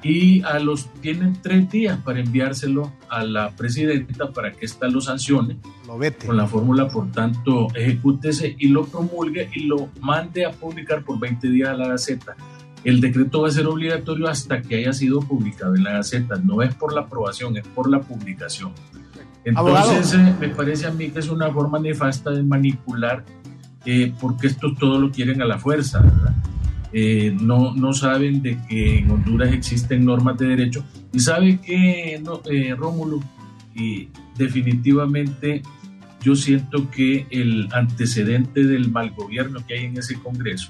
y 0.04 0.42
a 0.42 0.60
los 0.60 0.94
tienen 0.96 1.42
tres 1.42 1.72
días 1.72 1.98
para 2.04 2.20
enviárselo 2.20 2.92
a 3.10 3.24
la 3.24 3.56
presidenta 3.56 4.32
para 4.32 4.52
que 4.52 4.66
ésta 4.66 4.90
lo 4.90 5.00
sancione 5.00 5.58
lo 5.88 5.98
vete. 5.98 6.28
con 6.28 6.36
la 6.36 6.46
fórmula, 6.46 6.90
por 6.90 7.10
tanto, 7.12 7.68
ejecútese 7.74 8.56
y 8.60 8.68
lo 8.68 8.86
promulgue 8.86 9.50
y 9.54 9.64
lo 9.64 9.90
mande 10.02 10.46
a 10.46 10.52
publicar 10.52 11.04
por 11.04 11.20
20 11.20 11.48
días 11.48 11.70
a 11.70 11.74
la 11.76 11.88
Gaceta. 11.88 12.36
El 12.84 13.00
decreto 13.00 13.44
va 13.44 13.48
a 13.48 13.52
ser 13.52 13.66
obligatorio 13.66 14.28
hasta 14.28 14.62
que 14.62 14.76
haya 14.76 14.92
sido 14.92 15.22
publicado 15.22 15.74
en 15.76 15.86
la 15.86 15.94
Gaceta. 15.94 16.36
No 16.36 16.62
es 16.62 16.76
por 16.76 16.94
la 16.94 17.02
aprobación, 17.02 17.56
es 17.56 17.66
por 17.70 17.90
la 17.90 18.02
publicación. 18.02 18.74
Entonces, 19.46 20.14
eh, 20.14 20.36
me 20.40 20.50
parece 20.50 20.88
a 20.88 20.92
mí 20.92 21.10
que 21.10 21.20
es 21.20 21.30
una 21.30 21.50
forma 21.50 21.80
nefasta 21.80 22.32
de 22.32 22.44
manipular 22.44 23.24
eh, 23.86 24.14
porque 24.20 24.48
esto 24.48 24.74
todo 24.74 25.00
lo 25.00 25.12
quieren 25.12 25.42
a 25.42 25.46
la 25.46 25.60
fuerza, 25.60 26.02
¿verdad? 26.02 26.36
Eh, 26.94 27.36
no, 27.42 27.74
no 27.76 27.94
saben 27.94 28.42
de 28.42 28.58
que 28.70 29.00
en 29.00 29.10
Honduras 29.10 29.52
existen 29.52 30.06
normas 30.06 30.38
de 30.38 30.48
derecho 30.48 30.86
y 31.12 31.20
sabe 31.20 31.60
que, 31.60 32.22
no, 32.24 32.42
eh, 32.50 32.76
Rómulo, 32.78 33.20
y 33.76 34.10
definitivamente 34.38 35.64
yo 36.22 36.36
siento 36.36 36.90
que 36.92 37.26
el 37.30 37.68
antecedente 37.74 38.64
del 38.64 38.90
mal 38.90 39.12
gobierno 39.12 39.66
que 39.68 39.74
hay 39.74 39.86
en 39.86 39.98
ese 39.98 40.20
Congreso, 40.20 40.70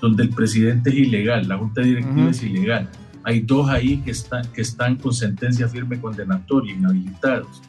donde 0.00 0.24
el 0.24 0.30
presidente 0.30 0.90
es 0.90 0.96
ilegal, 0.96 1.46
la 1.46 1.58
junta 1.58 1.82
directiva 1.82 2.30
es 2.30 2.42
ilegal, 2.42 2.88
hay 3.22 3.40
dos 3.40 3.68
ahí 3.68 3.98
que 3.98 4.10
están, 4.10 4.50
que 4.52 4.62
están 4.62 4.96
con 4.96 5.12
sentencia 5.12 5.68
firme 5.68 6.00
condenatoria, 6.00 6.74
inhabilitados. 6.74 7.62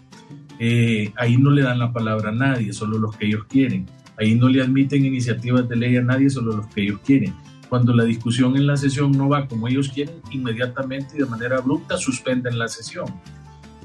ahí 1.18 1.38
no 1.38 1.52
le 1.52 1.62
dan 1.62 1.78
la 1.78 1.92
palabra 1.92 2.30
a 2.30 2.34
nadie, 2.34 2.74
solo 2.74 2.98
los 2.98 3.16
que 3.16 3.28
ellos 3.28 3.44
quieren. 3.48 3.86
Ahí 4.22 4.36
no 4.36 4.50
le 4.50 4.62
admiten 4.62 5.04
iniciativas 5.04 5.68
de 5.68 5.76
ley 5.76 5.98
a 5.98 6.04
nadie, 6.04 6.30
solo 6.30 6.56
los 6.58 6.68
que 6.68 6.84
ellos 6.84 7.00
quieren. 7.04 7.34
Cuando 7.70 7.92
la 7.96 8.04
discusión 8.04 8.56
en 8.56 8.68
la 8.68 8.78
sesión 8.78 9.12
no 9.14 9.30
va 9.30 9.48
como 9.48 9.68
ellos 9.68 9.90
quieren, 9.90 10.14
inmediatamente 10.30 11.16
y 11.16 11.22
de 11.22 11.26
manera 11.26 11.58
abrupta 11.58 11.98
suspenden 11.98 12.60
la 12.60 12.68
sesión. 12.68 13.06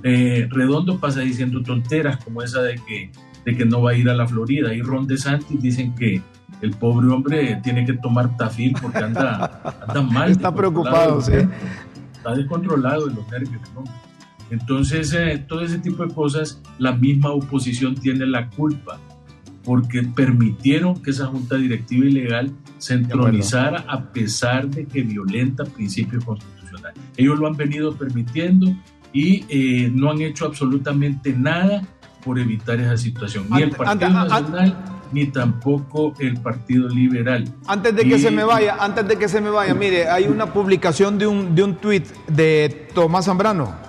Eh, 0.02 0.46
Redondo 0.50 0.98
pasa 0.98 1.20
diciendo 1.20 1.62
tonteras 1.62 2.22
como 2.22 2.42
esa 2.42 2.60
de 2.60 2.74
que, 2.86 3.10
de 3.46 3.56
que 3.56 3.64
no 3.64 3.80
va 3.80 3.92
a 3.92 3.94
ir 3.94 4.10
a 4.10 4.14
la 4.14 4.26
Florida. 4.26 4.74
Y 4.74 4.82
Ron 4.82 5.06
DeSantis 5.06 5.62
dicen 5.62 5.94
que 5.94 6.20
el 6.60 6.72
pobre 6.72 7.08
hombre 7.08 7.58
tiene 7.64 7.86
que 7.86 7.94
tomar 7.94 8.36
tafil 8.36 8.74
porque 8.82 8.98
anda, 8.98 9.62
anda 9.88 10.02
mal. 10.12 10.30
Está 10.30 10.54
preocupado, 10.54 11.22
sí. 11.22 11.32
Está 12.14 12.34
descontrolado 12.34 13.08
en 13.08 13.14
los 13.14 13.26
nervios. 13.30 13.62
Entonces, 14.50 15.14
eh, 15.14 15.42
todo 15.48 15.62
ese 15.62 15.78
tipo 15.78 16.04
de 16.04 16.12
cosas, 16.12 16.60
la 16.78 16.92
misma 16.92 17.30
oposición 17.30 17.94
tiene 17.94 18.26
la 18.26 18.50
culpa 18.50 19.00
porque 19.66 20.04
permitieron 20.04 21.02
que 21.02 21.10
esa 21.10 21.26
junta 21.26 21.56
directiva 21.56 22.06
ilegal 22.06 22.52
se 22.78 22.94
entronizara 22.94 23.84
a 23.88 24.12
pesar 24.12 24.68
de 24.68 24.86
que 24.86 25.02
violenta 25.02 25.64
principios 25.64 26.24
constitucionales. 26.24 26.96
Ellos 27.16 27.36
lo 27.36 27.48
han 27.48 27.56
venido 27.56 27.96
permitiendo 27.96 28.72
y 29.12 29.44
eh, 29.48 29.90
no 29.92 30.12
han 30.12 30.22
hecho 30.22 30.46
absolutamente 30.46 31.32
nada 31.32 31.82
por 32.24 32.38
evitar 32.38 32.78
esa 32.80 32.96
situación. 32.96 33.46
Ni 33.50 33.62
el 33.62 33.70
Partido 33.72 34.08
Nacional 34.08 34.76
ni 35.12 35.26
tampoco 35.26 36.14
el 36.20 36.40
Partido 36.40 36.88
Liberal. 36.88 37.44
Antes 37.66 37.94
de 37.96 38.04
que 38.04 38.20
se 38.20 38.30
me 38.30 38.44
vaya, 38.44 38.76
antes 38.78 39.06
de 39.08 39.16
que 39.16 39.28
se 39.28 39.40
me 39.40 39.50
vaya, 39.50 39.74
mire, 39.74 40.08
hay 40.08 40.26
una 40.26 40.52
publicación 40.52 41.18
de 41.18 41.26
un, 41.26 41.56
de 41.56 41.64
un 41.64 41.74
tuit 41.76 42.06
de 42.28 42.88
Tomás 42.94 43.24
Zambrano 43.24 43.85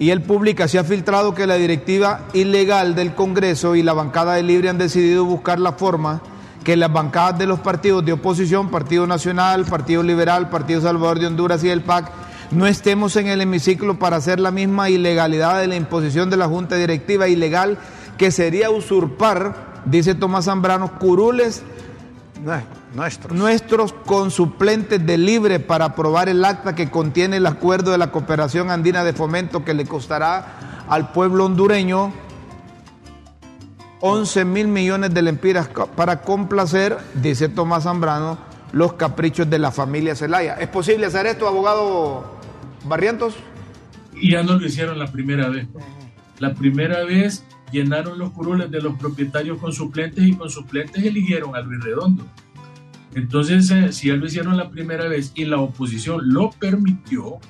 y 0.00 0.10
él 0.10 0.22
publica, 0.22 0.66
se 0.66 0.78
ha 0.78 0.84
filtrado 0.84 1.34
que 1.34 1.46
la 1.46 1.56
directiva 1.56 2.22
ilegal 2.32 2.94
del 2.94 3.14
Congreso 3.14 3.76
y 3.76 3.82
la 3.82 3.92
bancada 3.92 4.32
de 4.32 4.42
Libre 4.42 4.70
han 4.70 4.78
decidido 4.78 5.26
buscar 5.26 5.60
la 5.60 5.72
forma 5.72 6.22
que 6.64 6.74
las 6.74 6.90
bancadas 6.90 7.38
de 7.38 7.44
los 7.44 7.60
partidos 7.60 8.02
de 8.06 8.14
oposición, 8.14 8.70
Partido 8.70 9.06
Nacional, 9.06 9.66
Partido 9.66 10.02
Liberal, 10.02 10.48
Partido 10.48 10.80
Salvador 10.80 11.18
de 11.18 11.26
Honduras 11.26 11.62
y 11.64 11.68
el 11.68 11.82
PAC, 11.82 12.10
no 12.50 12.66
estemos 12.66 13.14
en 13.16 13.26
el 13.26 13.42
hemiciclo 13.42 13.98
para 13.98 14.16
hacer 14.16 14.40
la 14.40 14.50
misma 14.50 14.88
ilegalidad 14.88 15.60
de 15.60 15.66
la 15.66 15.76
imposición 15.76 16.30
de 16.30 16.38
la 16.38 16.48
Junta 16.48 16.76
Directiva 16.76 17.28
ilegal 17.28 17.76
que 18.16 18.30
sería 18.30 18.70
usurpar, 18.70 19.82
dice 19.84 20.14
Tomás 20.14 20.46
Zambrano, 20.46 20.98
curules 20.98 21.62
Nuestros. 22.94 23.36
Nuestros 23.36 23.92
con 23.92 24.30
suplentes 24.30 25.04
de 25.04 25.16
libre 25.16 25.60
para 25.60 25.84
aprobar 25.86 26.28
el 26.28 26.44
acta 26.44 26.74
que 26.74 26.90
contiene 26.90 27.36
el 27.36 27.46
acuerdo 27.46 27.92
de 27.92 27.98
la 27.98 28.10
cooperación 28.10 28.70
andina 28.70 29.04
de 29.04 29.12
fomento 29.12 29.64
que 29.64 29.74
le 29.74 29.86
costará 29.86 30.84
al 30.88 31.12
pueblo 31.12 31.44
hondureño 31.44 32.12
11 34.00 34.44
mil 34.44 34.66
millones 34.66 35.12
de 35.12 35.22
lempiras 35.22 35.68
para 35.94 36.22
complacer, 36.22 36.96
dice 37.14 37.48
Tomás 37.48 37.84
Zambrano, 37.84 38.38
los 38.72 38.94
caprichos 38.94 39.48
de 39.48 39.58
la 39.58 39.70
familia 39.70 40.16
Zelaya. 40.16 40.54
¿Es 40.54 40.68
posible 40.68 41.06
hacer 41.06 41.26
esto, 41.26 41.46
abogado 41.46 42.38
Barrientos? 42.84 43.34
Y 44.14 44.32
ya 44.32 44.42
no 44.42 44.58
lo 44.58 44.66
hicieron 44.66 44.98
la 44.98 45.12
primera 45.12 45.48
vez. 45.48 45.68
La 46.38 46.54
primera 46.54 47.04
vez 47.04 47.44
llenaron 47.70 48.18
los 48.18 48.30
curules 48.30 48.70
de 48.70 48.80
los 48.80 48.98
propietarios 48.98 49.58
con 49.58 49.72
suplentes 49.72 50.24
y 50.24 50.34
con 50.34 50.48
suplentes 50.48 51.04
eligieron 51.04 51.54
a 51.54 51.60
Luis 51.60 51.84
Redondo. 51.84 52.24
Entonces, 53.14 53.70
eh, 53.70 53.92
si 53.92 54.08
ya 54.08 54.14
lo 54.14 54.26
hicieron 54.26 54.56
la 54.56 54.70
primera 54.70 55.08
vez 55.08 55.32
y 55.34 55.44
la 55.44 55.58
oposición 55.58 56.20
lo 56.32 56.50
permitió, 56.50 57.40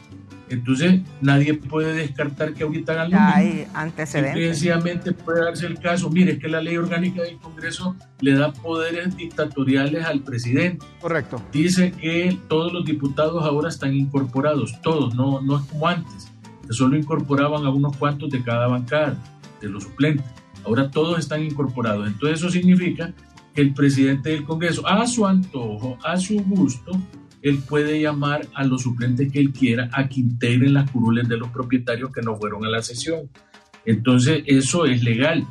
entonces 0.51 1.03
nadie 1.21 1.55
puede 1.55 1.95
descartar 1.95 2.55
que 2.55 2.65
ahorita 2.65 2.93
hagan 2.93 3.11
lo 3.13 3.19
Hay 3.21 3.69
antecedentes. 3.73 4.59
Sencillamente 4.59 5.13
puede 5.13 5.45
darse 5.45 5.67
el 5.67 5.79
caso. 5.79 6.11
Mire, 6.11 6.41
que 6.41 6.49
la 6.49 6.61
ley 6.61 6.77
orgánica 6.77 7.23
del 7.23 7.39
Congreso 7.39 7.95
le 8.21 8.35
da 8.35 8.53
poderes 8.53 9.17
dictatoriales 9.17 10.05
al 10.05 10.23
presidente. 10.23 10.85
Correcto. 11.01 11.41
Dice 11.53 11.93
que 11.93 12.37
todos 12.49 12.73
los 12.73 12.85
diputados 12.85 13.45
ahora 13.45 13.69
están 13.69 13.95
incorporados, 13.95 14.81
todos, 14.83 15.15
no, 15.15 15.41
no 15.41 15.59
es 15.59 15.65
como 15.67 15.87
antes, 15.87 16.33
que 16.67 16.73
solo 16.73 16.97
incorporaban 16.97 17.65
a 17.65 17.71
unos 17.71 17.97
cuantos 17.97 18.31
de 18.31 18.43
cada 18.43 18.67
bancada 18.67 19.17
de 19.61 19.69
los 19.69 19.85
suplentes. 19.85 20.27
Ahora 20.65 20.91
todos 20.91 21.19
están 21.21 21.45
incorporados. 21.45 22.09
Entonces 22.09 22.41
eso 22.41 22.51
significa 22.51 23.15
el 23.55 23.75
presidente 23.75 24.31
del 24.31 24.45
Congreso, 24.45 24.87
a 24.87 25.07
su 25.07 25.27
antojo, 25.27 25.99
a 26.05 26.17
su 26.17 26.41
gusto, 26.41 26.93
él 27.43 27.59
puede 27.69 28.01
llamar 28.01 28.47
a 28.55 28.65
los 28.65 28.83
suplentes 28.83 29.33
que 29.33 29.41
él 29.41 29.53
quiera 29.53 29.89
a 29.93 30.09
que 30.09 30.21
integren 30.21 30.75
las 30.75 30.91
curules 30.91 31.29
de 31.29 31.39
los 31.39 31.49
propietarios 31.49 32.13
que 32.13 32.23
no 32.23 32.37
fueron 32.37 32.65
a 32.65 32.69
la 32.69 32.83
sesión. 32.83 33.31
Entonces 33.87 34.43
eso 34.47 34.85
es 34.85 35.03
legal, 35.03 35.47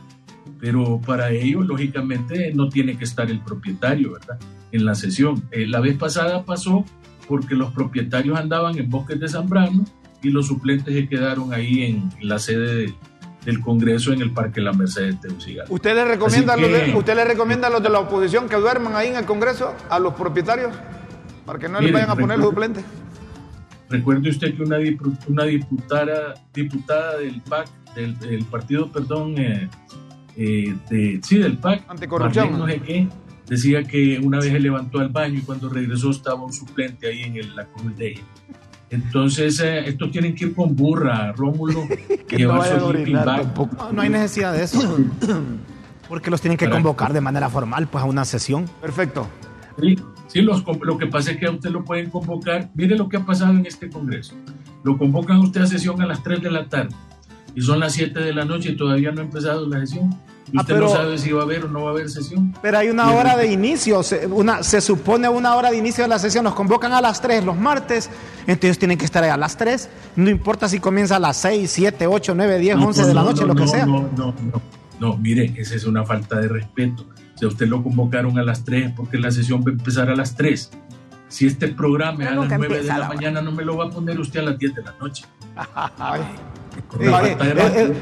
pero 0.59 1.01
para 1.01 1.31
ello, 1.31 1.61
lógicamente, 1.61 2.53
no 2.53 2.69
tiene 2.69 2.97
que 2.97 3.05
estar 3.05 3.29
el 3.29 3.39
propietario, 3.39 4.13
¿verdad? 4.13 4.39
En 4.71 4.85
la 4.85 4.93
sesión. 4.93 5.43
Eh, 5.51 5.65
la 5.65 5.79
vez 5.79 5.97
pasada 5.97 6.45
pasó 6.45 6.85
porque 7.27 7.55
los 7.55 7.71
propietarios 7.73 8.37
andaban 8.37 8.77
en 8.77 8.89
bosques 8.89 9.19
de 9.19 9.27
Zambrano 9.27 9.83
y 10.21 10.29
los 10.29 10.47
suplentes 10.47 10.93
que 10.93 11.07
quedaron 11.07 11.53
ahí 11.53 11.83
en 11.83 12.09
la 12.21 12.39
sede 12.39 12.93
del 13.45 13.61
Congreso 13.61 14.11
en 14.13 14.21
el 14.21 14.31
Parque 14.31 14.61
La 14.61 14.73
Merced 14.73 15.03
de 15.07 15.13
Tegucigalpa. 15.13 15.73
¿Usted 15.73 15.95
le, 15.95 16.05
recomienda 16.05 16.53
Así 16.53 16.63
a 16.63 16.67
los 16.67 16.77
de, 16.79 16.85
que- 16.91 16.97
¿Usted 16.97 17.15
le 17.15 17.25
recomienda 17.25 17.67
a 17.67 17.71
los 17.71 17.81
de 17.83 17.89
la 17.89 17.99
oposición 17.99 18.49
que 18.49 18.55
duerman 18.57 18.95
ahí 18.95 19.07
en 19.09 19.15
el 19.15 19.25
Congreso, 19.25 19.73
a 19.89 19.99
los 19.99 20.13
propietarios, 20.13 20.73
para 21.45 21.57
que 21.59 21.67
no 21.69 21.75
les 21.79 21.83
Mire, 21.89 21.93
vayan 21.93 22.09
a 22.09 22.15
poner 22.15 22.37
los 22.37 22.49
recuerde- 22.49 22.75
suplentes? 22.75 22.85
Recuerde 23.89 24.29
usted 24.29 24.55
que 24.55 24.61
una, 24.63 24.77
dipu- 24.77 25.17
una 25.27 25.45
diputada, 25.45 26.35
diputada 26.53 27.17
del 27.17 27.41
PAC, 27.41 27.67
del, 27.95 28.19
del 28.19 28.45
partido, 28.45 28.91
perdón, 28.91 29.33
eh, 29.39 29.67
eh, 30.37 30.75
de, 30.91 31.19
sí, 31.23 31.37
del 31.39 31.57
PAC, 31.57 31.85
Anticorrupción. 31.87 32.57
No 32.59 32.67
sé 32.67 32.79
qué, 32.81 33.07
decía 33.47 33.83
que 33.83 34.19
una 34.21 34.37
vez 34.37 34.51
se 34.51 34.59
levantó 34.59 34.99
al 34.99 35.09
baño 35.09 35.39
y 35.39 35.41
cuando 35.41 35.69
regresó 35.69 36.11
estaba 36.11 36.43
un 36.43 36.53
suplente 36.53 37.07
ahí 37.07 37.21
en 37.23 37.37
el- 37.37 37.55
la 37.55 37.67
de. 37.95 38.19
Entonces, 38.89 39.59
eh, 39.59 39.87
estos 39.87 40.11
tienen 40.11 40.33
que 40.35 40.45
ir 40.45 40.55
con 40.55 40.75
burra, 40.75 41.31
Rómulo, 41.33 41.85
y 42.29 42.35
llevar 42.37 42.79
bag. 43.25 43.55
No, 43.77 43.91
no 43.91 44.01
hay 44.01 44.09
necesidad 44.09 44.53
de 44.53 44.63
eso. 44.63 44.97
Porque 46.09 46.31
los 46.31 46.41
tienen 46.41 46.57
que 46.57 46.65
Para- 46.65 46.77
convocar 46.77 47.13
de 47.13 47.21
manera 47.21 47.49
formal 47.49 47.87
pues 47.87 48.03
a 48.03 48.07
una 48.07 48.25
sesión. 48.25 48.65
Perfecto. 48.81 49.27
Sí, 49.79 49.95
sí, 50.27 50.41
los, 50.41 50.63
lo 50.81 50.97
que 50.97 51.05
pasa 51.05 51.31
es 51.31 51.37
que 51.37 51.45
a 51.45 51.51
usted 51.51 51.69
lo 51.69 51.83
pueden 51.85 52.09
convocar. 52.09 52.69
Mire 52.73 52.97
lo 52.97 53.07
que 53.07 53.17
ha 53.17 53.25
pasado 53.25 53.51
en 53.51 53.65
este 53.65 53.89
Congreso. 53.89 54.33
Lo 54.83 54.97
convocan 54.97 55.37
a 55.37 55.41
usted 55.41 55.61
a 55.61 55.67
sesión 55.67 56.01
a 56.01 56.07
las 56.07 56.23
3 56.23 56.41
de 56.41 56.51
la 56.51 56.67
tarde 56.67 56.95
y 57.55 57.61
son 57.61 57.79
las 57.79 57.93
7 57.93 58.19
de 58.19 58.33
la 58.33 58.43
noche 58.45 58.71
y 58.71 58.75
todavía 58.75 59.11
no 59.11 59.21
ha 59.21 59.25
empezado 59.25 59.67
la 59.67 59.79
sesión. 59.81 60.15
Ah, 60.55 60.61
usted 60.61 60.73
pero- 60.73 60.87
no 60.87 60.91
sabe 60.93 61.17
si 61.17 61.31
va 61.31 61.41
a 61.41 61.43
haber 61.43 61.65
o 61.65 61.67
no 61.69 61.83
va 61.83 61.89
a 61.89 61.93
haber 61.93 62.09
sesión. 62.09 62.55
Pero 62.61 62.77
hay 62.77 62.89
una 62.89 63.11
hora 63.11 63.35
de 63.37 63.47
inicio, 63.51 64.01
se, 64.03 64.25
una, 64.27 64.63
se 64.63 64.81
supone 64.81 65.29
una 65.29 65.55
hora 65.55 65.71
de 65.71 65.77
inicio 65.77 66.03
de 66.03 66.07
la 66.07 66.19
sesión, 66.19 66.43
nos 66.43 66.53
convocan 66.55 66.91
a 66.93 67.01
las 67.01 67.21
3 67.21 67.43
los 67.45 67.57
martes, 67.57 68.09
entonces 68.47 68.77
tienen 68.79 68.97
que 68.97 69.05
estar 69.05 69.23
ahí 69.23 69.29
a 69.29 69.37
las 69.37 69.57
3, 69.57 69.89
no 70.15 70.29
importa 70.29 70.67
si 70.69 70.79
comienza 70.79 71.17
a 71.17 71.19
las 71.19 71.37
6, 71.37 71.69
7, 71.71 72.07
8, 72.07 72.33
9, 72.35 72.57
10, 72.59 72.77
No, 72.77 72.87
11 72.87 73.01
no, 73.01 73.07
de 73.07 73.13
la 73.13 73.21
no, 73.21 73.27
noche, 73.29 73.41
no, 73.41 73.47
lo 73.47 73.55
que 73.55 73.61
no, 73.61 73.67
sea. 73.67 73.85
No, 73.85 74.09
no, 74.17 74.33
no. 74.51 74.61
No, 74.99 75.17
mire, 75.17 75.53
esa 75.57 75.75
es 75.75 75.85
una 75.85 76.03
falta 76.05 76.37
de 76.39 76.47
respeto. 76.49 77.05
Si 77.35 77.45
a 77.45 77.47
usted 77.47 77.67
lo 77.67 77.81
convocaron 77.81 78.37
a 78.37 78.43
las 78.43 78.65
3 78.65 78.91
porque 78.97 79.17
la 79.17 79.31
sesión 79.31 79.61
va 79.61 79.69
a 79.69 79.73
empezar 79.73 80.09
a 80.09 80.15
las 80.15 80.35
3. 80.35 80.71
Si 81.29 81.45
este 81.47 81.69
programa 81.69 82.23
es 82.23 82.27
a 82.27 82.31
las 82.31 82.39
nunca 82.41 82.57
9 82.57 82.77
de 82.81 82.83
la 82.83 82.97
la 82.97 83.07
mañana, 83.07 83.41
no 83.41 83.51
me 83.53 83.63
lo 83.63 83.77
va 83.77 83.85
a 83.85 83.89
poner 83.89 84.19
usted 84.19 84.41
a 84.41 84.43
las 84.43 84.57
10 84.59 84.75
de 84.75 84.81
la 84.83 84.93
noche. 84.99 85.25
Eh, 86.15 86.21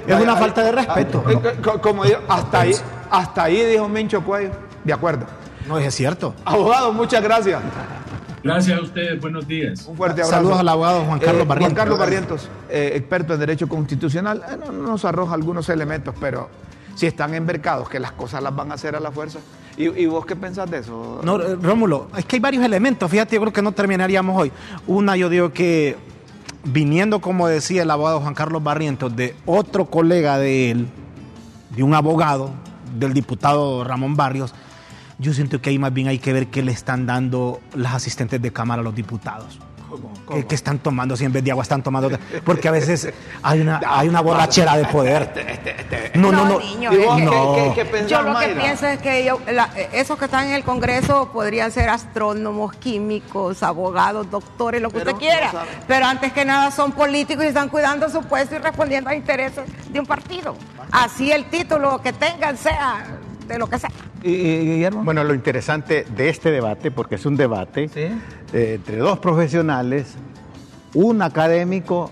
es 0.08 0.22
una 0.22 0.36
falta 0.36 0.64
de 0.64 0.72
respeto. 0.72 1.24
Eh, 1.30 1.40
co- 1.64 1.82
Como 1.82 2.04
digo, 2.06 2.18
hasta 2.28 2.62
ahí, 2.62 2.72
hasta 3.10 3.44
ahí 3.44 3.64
dijo 3.66 3.88
Mincho 3.90 4.22
Cuello. 4.24 4.52
De 4.84 4.94
acuerdo. 4.94 5.26
No, 5.68 5.78
es 5.78 5.94
cierto. 5.94 6.34
Abogado, 6.46 6.94
muchas 6.94 7.22
gracias. 7.22 7.62
Gracias 8.44 8.80
a 8.80 8.82
ustedes, 8.82 9.20
buenos 9.20 9.46
días. 9.48 9.86
Un 9.88 9.98
fuerte 9.98 10.22
abrazo. 10.22 10.38
Saludos 10.38 10.60
al 10.60 10.70
abogado 10.70 11.04
Juan 11.04 11.20
Carlos 11.20 11.42
Eh, 11.44 11.46
Barrientos. 11.46 11.74
Juan 11.74 11.76
Carlos 11.76 12.00
Barrientos, 12.00 12.50
eh, 12.70 12.92
experto 12.96 13.34
en 13.34 13.40
Derecho 13.42 13.68
Constitucional, 13.68 14.44
eh, 14.50 14.58
no- 14.66 14.72
nos 14.72 15.04
arroja 15.04 15.34
algunos 15.34 15.68
elementos, 15.70 16.16
pero 16.22 16.50
si 16.96 17.06
están 17.08 17.34
envercados, 17.34 17.90
que 17.90 18.00
las 18.00 18.14
cosas 18.14 18.42
las 18.42 18.56
van 18.56 18.72
a 18.72 18.76
hacer 18.76 18.96
a 18.96 19.00
la 19.02 19.12
fuerza. 19.12 19.40
¿Y, 19.76 19.90
y 19.90 20.06
vos 20.06 20.26
qué 20.26 20.36
pensás 20.36 20.72
de 20.72 20.78
eso? 20.80 21.20
No, 21.24 21.38
Rómulo, 21.38 22.08
es 22.18 22.24
que 22.26 22.38
hay 22.38 22.40
varios 22.40 22.64
elementos. 22.64 23.12
Fíjate, 23.12 23.36
yo 23.36 23.42
creo 23.42 23.54
que 23.54 23.62
no 23.62 23.74
terminaríamos 23.74 24.40
hoy. 24.42 24.52
Una, 24.88 25.16
yo 25.18 25.28
digo 25.30 25.52
que 25.52 25.98
viniendo, 26.68 27.20
como 27.20 27.48
decía 27.48 27.84
el 27.84 27.92
abogado 27.92 28.20
Juan 28.20 28.34
Carlos 28.34 28.64
Barrientos, 28.64 29.16
de 29.16 29.36
otro 29.46 29.86
colega 29.86 30.38
de 30.38 30.72
él, 30.72 30.88
de 31.76 31.84
un 31.84 31.94
abogado, 31.94 32.52
del 32.98 33.14
diputado 33.14 33.84
Ramón 33.84 34.16
Barrios, 34.16 34.54
yo 35.20 35.34
siento 35.34 35.62
que 35.62 35.72
ahí 35.72 35.80
más 35.80 35.94
bien 35.94 36.08
hay 36.08 36.20
que 36.20 36.34
ver 36.34 36.48
qué 36.48 36.62
le 36.62 36.72
están 36.72 37.06
dando 37.06 37.60
las 37.74 37.94
asistentes 37.94 38.42
de 38.42 38.52
Cámara 38.52 38.82
a 38.82 38.84
los 38.84 38.96
diputados. 38.96 39.60
¿Qué, 40.30 40.46
qué 40.46 40.56
están 40.56 40.80
tomando? 40.80 41.16
Si 41.16 41.24
en 41.26 41.32
vez 41.32 41.44
de 41.44 41.52
agua 41.52 41.64
están 41.64 41.82
tomando... 41.82 42.10
Porque 42.44 42.68
a 42.68 42.72
veces 42.72 43.12
hay 43.42 43.62
una, 43.62 43.80
hay 43.88 44.10
una 44.10 44.22
borrachera 44.22 44.76
de 44.76 44.86
poder. 44.86 46.12
No, 46.16 46.32
no, 46.32 46.46
no. 46.46 46.60
niño, 46.60 46.92
¿Y 46.92 46.96
es 46.98 47.06
vos 47.06 47.16
que- 47.16 47.22
qué- 47.24 47.26
no. 47.26 47.54
qué- 47.56 47.72
qué 47.76 47.86
pensás, 47.86 48.10
Yo 48.10 48.18
lo 48.22 48.28
que 48.28 48.34
Mayra? 48.34 48.62
pienso 48.62 48.88
es 48.88 49.00
que 49.00 49.20
ellos- 49.22 49.40
la- 49.52 49.70
eh, 49.76 49.90
esos 49.94 50.18
que 50.20 50.26
están 50.26 50.48
en 50.48 50.54
el 50.54 50.64
Congreso 50.64 51.32
podrían 51.32 51.72
ser 51.72 51.90
astrónomos, 51.90 52.76
químicos, 52.76 53.64
abogados, 53.64 54.30
doctores, 54.30 54.82
lo 54.82 54.90
que 54.90 55.00
Pero 55.00 55.12
usted 55.14 55.20
quiera. 55.28 55.52
no. 55.54 55.60
Pero 55.88 56.06
antes 56.06 56.34
que 56.34 56.44
nada 56.44 56.72
son 56.72 56.92
políticos 56.92 57.46
y 57.46 57.48
están 57.48 57.70
cuidando 57.70 58.10
su 58.10 58.22
puesto 58.24 58.56
y 58.56 58.60
respondiendo 58.60 59.10
a 59.10 59.16
intereses 59.16 59.64
de 59.92 60.00
un 60.00 60.06
partido. 60.06 60.56
Así 60.92 61.32
el 61.32 61.46
título 61.50 62.02
que 62.02 62.14
tengan 62.14 62.58
sea 62.58 63.06
de 63.48 63.58
lo 63.58 63.68
que 63.68 63.80
sea. 63.80 63.90
Bueno, 65.04 65.24
lo 65.24 65.34
interesante 65.34 66.06
de 66.16 66.30
este 66.30 66.52
debate, 66.52 66.92
porque 66.92 67.16
es 67.16 67.26
un 67.26 67.36
debate 67.36 67.88
Sí. 67.90 68.02
eh, 68.54 68.74
entre 68.76 68.98
dos 68.98 69.20
profesionales, 69.20 70.16
un 70.94 71.22
académico 71.22 72.12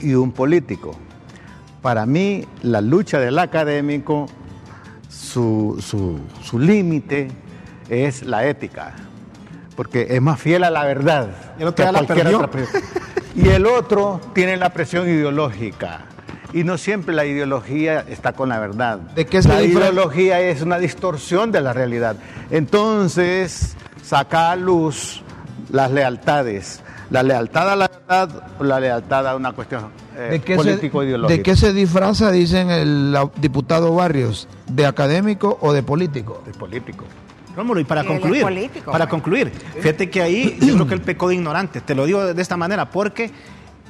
y 0.00 0.14
un 0.14 0.32
político. 0.32 0.96
Para 1.82 2.06
mí, 2.06 2.44
la 2.62 2.80
lucha 2.80 3.18
del 3.20 3.38
académico, 3.38 4.26
su, 5.08 5.76
su- 5.80 6.20
su 6.42 6.58
límite 6.58 7.28
es 7.88 8.22
la 8.24 8.46
ética, 8.46 8.94
porque 9.76 10.06
es 10.10 10.20
más 10.22 10.40
fiel 10.40 10.64
a 10.64 10.70
la 10.70 10.84
verdad. 10.84 11.28
Y 11.58 11.62
el 11.62 11.68
otro 11.68 11.84
que 11.84 11.88
a 11.88 11.92
la 11.92 12.00
otra. 12.00 12.10
Y 13.36 13.48
el 13.48 13.66
otro 13.66 14.20
tiene 14.32 14.56
la 14.56 14.70
presión 14.72 15.08
ideológica. 15.08 16.02
Y 16.54 16.62
no 16.62 16.78
siempre 16.78 17.12
la 17.12 17.26
ideología 17.26 18.04
está 18.08 18.32
con 18.32 18.48
la 18.48 18.60
verdad. 18.60 18.98
¿De 19.16 19.26
qué 19.26 19.42
se 19.42 19.48
la 19.48 19.60
ideología 19.60 20.40
es 20.40 20.62
una 20.62 20.78
distorsión 20.78 21.50
de 21.50 21.60
la 21.60 21.72
realidad. 21.72 22.14
Entonces, 22.48 23.76
saca 24.04 24.52
a 24.52 24.56
luz 24.56 25.24
las 25.72 25.90
lealtades. 25.90 26.80
La 27.10 27.24
lealtad 27.24 27.70
a 27.70 27.76
la 27.76 27.88
verdad 27.88 28.46
o 28.60 28.62
la 28.62 28.78
lealtad 28.78 29.26
a 29.26 29.34
una 29.34 29.52
cuestión 29.52 29.90
eh, 30.16 30.40
político-ideológica. 30.54 31.36
¿De 31.36 31.42
qué 31.42 31.56
se 31.56 31.72
disfraza, 31.72 32.30
dicen 32.30 32.70
el 32.70 33.16
diputado 33.36 33.92
Barrios? 33.92 34.46
¿De 34.68 34.86
académico 34.86 35.58
o 35.60 35.72
de 35.72 35.82
político? 35.82 36.40
De 36.46 36.52
político. 36.52 37.04
Rómulo, 37.56 37.80
y 37.80 37.84
para 37.84 38.02
Él 38.02 38.06
concluir, 38.06 38.42
político, 38.42 38.90
para 38.90 39.04
pues. 39.04 39.10
concluir, 39.10 39.52
fíjate 39.80 40.10
que 40.10 40.22
ahí 40.22 40.56
yo 40.60 40.74
creo 40.74 40.86
que 40.88 40.94
el 40.94 41.00
pecó 41.00 41.28
de 41.28 41.36
ignorante, 41.36 41.80
te 41.80 41.94
lo 41.94 42.04
digo 42.04 42.34
de 42.34 42.42
esta 42.42 42.56
manera, 42.56 42.90
porque 42.90 43.30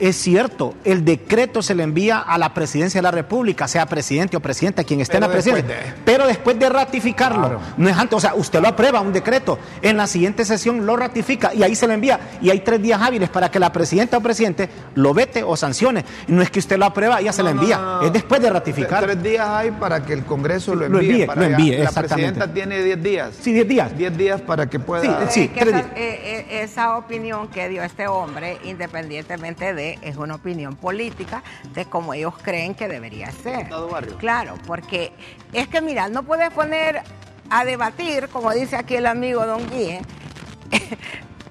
es 0.00 0.16
cierto, 0.16 0.74
el 0.84 1.04
decreto 1.04 1.62
se 1.62 1.74
le 1.74 1.82
envía 1.84 2.18
a 2.18 2.36
la 2.36 2.52
presidencia 2.52 2.98
de 2.98 3.02
la 3.02 3.10
República, 3.12 3.68
sea 3.68 3.86
presidente 3.86 4.36
o 4.36 4.40
presidenta, 4.40 4.82
quien 4.82 5.00
esté 5.00 5.16
en 5.18 5.20
la 5.22 5.30
presidencia, 5.30 5.66
de- 5.68 5.94
pero 6.04 6.26
después 6.26 6.58
de 6.58 6.68
ratificarlo, 6.68 7.60
no 7.76 7.88
es 7.88 7.96
antes, 7.96 8.16
o 8.16 8.20
sea, 8.20 8.34
usted 8.34 8.60
lo 8.60 8.68
aprueba, 8.68 9.00
un 9.00 9.12
decreto, 9.12 9.58
en 9.82 9.96
la 9.96 10.06
siguiente 10.06 10.44
sesión 10.44 10.84
lo 10.84 10.96
ratifica 10.96 11.54
y 11.54 11.62
ahí 11.62 11.76
se 11.76 11.86
le 11.86 11.94
envía, 11.94 12.18
y 12.42 12.50
hay 12.50 12.60
tres 12.60 12.82
días 12.82 13.00
hábiles 13.00 13.28
para 13.28 13.50
que 13.50 13.60
la 13.60 13.70
presidenta 13.72 14.16
o 14.16 14.20
presidente 14.20 14.68
lo 14.96 15.14
vete 15.14 15.42
o 15.44 15.56
sancione, 15.56 16.04
no 16.26 16.42
es 16.42 16.50
que 16.50 16.58
usted 16.58 16.76
lo 16.76 16.86
aprueba 16.86 17.22
y 17.22 17.26
ya 17.26 17.32
se 17.32 17.42
no, 17.44 17.50
envía, 17.50 17.76
no, 17.78 18.00
no. 18.00 18.06
es 18.06 18.12
después 18.12 18.40
de 18.42 18.50
ratificar. 18.50 19.04
Tres 19.04 19.22
días 19.22 19.46
hay 19.48 19.70
para 19.70 20.04
que 20.04 20.12
el 20.12 20.24
Congreso 20.24 20.74
lo 20.74 20.88
Lo 20.88 20.98
envíe. 20.98 21.10
envíe, 21.22 21.26
para 21.26 21.40
lo 21.42 21.46
envíe, 21.46 21.70
la 21.78 21.84
exactamente. 21.84 22.32
presidenta 22.40 22.52
tiene 22.52 22.82
10 22.82 23.02
días. 23.02 23.30
Sí, 23.40 23.52
10 23.52 23.68
días. 23.68 23.96
10 23.96 24.16
días 24.16 24.40
para 24.40 24.68
que 24.68 24.80
pueda... 24.80 25.02
Sí, 25.02 25.10
sí. 25.30 25.40
Es 25.42 25.50
que 25.50 25.60
tres 25.60 25.68
esa, 25.74 25.82
días. 25.84 25.96
eh, 25.96 26.46
eh, 26.50 26.62
esa 26.62 26.96
opinión 26.96 27.48
que 27.48 27.68
dio 27.68 27.82
este 27.84 28.08
hombre, 28.08 28.58
independientemente 28.64 29.72
de, 29.74 29.83
es 30.02 30.16
una 30.16 30.36
opinión 30.36 30.76
política 30.76 31.42
de 31.74 31.84
cómo 31.84 32.14
ellos 32.14 32.34
creen 32.42 32.74
que 32.74 32.88
debería 32.88 33.30
ser. 33.30 33.68
Barrio. 33.68 34.16
Claro, 34.18 34.54
porque 34.66 35.12
es 35.52 35.68
que 35.68 35.80
mira, 35.80 36.08
no 36.08 36.22
puedes 36.22 36.50
poner 36.50 37.02
a 37.50 37.64
debatir, 37.64 38.28
como 38.28 38.52
dice 38.52 38.76
aquí 38.76 38.96
el 38.96 39.06
amigo 39.06 39.46
Don 39.46 39.68
Guille, 39.70 40.00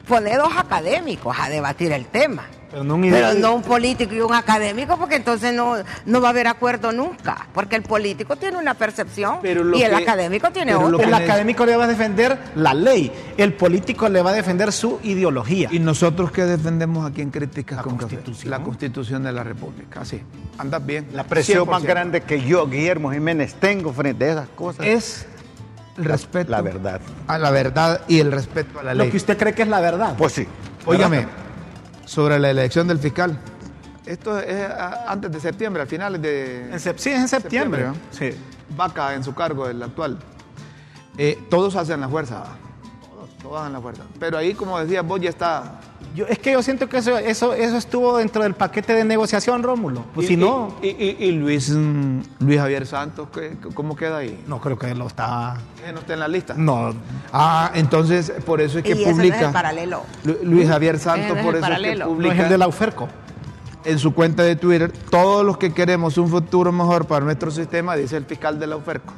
poner 0.07 0.37
dos 0.37 0.53
académicos 0.57 1.35
a 1.39 1.49
debatir 1.49 1.91
el 1.91 2.05
tema. 2.05 2.43
Pero 2.69 2.83
no 2.83 2.95
un 2.95 3.01
Pero 3.03 3.33
no 3.35 3.53
un 3.53 3.61
político 3.61 4.15
y 4.15 4.21
un 4.21 4.33
académico, 4.33 4.97
porque 4.97 5.17
entonces 5.17 5.53
no, 5.53 5.75
no 6.07 6.21
va 6.21 6.29
a 6.29 6.31
haber 6.31 6.47
acuerdo 6.47 6.91
nunca. 6.91 7.47
Porque 7.53 7.75
el 7.75 7.83
político 7.83 8.35
tiene 8.35 8.57
una 8.57 8.73
percepción 8.73 9.37
y 9.43 9.47
el 9.49 9.71
que- 9.91 9.95
académico 9.95 10.49
tiene 10.51 10.73
otra. 10.73 11.05
El 11.07 11.13
académico 11.13 11.67
le 11.67 11.75
va 11.75 11.83
a 11.83 11.87
defender 11.87 12.35
la 12.55 12.73
ley, 12.73 13.11
el 13.37 13.53
político 13.53 14.09
le 14.09 14.23
va 14.23 14.31
a 14.31 14.33
defender 14.33 14.71
su 14.71 14.99
ideología. 15.03 15.69
¿Y 15.71 15.77
nosotros 15.77 16.31
qué 16.31 16.45
defendemos 16.45 17.07
aquí 17.09 17.21
en 17.21 17.29
Críticas 17.29 17.77
La 17.77 17.83
con 17.83 17.93
Café? 17.97 18.15
Constitución. 18.15 18.49
La 18.49 18.63
Constitución 18.63 19.23
de 19.23 19.31
la 19.33 19.43
República. 19.43 20.01
Así. 20.01 20.19
Andas 20.57 20.83
bien. 20.83 21.09
La 21.13 21.25
presión 21.25 21.69
más 21.69 21.83
100%. 21.83 21.85
grande 21.85 22.21
que 22.21 22.41
yo, 22.41 22.65
Guillermo 22.67 23.11
Jiménez, 23.11 23.53
tengo 23.53 23.93
frente 23.93 24.25
a 24.25 24.31
esas 24.31 24.49
cosas 24.49 24.83
es 24.87 25.27
el 25.97 26.05
respeto 26.05 26.51
la 26.51 26.61
verdad. 26.61 27.01
a 27.27 27.37
la 27.37 27.51
verdad 27.51 28.01
y 28.07 28.19
el 28.19 28.31
respeto 28.31 28.79
a 28.79 28.83
la 28.83 28.93
Lo 28.93 29.03
ley. 29.03 29.11
que 29.11 29.17
usted 29.17 29.37
cree 29.37 29.53
que 29.53 29.61
es 29.63 29.67
la 29.67 29.79
verdad. 29.79 30.15
Pues 30.17 30.33
sí. 30.33 30.47
Óigame, 30.85 31.27
sobre 32.05 32.39
la 32.39 32.49
elección 32.49 32.87
del 32.87 32.99
fiscal. 32.99 33.37
Esto 34.05 34.37
es 34.39 34.69
ah, 34.69 35.05
antes 35.07 35.31
de 35.31 35.39
septiembre, 35.39 35.81
al 35.81 35.87
final 35.87 36.21
de 36.21 36.71
En 36.71 36.79
sep- 36.79 36.97
sí, 36.97 37.09
es 37.11 37.19
en 37.19 37.27
septiembre. 37.27 37.85
Septiembre, 38.11 38.35
sí. 38.37 38.43
Vaca 38.75 39.13
en 39.13 39.23
su 39.23 39.33
cargo, 39.33 39.67
el 39.69 39.81
actual. 39.81 40.17
Eh, 41.17 41.39
todos 41.49 41.75
hacen 41.75 42.01
la 42.01 42.09
fuerza. 42.09 42.43
Todos, 43.09 43.29
todos 43.41 43.61
hacen 43.61 43.73
la 43.73 43.79
fuerza. 43.81 44.03
Pero 44.19 44.37
ahí, 44.37 44.53
como 44.55 44.77
decías 44.79 45.05
vos, 45.05 45.21
ya 45.21 45.29
está. 45.29 45.79
Yo, 46.13 46.25
es 46.27 46.37
que 46.37 46.51
yo 46.51 46.61
siento 46.61 46.87
que 46.89 46.97
eso, 46.97 47.17
eso, 47.17 47.53
eso 47.53 47.75
estuvo 47.77 48.17
dentro 48.17 48.43
del 48.43 48.53
paquete 48.53 48.93
de 48.93 49.03
negociación, 49.03 49.63
Rómulo. 49.63 50.05
Pues 50.13 50.25
Y- 50.25 50.27
si 50.29 50.37
no, 50.37 50.75
Y, 50.81 50.89
y- 50.89 51.17
y 51.19 51.31
Luis, 51.31 51.71
mm, 51.71 52.19
Luis 52.39 52.59
Javier 52.59 52.85
Santos, 52.85 53.29
¿qué- 53.33 53.57
¿cómo 53.73 53.95
queda 53.95 54.17
ahí? 54.17 54.43
no 54.47 54.61
creo 54.61 54.77
que 54.77 54.93
lo 54.93 55.07
está. 55.07 55.57
Eh, 55.85 55.91
¿No 55.91 55.99
está 56.01 56.13
en 56.13 56.19
la 56.19 56.27
lista? 56.27 56.53
No, 56.55 56.93
Ah, 57.31 57.71
entonces 57.73 58.31
por 58.45 58.61
eso 58.61 58.77
es 58.77 58.83
que 58.83 58.91
y 58.91 58.93
ese 58.93 59.03
no 59.05 59.09
es 59.09 59.15
publica. 59.17 59.47
el 59.47 59.51
paralelo. 59.53 60.03
Lu- 60.23 60.37
Luis 60.43 60.69
Javier 60.69 60.99
Santos, 60.99 61.29
no 61.29 61.35
es 61.37 61.45
por 61.45 61.55
eso 61.55 61.65
es 61.65 61.79
que 61.79 61.95
no 61.95 62.05
publica. 62.05 62.33
es 62.35 62.39
el 62.41 62.49
de 62.49 62.57
la 62.57 62.67
UFERCO. 62.67 63.07
en 63.85 63.99
su 63.99 64.13
cuenta 64.13 64.43
de 64.43 64.55
Twitter, 64.55 64.93
todos 65.09 65.45
los 65.45 65.57
que 65.57 65.73
queremos 65.73 66.17
un 66.17 66.29
futuro 66.29 66.71
mejor 66.71 67.05
para 67.05 67.25
nuestro 67.25 67.51
sistema, 67.51 67.97
dice 67.97 68.15
el 68.15 68.23
fiscal 68.23 68.57
de 68.57 68.65
la 68.67 68.77
UFERCO, 68.77 69.13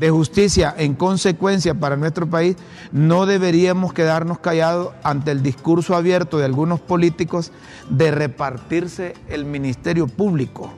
de 0.00 0.10
justicia 0.10 0.74
en 0.78 0.94
consecuencia 0.94 1.74
para 1.74 1.96
nuestro 1.96 2.26
país, 2.26 2.56
no 2.90 3.26
deberíamos 3.26 3.92
quedarnos 3.92 4.38
callados 4.38 4.94
ante 5.02 5.30
el 5.30 5.42
discurso 5.42 5.94
abierto 5.94 6.38
de 6.38 6.46
algunos 6.46 6.80
políticos 6.80 7.52
de 7.90 8.10
repartirse 8.10 9.14
el 9.28 9.44
ministerio 9.44 10.08
público. 10.08 10.72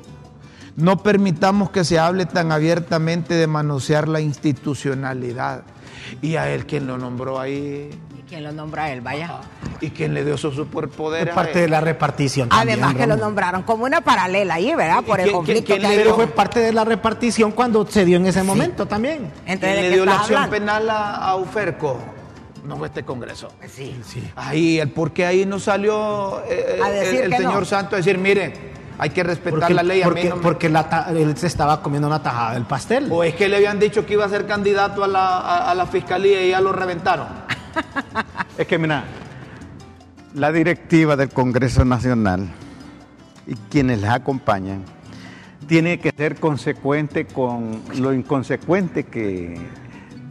No 0.74 1.04
permitamos 1.04 1.70
que 1.70 1.84
se 1.84 2.00
hable 2.00 2.26
tan 2.26 2.50
abiertamente 2.50 3.34
de 3.34 3.46
manosear 3.46 4.08
la 4.08 4.20
institucionalidad. 4.20 5.62
Y 6.20 6.36
a 6.36 6.48
él 6.50 6.66
quien 6.66 6.86
lo 6.86 6.98
nombró 6.98 7.38
ahí. 7.40 7.90
¿Y 8.18 8.22
quién 8.28 8.44
lo 8.44 8.52
nombra 8.52 8.84
a 8.84 8.92
él? 8.92 9.00
Vaya. 9.00 9.40
Y 9.80 9.90
quien 9.90 10.14
le 10.14 10.24
dio 10.24 10.34
esos 10.34 10.54
superpoderes. 10.54 11.28
Es 11.28 11.34
parte 11.34 11.58
a 11.58 11.62
de 11.62 11.68
la 11.68 11.80
repartición. 11.80 12.48
también, 12.48 12.78
Además 12.82 12.94
que 13.00 13.06
lo 13.06 13.16
nombraron 13.16 13.62
como 13.62 13.84
una 13.84 14.00
paralela 14.00 14.54
ahí, 14.54 14.74
¿verdad? 14.74 15.02
Por 15.04 15.18
¿Y 15.18 15.22
el 15.22 15.28
quién- 15.28 15.36
conflicto 15.36 15.64
quién 15.76 15.80
que 15.90 16.04
le 16.04 16.12
fue 16.12 16.26
parte 16.28 16.60
de 16.60 16.72
la 16.72 16.84
repartición 16.84 17.52
cuando 17.52 17.86
se 17.86 18.04
dio 18.04 18.16
en 18.18 18.26
ese 18.26 18.42
momento 18.42 18.86
también. 18.86 19.30
Entonces, 19.46 19.58
¿Quién 19.60 19.74
¿de 19.76 19.82
le 19.82 19.90
dio 19.94 20.04
la 20.04 20.16
acción 20.16 20.42
hablando? 20.44 20.56
penal 20.56 20.90
a, 20.90 21.14
a 21.16 21.36
UFERCO? 21.36 21.98
No 22.64 22.76
fue 22.76 22.86
este 22.86 23.02
Congreso. 23.02 23.48
Sí. 23.68 23.96
Ahí, 24.36 24.78
el 24.78 24.90
por 24.90 25.12
qué 25.12 25.26
ahí 25.26 25.44
no 25.44 25.58
salió 25.58 26.42
eh, 26.48 26.78
A 26.82 26.88
el- 26.90 26.94
decir 27.00 27.20
el, 27.22 27.30
que 27.30 27.36
señor 27.38 27.54
no. 27.54 27.64
Santos 27.64 27.94
a 27.94 27.96
decir, 27.96 28.18
mire, 28.18 28.52
hay 29.02 29.10
que 29.10 29.22
respetar 29.24 29.58
Porque, 29.60 29.74
la 29.74 29.82
ley. 29.82 30.00
a 30.02 30.04
mí 30.06 30.10
porque, 30.12 30.28
no 30.28 30.36
me- 30.36 30.42
porque 30.42 30.68
la 30.68 30.88
ta- 30.88 31.06
él 31.10 31.36
se 31.36 31.48
estaba 31.48 31.82
comiendo 31.82 32.06
una 32.06 32.22
tajada 32.22 32.54
del 32.54 32.64
pastel. 32.64 33.08
O 33.10 33.24
es 33.24 33.34
que 33.34 33.48
le 33.48 33.56
habían 33.56 33.78
dicho 33.80 34.06
que 34.06 34.12
iba 34.14 34.24
a 34.24 34.28
ser 34.28 34.46
candidato 34.46 35.02
a 35.02 35.08
la, 35.08 35.38
a- 35.38 35.70
a 35.70 35.74
la 35.74 35.86
fiscalía 35.86 36.44
y 36.46 36.50
ya 36.50 36.60
lo 36.60 36.72
reventaron. 36.72 37.26
Es 38.58 38.66
que 38.66 38.78
mira, 38.78 39.04
la 40.34 40.52
directiva 40.52 41.16
del 41.16 41.30
Congreso 41.30 41.84
Nacional 41.84 42.48
y 43.46 43.54
quienes 43.70 44.00
les 44.00 44.10
acompañan 44.10 44.82
tiene 45.66 45.98
que 45.98 46.12
ser 46.16 46.36
consecuente 46.36 47.26
con 47.26 47.80
lo 47.98 48.12
inconsecuente 48.12 49.04
que 49.04 49.58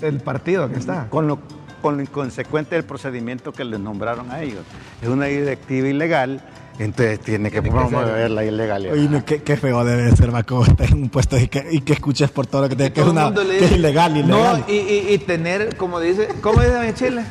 El 0.02 0.20
partido 0.22 0.70
que 0.72 0.80
está. 0.80 1.08
con 1.10 1.28
lo, 1.28 1.40
con 1.82 1.98
lo 1.98 2.04
inconsecuente 2.04 2.76
del 2.76 2.84
procedimiento 2.86 3.52
que 3.52 3.66
les 3.66 3.80
nombraron 3.80 4.32
a 4.32 4.42
ellos. 4.44 4.64
Es 5.02 5.10
una 5.10 5.26
directiva 5.26 5.88
ilegal, 5.88 6.42
entonces 6.80 7.20
tiene 7.20 7.52
que 7.52 7.62
promover 7.62 8.32
la 8.32 8.44
ilegalidad. 8.44 8.94
Oye, 8.94 9.24
qué, 9.26 9.44
qué 9.44 9.58
feo 9.58 9.84
debe 9.86 10.16
ser, 10.16 10.32
Maco, 10.32 10.64
estar 10.66 10.88
en 10.88 11.04
un 11.04 11.10
puesto 11.10 11.38
y 11.38 11.48
que, 11.48 11.68
y 11.72 11.82
que 11.82 11.94
escuches 11.94 12.32
por 12.32 12.48
todo 12.48 12.64
lo 12.64 12.70
que 12.70 12.76
te 12.76 12.92
que 12.94 13.02
es, 13.02 13.08
una, 13.08 13.26
mundo 13.26 13.44
le 13.44 13.58
que 13.58 13.66
es 13.66 13.72
ilegal, 13.74 14.18
ilegal. 14.18 14.60
No, 14.68 14.74
y, 14.74 14.78
y- 14.78 15.14
y 15.14 15.18
tener, 15.20 15.76
como 15.78 16.00
dice, 16.00 16.28
¿cómo 16.42 16.62
dice 16.62 16.88
en 16.88 16.94
Chile? 16.96 17.24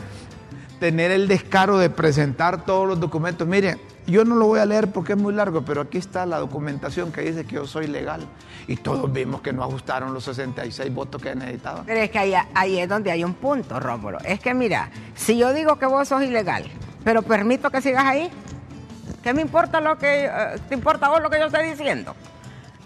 Tener 0.79 1.11
el 1.11 1.29
descaro 1.29 1.77
de 1.79 1.91
presentar 1.91 2.65
todos 2.65 2.89
los 2.89 2.99
documentos. 2.99 3.47
Mire, 3.47 3.77
yo 4.07 4.25
no 4.25 4.35
lo 4.35 4.47
voy 4.47 4.61
a 4.61 4.65
leer 4.67 4.91
porque 4.91 5.13
es 5.13 5.19
muy 5.19 5.35
largo, 5.35 5.63
pero 5.63 5.83
aquí 5.83 5.99
está 5.99 6.25
la 6.25 6.39
documentación 6.39 7.13
que 7.13 7.21
dice 7.21 7.45
que 7.45 7.57
yo 7.57 7.67
soy 7.67 7.87
legal. 7.87 8.23
Y 8.67 8.77
todos 8.77 9.13
vimos 9.13 9.43
que 9.43 9.53
no 9.53 9.63
ajustaron 9.63 10.15
los 10.15 10.25
66 10.25 10.93
votos 10.95 11.21
que 11.21 11.35
necesitaban. 11.35 11.85
Pero 11.85 12.01
es 12.01 12.11
que 12.11 12.19
ahí, 12.19 12.33
ahí 12.55 12.79
es 12.79 12.89
donde 12.89 13.11
hay 13.11 13.25
un 13.25 13.35
punto, 13.35 13.79
Rómulo. 13.79 14.19
Es 14.25 14.41
que 14.41 14.55
mira, 14.55 14.91
si 15.15 15.37
yo 15.37 15.53
digo 15.53 15.77
que 15.79 15.85
vos 15.85 16.09
sos 16.09 16.23
ilegal, 16.23 16.65
pero 17.05 17.21
permito 17.23 17.69
que 17.71 17.83
sigas 17.83 18.07
ahí, 18.07 18.31
¿qué 19.23 19.35
me 19.35 19.43
importa 19.43 19.81
lo 19.81 19.99
que 19.99 20.25
eh, 20.27 20.31
te 20.69 20.75
importa 20.75 21.07
a 21.07 21.11
vos 21.11 21.23
lo 21.23 21.31
que 21.31 21.39
yo 21.39 21.47
estoy 21.47 21.67
diciendo? 21.71 22.15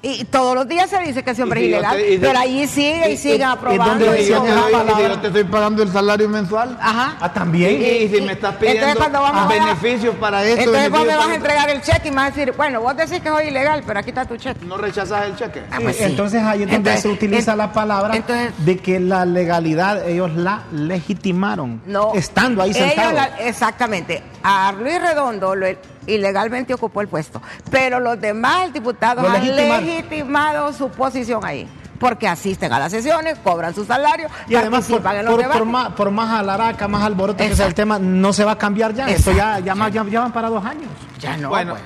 Y 0.06 0.24
todos 0.26 0.54
los 0.54 0.68
días 0.68 0.90
se 0.90 0.98
dice 0.98 1.22
que 1.22 1.30
ese 1.30 1.42
hombre 1.42 1.62
es 1.62 1.66
ilegal, 1.68 1.96
te- 1.96 2.18
pero 2.20 2.38
allí 2.38 2.66
sigue 2.66 3.08
y, 3.08 3.12
y- 3.14 3.16
siguen 3.16 3.44
aprobando. 3.44 4.14
Y 4.14 4.18
y 4.20 4.24
si 4.24 4.30
yo 4.32 4.44
y 4.46 5.02
yo 5.08 5.18
te 5.18 5.28
estoy 5.28 5.44
pagando 5.44 5.82
el 5.82 5.90
salario 5.90 6.28
mensual. 6.28 6.76
Ajá. 6.78 7.16
Ah, 7.20 7.32
también. 7.32 7.80
Y, 7.80 7.84
y 7.86 8.08
si 8.10 8.16
Y- 8.18 8.20
me 8.20 8.32
estás 8.34 8.52
entonces, 8.52 8.74
pidiendo 8.80 8.98
cuando 8.98 9.22
vamos 9.22 9.44
a 9.44 9.48
beneficios 9.48 10.14
para 10.16 10.44
esto, 10.44 10.60
Entonces 10.60 10.90
vos 10.90 11.00
beneficios 11.00 11.06
me 11.06 11.16
vas 11.16 11.28
a 11.28 11.34
entregar 11.36 11.70
el 11.70 11.80
cheque 11.80 12.08
y 12.08 12.10
me 12.10 12.16
vas 12.18 12.24
a 12.26 12.30
decir, 12.36 12.52
bueno, 12.54 12.82
vos 12.82 12.94
decís 12.98 13.20
que 13.22 13.28
soy 13.30 13.46
ilegal, 13.46 13.82
pero 13.86 13.98
aquí 14.00 14.10
está 14.10 14.26
tu 14.26 14.36
cheque. 14.36 14.62
No 14.66 14.76
rechazas 14.76 15.24
el 15.24 15.36
cheque. 15.36 15.62
Ah, 15.70 15.78
pues 15.80 15.96
sí. 15.96 16.02
Entonces 16.04 16.42
ahí 16.42 16.64
es 16.64 16.66
donde 16.70 16.76
Entonces, 16.76 17.00
se 17.00 17.08
utiliza 17.08 17.52
en- 17.52 17.58
la 17.58 17.72
palabra 17.72 18.14
entonces- 18.14 18.52
de 18.58 18.76
que 18.76 19.00
la 19.00 19.24
legalidad 19.24 20.06
ellos 20.06 20.34
la 20.34 20.64
legitimaron, 20.70 21.80
No. 21.86 22.12
estando 22.14 22.60
ahí 22.60 22.74
sentados. 22.74 23.14
la- 23.14 23.38
exactamente. 23.40 24.22
A 24.42 24.70
Luis 24.78 25.00
Redondo 25.00 25.54
lo- 25.54 25.66
ilegalmente 26.06 26.74
ocupó 26.74 27.00
el 27.00 27.08
puesto, 27.08 27.40
pero 27.70 28.00
los 28.00 28.20
demás 28.20 28.72
diputados 28.72 29.22
Lo 29.22 29.30
han 29.30 29.44
legitimado 29.56 30.72
su 30.72 30.88
posición 30.90 31.44
ahí. 31.44 31.68
Porque 31.98 32.26
asisten 32.28 32.72
a 32.72 32.78
las 32.78 32.90
sesiones, 32.92 33.38
cobran 33.42 33.74
su 33.74 33.84
salario, 33.84 34.28
Y 34.48 34.56
además, 34.56 34.84
por, 34.86 35.00
en 35.14 35.24
los 35.24 35.32
por- 35.34 35.40
debates. 35.42 35.58
por 35.60 35.66
más, 35.68 35.88
por 35.92 36.10
más 36.10 36.38
alaraca, 36.40 36.88
más 36.88 37.02
alboroto 37.04 37.38
que 37.38 37.44
sea 37.44 37.66
el 37.66 37.70
Exacto. 37.72 37.76
tema, 37.76 37.98
no 37.98 38.32
se 38.32 38.44
va 38.44 38.52
a 38.52 38.58
cambiar 38.58 38.92
ya. 38.92 39.08
Esto 39.08 39.30
ya, 39.32 39.58
Exacto. 39.58 39.64
ya, 39.64 39.74
más- 39.74 39.92
ya, 39.92 40.04
ya 40.04 40.20
van 40.20 40.32
para 40.32 40.48
dos 40.50 40.64
años. 40.64 40.88
Ya 41.20 41.36
no. 41.36 41.48
bueno, 41.50 41.72
pues. 41.74 41.84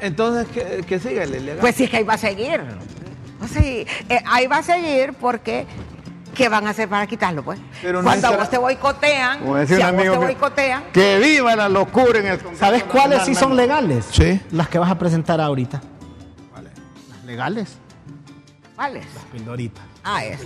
entonces, 0.00 0.46
¿qué, 0.52 0.84
qué 0.86 1.00
sigue 1.00 1.22
el 1.22 1.34
ilegal? 1.34 1.58
Pues 1.60 1.74
sí, 1.74 1.84
es 1.84 1.90
que 1.90 1.96
ahí 1.96 2.04
va 2.04 2.14
a 2.14 2.18
seguir. 2.18 2.60
Sí, 3.52 3.86
eh, 4.08 4.22
ahí 4.26 4.46
va 4.46 4.58
a 4.58 4.62
seguir 4.62 5.14
porque 5.14 5.66
¿qué 6.38 6.48
van 6.48 6.66
a 6.66 6.70
hacer 6.70 6.88
para 6.88 7.06
quitarlo, 7.06 7.42
pues? 7.42 7.58
Pero 7.82 7.98
no 8.00 8.04
Cuando 8.04 8.28
a 8.28 8.36
vos 8.36 8.48
te 8.48 8.56
boicotean, 8.56 9.40
Como 9.40 9.56
decía 9.56 9.76
si 9.76 9.82
un 9.82 9.88
a 9.88 9.90
vos 9.92 9.98
amigo 10.00 10.14
te 10.14 10.20
que- 10.20 10.24
boicotean, 10.26 10.84
Que 10.92 11.18
viva 11.18 11.56
la 11.56 11.68
locura 11.68 12.20
en 12.20 12.26
el 12.28 12.38
Congreso 12.38 12.60
¿Sabes 12.64 12.84
cuáles 12.84 13.24
sí 13.24 13.34
son 13.34 13.56
legales? 13.56 14.06
Sí. 14.12 14.40
Las 14.52 14.68
que 14.68 14.78
vas 14.78 14.90
a 14.90 14.96
presentar 14.98 15.40
ahorita. 15.40 15.82
Las 17.10 17.24
legales. 17.24 17.76
¿cuáles? 18.76 19.04
Pildoritas. 19.32 19.82
Ah, 20.04 20.24
es. 20.24 20.40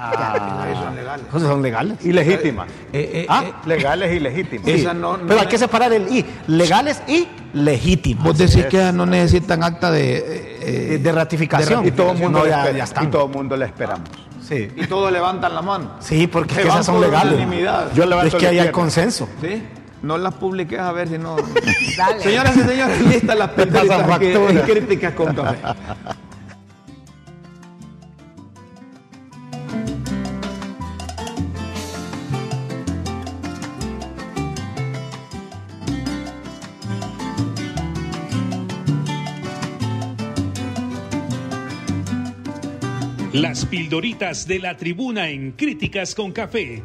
Ah, 0.00 0.62
Ahí 0.62 0.74
son 0.76 0.94
legales. 0.94 1.24
Entonces 1.26 1.48
son 1.48 1.62
legales. 1.62 2.06
ilegítimas. 2.06 2.68
Eh, 2.92 3.10
eh, 3.14 3.26
ah, 3.28 3.42
eh, 3.46 3.52
legales 3.66 4.12
y 4.14 4.20
legítimas. 4.20 4.64
Sí. 4.66 4.72
Esa 4.72 4.94
no- 4.94 5.16
no 5.16 5.26
Pero 5.26 5.40
hay 5.40 5.48
que 5.48 5.58
separar 5.58 5.92
el 5.92 6.06
I. 6.14 6.24
Legales 6.46 7.02
y 7.08 7.26
legítimas. 7.52 8.22
Vos 8.22 8.38
decís 8.38 8.64
que 8.66 8.92
no 8.92 9.04
necesitan 9.06 9.64
acta 9.64 9.90
de, 9.90 10.18
eh, 10.18 10.20
de, 10.60 10.94
eh, 10.94 10.98
de 10.98 11.12
ratificación. 11.12 11.84
Y 11.84 11.90
todo 11.90 12.12
el 12.12 12.18
mundo, 12.18 12.38
No, 12.38 12.46
ya, 12.46 12.58
espera- 12.60 12.78
ya 12.78 12.84
están. 12.84 13.04
y 13.04 13.06
todo 13.08 13.24
el 13.26 13.32
mundo 13.32 13.56
le 13.56 13.64
esperamos. 13.66 14.08
Sí. 14.48 14.70
y 14.76 14.86
todos 14.86 15.12
levantan 15.12 15.54
la 15.54 15.60
mano. 15.62 15.90
Sí, 16.00 16.26
porque 16.26 16.54
es 16.54 16.60
que 16.62 16.68
esas 16.68 16.86
son 16.86 16.96
por 16.96 17.04
legales. 17.04 17.34
unanimidad. 17.34 17.92
Yo 17.92 18.06
levanto 18.06 18.36
es 18.36 18.40
que 18.40 18.46
ahí 18.48 18.58
hay 18.58 18.70
consenso. 18.70 19.28
¿Sí? 19.42 19.62
No 20.02 20.16
las 20.16 20.34
publiques 20.34 20.78
a 20.78 20.90
ver 20.92 21.08
si 21.08 21.18
no. 21.18 21.36
Dale. 21.98 22.22
Señoras 22.22 22.56
y 22.56 22.60
señores, 22.60 23.00
listas 23.02 23.36
las 23.36 23.50
factura. 23.50 24.62
críticas 24.64 25.12
con 25.14 25.34
café. 25.34 25.58
Las 43.38 43.66
pildoritas 43.66 44.48
de 44.48 44.58
la 44.58 44.76
tribuna 44.76 45.28
en 45.28 45.52
Críticas 45.52 46.12
con 46.12 46.32
Café. 46.32 46.82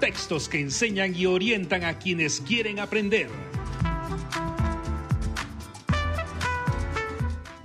Textos 0.00 0.48
que 0.48 0.60
enseñan 0.60 1.14
y 1.14 1.26
orientan 1.26 1.84
a 1.84 1.98
quienes 1.98 2.40
quieren 2.40 2.78
aprender. 2.78 3.28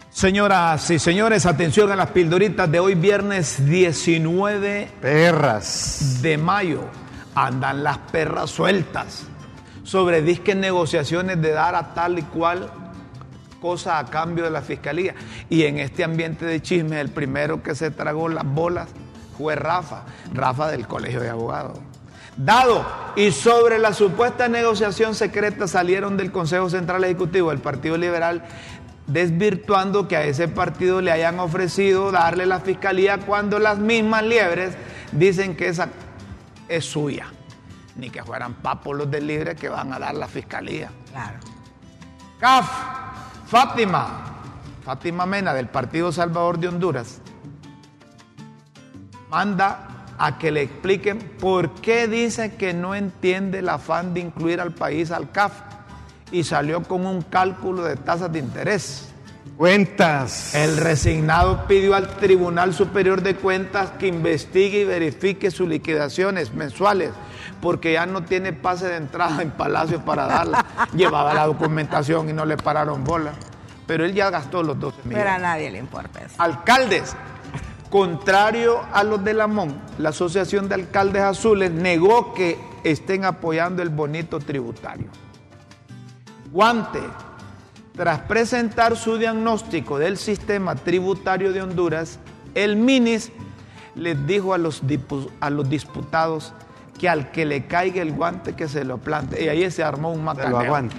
Señoras 0.09 0.91
y 0.91 0.99
señores, 0.99 1.45
atención 1.45 1.93
a 1.93 1.95
las 1.95 2.09
pildoritas 2.09 2.69
de 2.69 2.79
hoy, 2.81 2.95
viernes 2.95 3.65
19 3.65 4.89
Perras. 4.99 6.19
de 6.21 6.37
mayo. 6.37 6.81
Andan 7.35 7.85
las 7.85 7.99
perras 7.99 8.49
sueltas 8.49 9.27
sobre 9.85 10.21
disque 10.21 10.55
negociaciones 10.55 11.41
de 11.41 11.51
dar 11.51 11.75
a 11.75 11.93
tal 11.93 12.19
y 12.19 12.23
cual 12.23 12.69
cosa 13.61 13.99
a 13.99 14.05
cambio 14.05 14.43
de 14.43 14.49
la 14.49 14.61
fiscalía. 14.61 15.15
Y 15.49 15.63
en 15.63 15.79
este 15.79 16.03
ambiente 16.03 16.45
de 16.45 16.61
chisme, 16.61 16.99
el 16.99 17.09
primero 17.09 17.63
que 17.63 17.75
se 17.75 17.91
tragó 17.91 18.27
las 18.27 18.45
bolas 18.45 18.89
fue 19.37 19.55
Rafa, 19.55 20.03
Rafa 20.33 20.69
del 20.69 20.87
Colegio 20.87 21.21
de 21.21 21.29
Abogados. 21.29 21.79
Dado 22.35 22.85
y 23.15 23.31
sobre 23.31 23.79
la 23.79 23.93
supuesta 23.93 24.49
negociación 24.49 25.15
secreta 25.15 25.67
salieron 25.67 26.17
del 26.17 26.33
Consejo 26.33 26.69
Central 26.69 27.03
Ejecutivo 27.05 27.51
del 27.51 27.59
Partido 27.59 27.97
Liberal 27.97 28.43
desvirtuando 29.07 30.07
que 30.07 30.17
a 30.17 30.25
ese 30.25 30.47
partido 30.47 30.99
le 30.99 31.11
hayan 31.11 31.39
ofrecido 31.39 32.11
darle 32.11 32.45
la 32.45 32.59
fiscalía 32.59 33.19
cuando 33.19 33.59
las 33.59 33.77
mismas 33.77 34.23
liebres 34.23 34.73
dicen 35.11 35.55
que 35.55 35.67
esa 35.67 35.89
es 36.67 36.85
suya. 36.85 37.27
Ni 37.95 38.09
que 38.09 38.23
fueran 38.23 38.55
papos 38.55 38.97
los 38.97 39.09
del 39.09 39.27
libre 39.27 39.55
que 39.55 39.69
van 39.69 39.93
a 39.93 39.99
dar 39.99 40.15
la 40.15 40.27
fiscalía. 40.27 40.89
Claro. 41.11 41.39
CAF, 42.39 42.69
Fátima, 43.47 44.25
Fátima 44.83 45.25
Mena 45.25 45.53
del 45.53 45.67
Partido 45.67 46.11
Salvador 46.11 46.59
de 46.59 46.67
Honduras, 46.67 47.21
manda 49.29 49.87
a 50.17 50.37
que 50.37 50.51
le 50.51 50.61
expliquen 50.61 51.19
por 51.39 51.71
qué 51.75 52.07
dice 52.07 52.55
que 52.55 52.73
no 52.73 52.95
entiende 52.95 53.59
el 53.59 53.69
afán 53.69 54.13
de 54.13 54.21
incluir 54.21 54.61
al 54.61 54.73
país 54.73 55.11
al 55.11 55.31
CAF 55.31 55.53
y 56.31 56.43
salió 56.43 56.83
con 56.83 57.05
un 57.05 57.21
cálculo 57.21 57.83
de 57.83 57.95
tasas 57.95 58.31
de 58.31 58.39
interés. 58.39 59.09
Cuentas. 59.57 60.53
El 60.53 60.77
resignado 60.77 61.65
pidió 61.65 61.95
al 61.95 62.17
Tribunal 62.17 62.73
Superior 62.73 63.21
de 63.21 63.35
Cuentas 63.35 63.91
que 63.91 64.07
investigue 64.07 64.81
y 64.81 64.85
verifique 64.85 65.49
sus 65.49 65.69
liquidaciones 65.69 66.53
mensuales, 66.53 67.11
porque 67.65 67.93
ya 67.93 68.05
no 68.05 68.23
tiene 68.23 68.53
pase 68.53 68.87
de 68.87 68.97
entrada 68.97 69.41
en 69.41 69.49
Palacio 69.49 70.05
para 70.05 70.27
darla. 70.27 70.63
Llevaba 70.93 71.33
la 71.33 71.47
documentación 71.47 72.29
y 72.29 72.33
no 72.33 72.45
le 72.45 72.57
pararon 72.57 73.03
bola. 73.03 73.33
Pero 73.87 74.05
él 74.05 74.13
ya 74.13 74.29
gastó 74.29 74.61
los 74.61 74.79
12 74.79 74.97
millones. 75.05 75.17
Pero 75.17 75.29
a 75.31 75.39
nadie 75.39 75.71
le 75.71 75.79
importa 75.79 76.19
eso. 76.19 76.35
Alcaldes, 76.37 77.15
contrario 77.89 78.81
a 78.93 79.03
los 79.03 79.23
de 79.23 79.33
Lamón, 79.33 79.81
la 79.97 80.09
Asociación 80.09 80.69
de 80.69 80.75
Alcaldes 80.75 81.23
Azules 81.23 81.71
negó 81.71 82.35
que 82.35 82.59
estén 82.83 83.25
apoyando 83.25 83.81
el 83.81 83.89
bonito 83.89 84.37
tributario. 84.37 85.07
Guante, 86.51 87.01
tras 87.95 88.19
presentar 88.19 88.95
su 88.95 89.17
diagnóstico 89.17 89.97
del 89.97 90.17
sistema 90.17 90.75
tributario 90.75 91.51
de 91.51 91.63
Honduras, 91.63 92.19
el 92.53 92.75
MINIS 92.75 93.31
les 93.95 94.27
dijo 94.27 94.53
a 94.53 94.59
los, 94.59 94.83
a 95.39 95.49
los 95.49 95.67
disputados 95.67 96.53
que 96.99 97.09
al 97.09 97.31
que 97.31 97.45
le 97.45 97.65
caiga 97.65 98.01
el 98.01 98.13
guante 98.13 98.53
que 98.53 98.67
se 98.67 98.83
lo 98.85 98.97
plante. 98.97 99.43
Y 99.43 99.49
ahí 99.49 99.69
se 99.71 99.83
armó 99.83 100.11
un 100.11 100.19
Se 100.19 100.23
macaneo. 100.23 100.49
lo 100.51 100.59
aguanta. 100.59 100.95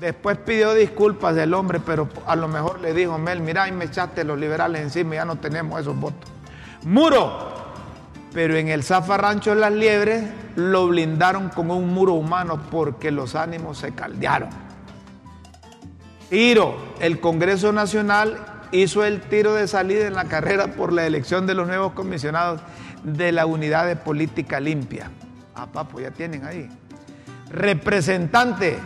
Después 0.00 0.36
pidió 0.38 0.74
disculpas 0.74 1.36
del 1.36 1.54
hombre, 1.54 1.78
pero 1.78 2.08
a 2.26 2.34
lo 2.34 2.48
mejor 2.48 2.80
le 2.80 2.92
dijo, 2.92 3.18
Mel, 3.18 3.40
mira, 3.40 3.68
y 3.68 3.72
me 3.72 3.84
echaste 3.84 4.24
los 4.24 4.36
liberales 4.38 4.82
encima, 4.82 5.14
ya 5.14 5.24
no 5.24 5.36
tenemos 5.36 5.80
esos 5.80 5.96
votos. 5.96 6.28
Muro. 6.82 7.52
Pero 8.32 8.56
en 8.56 8.68
el 8.68 8.82
zafarrancho 8.82 9.50
de 9.50 9.60
las 9.60 9.72
liebres 9.72 10.24
lo 10.56 10.88
blindaron 10.88 11.50
con 11.50 11.70
un 11.70 11.92
muro 11.92 12.14
humano 12.14 12.60
porque 12.70 13.10
los 13.12 13.36
ánimos 13.36 13.78
se 13.78 13.92
caldearon. 13.92 14.48
Tiro. 16.30 16.76
El 16.98 17.20
Congreso 17.20 17.72
Nacional 17.72 18.38
hizo 18.72 19.04
el 19.04 19.20
tiro 19.20 19.54
de 19.54 19.68
salida 19.68 20.06
en 20.06 20.14
la 20.14 20.24
carrera 20.24 20.68
por 20.68 20.92
la 20.92 21.06
elección 21.06 21.46
de 21.46 21.54
los 21.54 21.68
nuevos 21.68 21.92
comisionados 21.92 22.60
de 23.04 23.32
la 23.32 23.46
Unidad 23.46 23.86
de 23.86 23.96
Política 23.96 24.60
Limpia. 24.60 25.10
Ah, 25.54 25.66
papo, 25.66 26.00
ya 26.00 26.10
tienen 26.10 26.44
ahí. 26.44 26.68
Representante. 27.50 28.78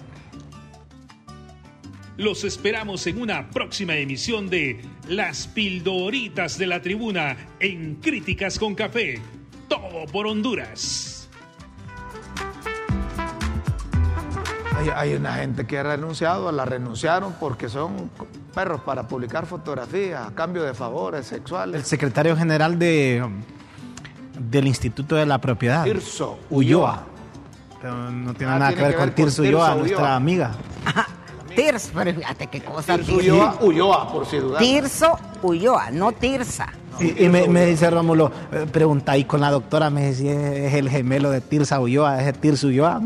Los 2.17 2.45
esperamos 2.45 3.07
en 3.09 3.21
una 3.21 3.51
próxima 3.51 3.97
emisión 3.97 4.49
de 4.49 4.81
Las 5.09 5.49
Pildoritas 5.49 6.57
de 6.59 6.67
la 6.69 6.81
Tribuna 6.81 7.37
en 7.59 7.97
Críticas 7.97 8.59
con 8.59 8.75
Café. 8.77 9.21
Todo 9.69 10.07
por 10.13 10.27
Honduras. 10.29 11.29
Hay, 14.77 14.89
hay 14.95 15.15
una 15.15 15.35
gente 15.35 15.67
que 15.67 15.79
ha 15.79 15.83
renunciado, 15.83 16.53
la 16.53 16.65
renunciaron 16.65 17.35
porque 17.41 17.69
son 17.69 18.11
perros 18.55 18.83
para 18.83 19.09
publicar 19.09 19.47
fotografías 19.47 20.29
a 20.29 20.35
cambio 20.35 20.63
de 20.63 20.73
favores 20.75 21.27
sexuales. 21.27 21.81
El 21.81 21.85
secretario 21.85 22.37
general 22.37 22.79
de, 22.79 23.25
del 24.39 24.67
Instituto 24.69 25.17
de 25.17 25.27
la 25.27 25.41
Propiedad. 25.41 25.83
Tirso 25.83 26.39
Ulloa. 26.51 27.07
No 27.83 28.33
tiene 28.35 28.53
Ah, 28.53 28.59
nada 28.59 28.69
tiene 28.69 28.75
que 28.77 28.83
ver 28.83 28.91
que 28.93 28.97
con 28.97 29.07
ver 29.07 29.09
con 29.09 29.15
Tirso 29.15 29.43
Tirso 29.43 29.43
Ulloa, 29.43 29.65
Ulloa. 29.75 29.79
nuestra 29.81 30.15
amiga. 30.17 30.53
Tirso, 31.55 31.91
pero 31.95 32.15
fíjate 32.15 32.47
qué 32.49 32.63
cosa. 32.63 32.97
Tirso 32.97 33.17
Ulloa, 33.17 33.59
Ulloa, 33.61 34.13
por 34.13 34.27
si 34.27 34.39
dudas. 34.39 34.61
Tirso 34.63 35.19
Ulloa, 35.43 35.91
no 35.91 36.13
Tirsa. 36.13 36.73
Y, 37.01 37.25
y 37.25 37.29
me, 37.29 37.49
me 37.49 37.67
dice 37.67 37.91
Rómulo, 37.91 38.31
eh, 38.53 38.67
pregunta 38.71 39.13
ahí 39.13 39.25
con 39.25 39.41
la 39.41 39.51
doctora, 39.51 39.91
me 39.91 40.09
dice 40.09 40.21
si 40.21 40.29
es, 40.29 40.75
el 40.75 40.89
gemelo 40.89 41.31
de 41.31 41.41
Tirsa 41.41 41.81
Ulloa, 41.81 42.21
es 42.21 42.29
el 42.29 42.35
Tirso 42.39 42.69
Ulloa. 42.69 43.01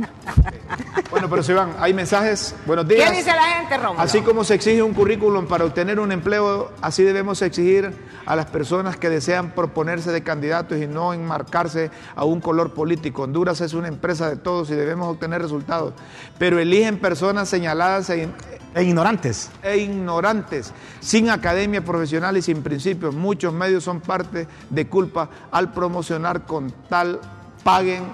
Bueno, 1.10 1.30
pero 1.30 1.42
si 1.42 1.52
van, 1.54 1.74
hay 1.78 1.94
mensajes. 1.94 2.54
Buenos 2.66 2.86
días. 2.86 3.10
¿Qué 3.10 3.16
dice 3.16 3.30
la 3.30 3.42
gente, 3.42 3.78
Rómulo? 3.78 4.00
Así 4.00 4.20
como 4.20 4.44
se 4.44 4.54
exige 4.54 4.82
un 4.82 4.92
currículum 4.92 5.46
para 5.46 5.64
obtener 5.64 5.98
un 5.98 6.12
empleo, 6.12 6.70
así 6.82 7.02
debemos 7.02 7.40
exigir 7.40 7.92
a 8.26 8.36
las 8.36 8.46
personas 8.46 8.98
que 8.98 9.08
desean 9.08 9.52
proponerse 9.52 10.12
de 10.12 10.22
candidatos 10.22 10.78
y 10.78 10.86
no 10.86 11.14
enmarcarse 11.14 11.90
a 12.14 12.24
un 12.24 12.40
color 12.40 12.74
político. 12.74 13.22
Honduras 13.22 13.62
es 13.62 13.72
una 13.72 13.88
empresa 13.88 14.28
de 14.28 14.36
todos 14.36 14.70
y 14.70 14.74
debemos 14.74 15.08
obtener 15.08 15.40
resultados, 15.40 15.94
pero 16.38 16.58
eligen 16.58 16.98
personas 16.98 17.48
señaladas 17.48 18.10
e, 18.10 18.28
E 18.74 18.82
ignorantes. 18.82 19.50
e 19.62 19.78
ignorantes, 19.78 20.72
sin 21.00 21.30
academia 21.30 21.82
profesional 21.84 22.36
y 22.36 22.42
sin 22.42 22.62
principios. 22.62 23.14
Muchos 23.14 23.52
medios 23.52 23.82
son 23.84 24.00
parte 24.00 24.46
de 24.70 24.86
culpa 24.88 25.28
al 25.50 25.72
promocionar 25.72 26.44
con 26.46 26.70
tal 26.88 27.18
paguen, 27.64 28.04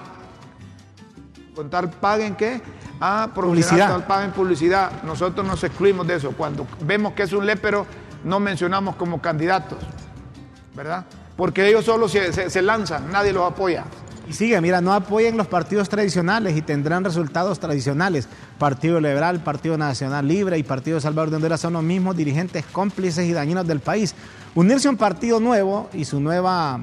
con 1.55 1.69
tal 1.69 1.89
paguen 1.89 2.35
qué? 2.35 2.61
Ah, 2.99 3.29
Publicidad. 3.33 3.89
tal 3.89 4.05
paguen 4.07 4.31
publicidad. 4.31 5.03
Nosotros 5.03 5.45
nos 5.45 5.63
excluimos 5.63 6.07
de 6.07 6.15
eso. 6.15 6.31
Cuando 6.31 6.65
vemos 6.81 7.13
que 7.13 7.23
es 7.23 7.33
un 7.33 7.45
lépero, 7.45 7.85
no 8.23 8.39
mencionamos 8.39 8.95
como 8.95 9.21
candidatos, 9.21 9.79
¿verdad? 10.73 11.05
Porque 11.35 11.67
ellos 11.67 11.83
solo 11.85 12.07
se, 12.07 12.31
se- 12.31 12.49
se 12.49 12.61
lanzan, 12.61 13.11
nadie 13.11 13.33
los 13.33 13.43
apoya. 13.51 13.83
Y 14.27 14.33
sigue, 14.33 14.59
mira, 14.59 14.81
no 14.81 14.93
apoyen 14.93 15.37
los 15.37 15.47
partidos 15.47 15.87
tradicionales 15.87 16.57
y 16.57 16.61
tendrán 16.61 17.03
resultados 17.03 17.59
tradicionales. 17.59 18.27
Partido 18.57 18.99
Liberal, 18.99 19.43
Partido 19.43 19.77
Nacional 19.77 20.27
Libre 20.27 20.57
y 20.57 20.63
Partido 20.63 20.99
Salvador 20.99 21.29
de 21.29 21.35
Honduras 21.35 21.61
son 21.61 21.73
los 21.73 21.83
mismos 21.83 22.17
dirigentes 22.17 22.65
cómplices 22.71 23.25
y 23.27 23.33
dañinos 23.33 23.67
del 23.67 23.81
país. 23.81 24.15
Unirse 24.55 24.87
a 24.87 24.91
un 24.91 24.97
partido 24.97 25.39
nuevo 25.39 25.89
y 25.93 26.05
su 26.05 26.19
nueva... 26.19 26.79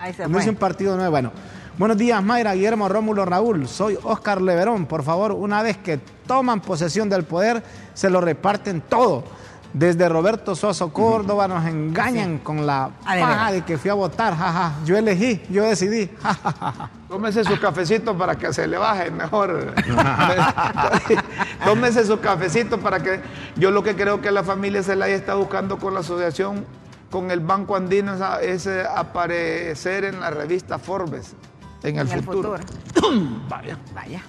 Ahí 0.00 0.12
se 0.14 0.26
Unirse 0.26 0.48
a 0.48 0.52
un 0.52 0.58
partido 0.58 0.96
nuevo. 0.96 1.10
Bueno, 1.12 1.32
buenos 1.78 1.96
días 1.96 2.20
Mayra, 2.22 2.54
Guillermo, 2.54 2.88
Rómulo, 2.88 3.24
Raúl. 3.24 3.68
Soy 3.68 3.96
Oscar 4.02 4.42
Leverón. 4.42 4.86
Por 4.86 5.04
favor, 5.04 5.32
una 5.32 5.62
vez 5.62 5.76
que 5.76 6.00
toman 6.26 6.60
posesión 6.60 7.08
del 7.08 7.22
poder, 7.22 7.62
se 7.94 8.10
lo 8.10 8.20
reparten 8.20 8.80
todo. 8.80 9.24
Desde 9.72 10.08
Roberto 10.08 10.56
Soso 10.56 10.92
Córdoba 10.92 11.46
nos 11.46 11.64
engañan 11.66 12.38
con 12.38 12.66
la 12.66 12.90
Ah, 13.04 13.14
de 13.14 13.20
paja 13.22 13.52
de 13.52 13.62
que 13.62 13.78
fui 13.78 13.90
a 13.90 13.94
votar. 13.94 14.36
Jaja, 14.36 14.72
yo 14.84 14.96
elegí, 14.96 15.42
yo 15.48 15.62
decidí. 15.64 16.10
Ja, 16.22 16.34
ja, 16.34 16.52
ja, 16.52 16.72
ja. 16.72 16.90
Tómese 17.08 17.44
su 17.44 17.58
cafecito 17.60 18.16
para 18.18 18.36
que 18.36 18.52
se 18.52 18.66
le 18.66 18.78
baje 18.78 19.10
mejor. 19.10 19.72
Tómese 21.64 22.04
su 22.04 22.18
cafecito 22.20 22.78
para 22.78 23.00
que. 23.00 23.20
Yo 23.56 23.70
lo 23.70 23.82
que 23.82 23.94
creo 23.94 24.20
que 24.20 24.30
la 24.30 24.42
familia 24.42 24.82
Zelaya 24.82 25.14
está 25.14 25.34
buscando 25.34 25.78
con 25.78 25.94
la 25.94 26.00
asociación, 26.00 26.64
con 27.10 27.30
el 27.30 27.40
Banco 27.40 27.76
Andino, 27.76 28.14
es, 28.40 28.66
es, 28.66 28.86
aparecer 28.86 30.04
en 30.04 30.20
la 30.20 30.30
revista 30.30 30.78
Forbes 30.78 31.34
en 31.82 31.96
el 31.98 32.08
En 32.08 32.12
el 32.18 32.24
futuro. 32.24 32.58
futuro. 32.94 33.18
Vaya. 33.48 33.78
Vaya. 33.94 34.22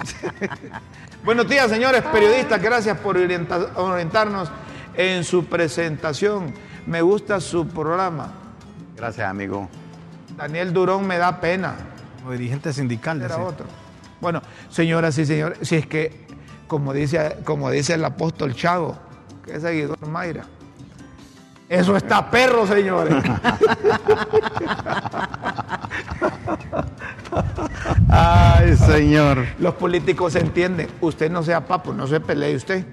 Buenos 1.24 1.48
días, 1.48 1.70
señores 1.70 2.02
periodistas. 2.02 2.60
Gracias 2.60 2.98
por 2.98 3.16
orienta- 3.16 3.70
orientarnos 3.76 4.50
en 4.94 5.24
su 5.24 5.46
presentación. 5.46 6.52
Me 6.86 7.00
gusta 7.02 7.40
su 7.40 7.66
programa. 7.68 8.32
Gracias, 8.96 9.28
amigo. 9.28 9.68
Daniel 10.36 10.72
Durón 10.72 11.06
me 11.06 11.18
da 11.18 11.40
pena. 11.40 11.74
Como 12.20 12.32
dirigente 12.32 12.72
sindical. 12.72 13.20
Era 13.22 13.38
otro. 13.38 13.66
Bueno, 14.20 14.42
señoras 14.68 15.16
y 15.18 15.26
señores, 15.26 15.58
si 15.62 15.76
es 15.76 15.86
que, 15.86 16.26
como 16.68 16.92
dice, 16.92 17.38
como 17.44 17.70
dice 17.70 17.94
el 17.94 18.04
apóstol 18.04 18.54
Chago, 18.54 18.96
que 19.44 19.56
es 19.56 19.62
seguidor 19.62 20.06
Mayra, 20.06 20.44
eso 21.68 21.96
está 21.96 22.30
perro, 22.30 22.64
señores. 22.66 23.16
Ay, 28.14 28.76
señor. 28.86 29.46
Los 29.58 29.74
políticos 29.74 30.34
entienden. 30.36 30.88
Usted 31.00 31.30
no 31.30 31.42
sea 31.42 31.62
papo, 31.66 31.92
no 31.94 32.06
se 32.06 32.20
pelee 32.20 32.54
usted. 32.56 32.84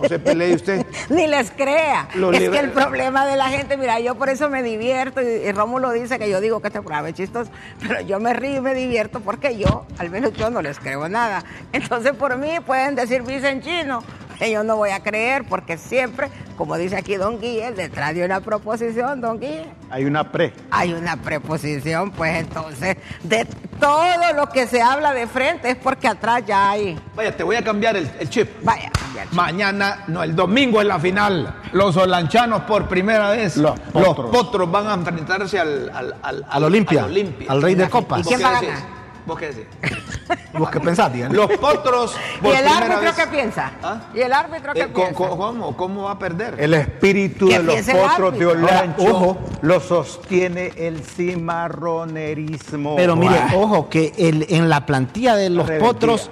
No 0.00 0.08
se 0.08 0.18
pelee 0.18 0.54
usted. 0.54 0.86
Ni 1.10 1.26
les 1.26 1.50
crea. 1.50 2.08
Es 2.32 2.40
liber- 2.40 2.50
que 2.52 2.58
el 2.60 2.70
problema 2.70 3.26
de 3.26 3.36
la 3.36 3.48
gente, 3.48 3.76
mira, 3.76 3.98
yo 4.00 4.14
por 4.14 4.28
eso 4.28 4.48
me 4.48 4.62
divierto 4.62 5.20
y, 5.20 5.26
y 5.26 5.52
Rómulo 5.52 5.90
dice 5.92 6.18
que 6.18 6.30
yo 6.30 6.40
digo 6.40 6.60
que 6.60 6.68
este 6.68 6.80
programa 6.80 7.08
es 7.08 7.14
chistoso, 7.14 7.50
pero 7.80 8.00
yo 8.02 8.20
me 8.20 8.32
río 8.34 8.56
y 8.58 8.60
me 8.60 8.74
divierto 8.74 9.20
porque 9.20 9.56
yo, 9.58 9.86
al 9.98 10.10
menos 10.10 10.32
yo 10.34 10.48
no 10.50 10.62
les 10.62 10.78
creo 10.78 11.08
nada. 11.08 11.42
Entonces 11.72 12.12
por 12.12 12.36
mí 12.38 12.50
pueden 12.64 12.94
decir 12.94 13.22
chino, 13.60 14.02
que 14.02 14.23
yo 14.40 14.64
no 14.64 14.76
voy 14.76 14.90
a 14.90 15.00
creer 15.00 15.44
porque 15.48 15.78
siempre, 15.78 16.28
como 16.56 16.76
dice 16.76 16.96
aquí 16.96 17.16
Don 17.16 17.40
Guille, 17.40 17.72
detrás 17.72 18.14
de 18.14 18.24
una 18.24 18.40
proposición, 18.40 19.20
Don 19.20 19.38
Guille, 19.40 19.66
Hay 19.90 20.04
una 20.04 20.30
pre. 20.30 20.52
hay 20.70 20.92
una 20.92 21.16
preposición, 21.16 22.10
pues 22.10 22.36
entonces 22.36 22.96
de 23.22 23.46
todo 23.80 24.04
lo 24.34 24.48
que 24.48 24.66
se 24.66 24.80
habla 24.82 25.12
de 25.12 25.26
frente 25.26 25.70
es 25.70 25.76
porque 25.76 26.08
atrás 26.08 26.42
ya 26.46 26.70
hay. 26.70 26.98
Vaya, 27.14 27.36
te 27.36 27.42
voy 27.42 27.56
a 27.56 27.62
cambiar 27.62 27.96
el, 27.96 28.10
el 28.18 28.28
chip. 28.30 28.48
Vaya, 28.62 28.90
ya, 29.14 29.24
Mañana, 29.32 30.04
no, 30.08 30.22
el 30.22 30.34
domingo 30.34 30.80
es 30.80 30.86
la 30.86 30.98
final. 30.98 31.54
Los 31.72 31.96
olanchanos 31.96 32.62
por 32.62 32.88
primera 32.88 33.30
vez. 33.30 33.56
Los 33.56 33.74
Los 33.92 34.14
potros. 34.30 34.70
van 34.70 34.86
a 34.88 34.94
enfrentarse 34.94 35.58
al, 35.58 35.90
al, 35.94 36.14
al, 36.22 36.46
Al 36.48 36.64
Olimpia, 36.64 37.04
al 37.04 37.10
Olimpia. 37.10 37.46
al 37.50 37.62
rey 37.62 37.74
de 37.74 37.88
copas. 37.88 38.20
¿Y 38.20 38.22
¿Quién 38.24 38.38
qué 38.38 38.44
va 38.44 38.50
a 38.58 38.60
decís? 38.60 38.74
ganar? 38.74 38.93
¿Vos 39.26 39.38
qué 39.38 39.46
decís? 39.52 39.64
¿Vos 40.58 40.70
qué 40.70 40.80
pensás, 40.80 41.12
Diana? 41.12 41.34
Los 41.34 41.50
potros. 41.56 42.14
¿Y 42.36 42.42
por 42.42 42.54
el 42.54 42.66
árbitro 42.68 43.00
vez- 43.00 43.14
qué 43.14 43.26
piensa? 43.26 43.72
¿Ah? 43.82 44.00
¿Y 44.14 44.20
el 44.20 44.32
árbitro 44.32 44.72
qué 44.74 44.80
Eh, 44.82 44.88
¿cómo- 44.92 45.06
piensa? 45.06 45.28
¿Cómo? 45.36 45.76
¿Cómo 45.76 46.02
va 46.04 46.10
a 46.12 46.18
perder? 46.18 46.56
El 46.58 46.74
espíritu 46.74 47.48
de 47.48 47.62
los 47.62 47.76
potros 47.82 48.38
de. 48.38 48.46
Olancho 48.46 49.02
ojo. 49.04 49.38
lo 49.62 49.80
sostiene 49.80 50.72
el 50.76 51.00
cimarronerismo. 51.02 52.96
Pero 52.96 53.16
mire, 53.16 53.36
ojo, 53.56 53.88
que 53.88 54.12
el, 54.18 54.46
en 54.50 54.68
la 54.68 54.84
plantilla 54.86 55.34
de 55.36 55.50
los 55.50 55.66
Reventía. 55.66 55.88
potros, 55.92 56.30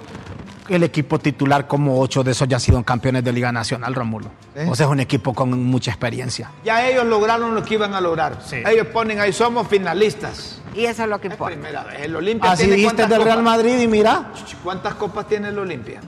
el 0.69 0.83
equipo 0.83 1.19
titular, 1.19 1.67
como 1.67 1.99
ocho 1.99 2.23
de 2.23 2.31
esos 2.31 2.47
ya 2.47 2.57
han 2.57 2.61
sido 2.61 2.81
campeones 2.83 3.23
de 3.23 3.33
Liga 3.33 3.51
Nacional, 3.51 3.93
Rómulo. 3.93 4.27
¿Eh? 4.55 4.67
O 4.69 4.75
sea, 4.75 4.85
es 4.85 4.91
un 4.91 4.99
equipo 4.99 5.33
con 5.33 5.61
mucha 5.63 5.91
experiencia. 5.91 6.51
Ya 6.63 6.87
ellos 6.87 7.05
lograron 7.05 7.53
lo 7.55 7.63
que 7.63 7.73
iban 7.73 7.93
a 7.93 7.99
lograr. 8.01 8.39
Sí. 8.45 8.57
Ellos 8.65 8.87
ponen 8.87 9.19
ahí, 9.19 9.33
somos 9.33 9.67
finalistas. 9.67 10.61
Y 10.75 10.85
eso 10.85 11.03
es 11.03 11.09
lo 11.09 11.19
que 11.21 11.27
Es 11.27 11.33
importa. 11.33 11.55
primera 11.55 11.83
vez. 11.83 12.01
El 12.01 12.15
Olimpia 12.15 12.51
Así 12.51 12.63
tiene 12.63 12.75
dijiste 12.77 12.95
cuántas 13.03 13.09
del 13.17 13.25
Real 13.25 13.37
copas? 13.39 13.51
Madrid 13.57 13.79
y 13.79 13.87
mira, 13.87 14.31
¿Cuántas 14.63 14.93
copas 14.95 15.27
tiene 15.27 15.49
el 15.49 15.59
Olimpia? 15.59 16.01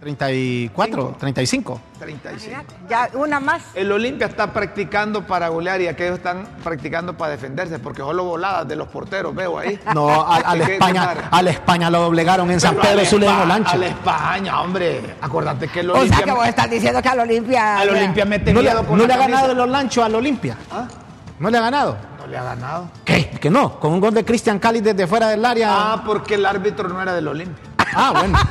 34, 0.00 1.16
35. 1.18 1.80
35. 2.00 2.50
Imagínate, 2.50 2.74
Ya 2.88 3.08
una 3.14 3.38
más. 3.38 3.62
El 3.74 3.92
Olimpia 3.92 4.26
está 4.26 4.52
practicando 4.52 5.24
para 5.24 5.46
golear 5.46 5.80
y 5.80 5.86
aquellos 5.86 6.16
están 6.18 6.44
practicando 6.64 7.16
para 7.16 7.30
defenderse, 7.32 7.78
porque 7.78 8.02
solo 8.02 8.24
voladas 8.24 8.66
de 8.66 8.74
los 8.74 8.88
porteros 8.88 9.32
veo 9.32 9.58
ahí. 9.58 9.78
No, 9.94 10.08
a, 10.10 10.36
a 10.38 10.56
la 10.56 10.64
¿Qué- 10.64 10.66
qué 10.66 10.72
España, 10.74 11.04
padre? 11.04 11.20
a 11.30 11.42
la 11.42 11.50
España 11.50 11.90
lo 11.90 12.00
doblegaron 12.00 12.50
en 12.50 12.58
San 12.60 12.72
Pero 12.74 12.82
Pedro 12.82 12.96
la 13.02 13.08
Sula 13.08 13.26
en 13.30 13.36
Olancho. 13.42 13.72
A 13.72 13.76
la 13.76 13.86
España, 13.86 14.60
hombre. 14.60 15.14
Acuérdate 15.20 15.68
que 15.68 15.80
el 15.80 15.90
O 15.90 15.92
sea 15.94 16.00
Olimpia, 16.02 16.24
que 16.24 16.32
vos 16.32 16.46
estás 16.48 16.70
diciendo 16.70 17.00
que 17.00 17.08
al 17.08 17.20
Olimpia. 17.20 17.78
al 17.78 17.88
Olimpia 17.90 18.24
mete 18.24 18.52
No 18.52 18.60
le, 18.60 18.70
miedo 18.70 18.84
con 18.86 18.98
no 18.98 19.02
la 19.04 19.06
le 19.08 19.14
ha 19.14 19.18
camisa. 19.18 19.36
ganado 19.38 19.52
el 19.52 19.60
Olancho 19.60 20.02
al 20.04 20.14
Olimpia. 20.16 20.56
¿Ah? 20.70 20.88
No 21.38 21.48
le 21.50 21.58
ha 21.58 21.60
ganado. 21.60 21.96
Le 22.32 22.38
ha 22.38 22.44
ganado. 22.44 22.88
¿Qué? 23.04 23.28
Que 23.28 23.50
no, 23.50 23.78
con 23.78 23.92
un 23.92 24.00
gol 24.00 24.14
de 24.14 24.24
Cristian 24.24 24.58
Cali 24.58 24.80
desde 24.80 25.06
fuera 25.06 25.28
del 25.28 25.44
área. 25.44 25.68
Ah, 25.70 26.02
porque 26.02 26.36
el 26.36 26.46
árbitro 26.46 26.88
no 26.88 27.02
era 27.02 27.12
del 27.12 27.28
Olimpia. 27.28 27.62
Ah, 27.94 28.12
bueno. 28.16 28.38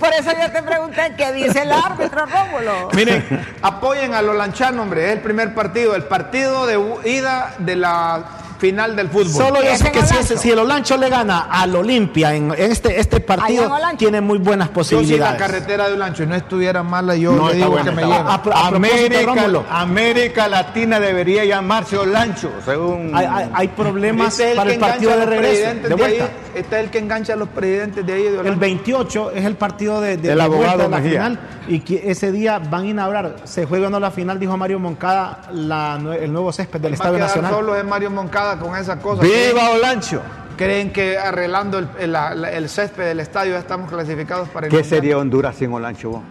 Por 0.00 0.12
eso 0.12 0.32
yo 0.32 0.50
te 0.50 0.60
pregunté 0.60 1.14
qué 1.16 1.32
dice 1.32 1.62
el 1.62 1.70
árbitro, 1.70 2.26
Rómulo. 2.26 2.88
Miren, 2.94 3.24
apoyen 3.62 4.12
a 4.14 4.22
los 4.22 4.34
lanchanos, 4.34 4.82
hombre. 4.82 5.06
Es 5.06 5.12
el 5.12 5.20
primer 5.20 5.54
partido, 5.54 5.94
el 5.94 6.02
partido 6.02 6.66
de 6.66 6.80
ida 7.08 7.54
de 7.58 7.76
la 7.76 8.24
final 8.60 8.94
del 8.94 9.08
fútbol. 9.08 9.30
Solo 9.30 9.62
yo 9.62 9.70
Es 9.70 9.78
sé 9.80 9.90
que 9.90 10.02
si, 10.06 10.36
si 10.36 10.50
el 10.50 10.58
Olancho 10.58 10.96
le 10.96 11.08
gana 11.08 11.48
al 11.50 11.74
Olimpia 11.74 12.34
en 12.34 12.52
este, 12.56 13.00
este 13.00 13.18
partido, 13.20 13.70
tiene 13.96 14.20
muy 14.20 14.38
buenas 14.38 14.68
Yo 14.68 14.84
si 14.84 14.94
la 14.94 15.00
posibilidades. 15.00 15.38
carretera 15.40 15.88
de 15.88 15.94
Olancho 15.94 16.26
no 16.26 16.34
estuviera 16.36 16.82
mala, 16.82 17.16
yo 17.16 17.32
No, 17.32 17.48
le 17.48 17.54
digo 17.56 17.70
buena, 17.70 17.84
que 17.90 17.96
me 17.96 18.02
lleve. 18.02 18.14
América, 18.54 19.34
América 19.70 20.48
Latina 20.48 21.00
debería 21.00 21.44
llamarse 21.44 21.96
Olancho, 21.96 22.50
según. 22.64 23.12
hay, 23.14 23.26
hay- 23.26 23.50
hay 23.52 23.68
problemas 23.68 24.40
para 24.56 24.72
el 24.72 24.78
partido 24.78 25.16
de 25.16 25.26
regreso. 25.26 25.74
De 25.88 25.88
de 25.96 26.04
ahí. 26.04 26.22
Este 26.54 26.78
es 26.78 26.84
el 26.84 26.90
que 26.90 26.98
engancha 26.98 27.32
a 27.34 27.36
los 27.36 27.48
presidentes 27.48 28.04
de 28.06 28.12
ahí 28.12 28.22
de 28.22 28.28
El 28.30 28.38
Olancho. 28.40 28.60
28 28.60 29.30
es 29.32 29.44
el 29.44 29.56
partido 29.56 30.00
de, 30.00 30.16
de, 30.16 30.28
vuelta 30.28 30.44
abogado 30.44 30.78
de 30.82 30.88
la 30.88 30.96
Mejía. 30.98 31.10
final 31.10 31.40
y 31.68 31.80
que 31.80 32.10
ese 32.10 32.32
día 32.32 32.58
van 32.58 32.82
a 32.82 32.86
inaugurar, 32.86 33.36
se 33.44 33.66
juega 33.66 33.86
o 33.88 33.90
no 33.90 34.00
la 34.00 34.10
final, 34.10 34.38
dijo 34.40 34.56
Mario 34.56 34.78
Moncada, 34.78 35.42
la 35.52 35.98
el 36.20 36.32
nuevo 36.32 36.52
césped 36.52 36.80
del 36.80 36.94
Estadio 36.94 37.18
Nacional. 37.18 37.52
solo 37.52 37.76
es 37.76 37.84
Mario 37.84 38.10
Moncada 38.10 38.58
con 38.58 38.76
esa 38.76 38.98
cosa. 38.98 39.22
¡Viva 39.22 39.70
Olancho! 39.70 40.20
Creen 40.56 40.92
que 40.92 41.16
arreglando 41.16 41.78
el, 41.78 41.88
el- 41.98 42.44
el 42.44 42.68
césped 42.68 43.04
del 43.04 43.20
estadio 43.20 43.52
ya 43.52 43.60
estamos 43.60 43.88
clasificados 43.90 44.48
para 44.50 44.66
el 44.66 44.70
¿Qué 44.70 44.78
Mundial. 44.78 44.98
sería 45.00 45.16
Honduras 45.18 45.56
sin 45.56 45.72
Olancho? 45.72 46.10
vos? 46.10 46.22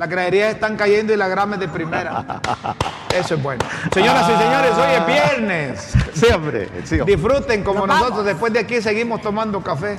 Las 0.00 0.08
graderías 0.08 0.54
están 0.54 0.78
cayendo 0.78 1.12
y 1.12 1.16
la 1.18 1.28
grama 1.28 1.56
es 1.56 1.60
de 1.60 1.68
primera. 1.68 2.24
Eso 3.14 3.34
es 3.34 3.42
bueno. 3.42 3.62
Señoras 3.92 4.30
y 4.30 4.42
señores, 4.42 4.70
hoy 4.74 4.94
es 4.96 5.06
viernes. 5.06 5.92
Sí, 6.14 6.24
hombre. 6.34 6.70
sí. 6.84 7.00
Disfruten 7.04 7.62
como 7.62 7.80
Nos 7.80 7.88
nosotros. 7.88 8.10
vamos. 8.12 8.24
Después 8.24 8.50
de 8.54 8.60
aquí 8.60 8.80
seguimos 8.80 9.20
tomando 9.20 9.60
café. 9.62 9.98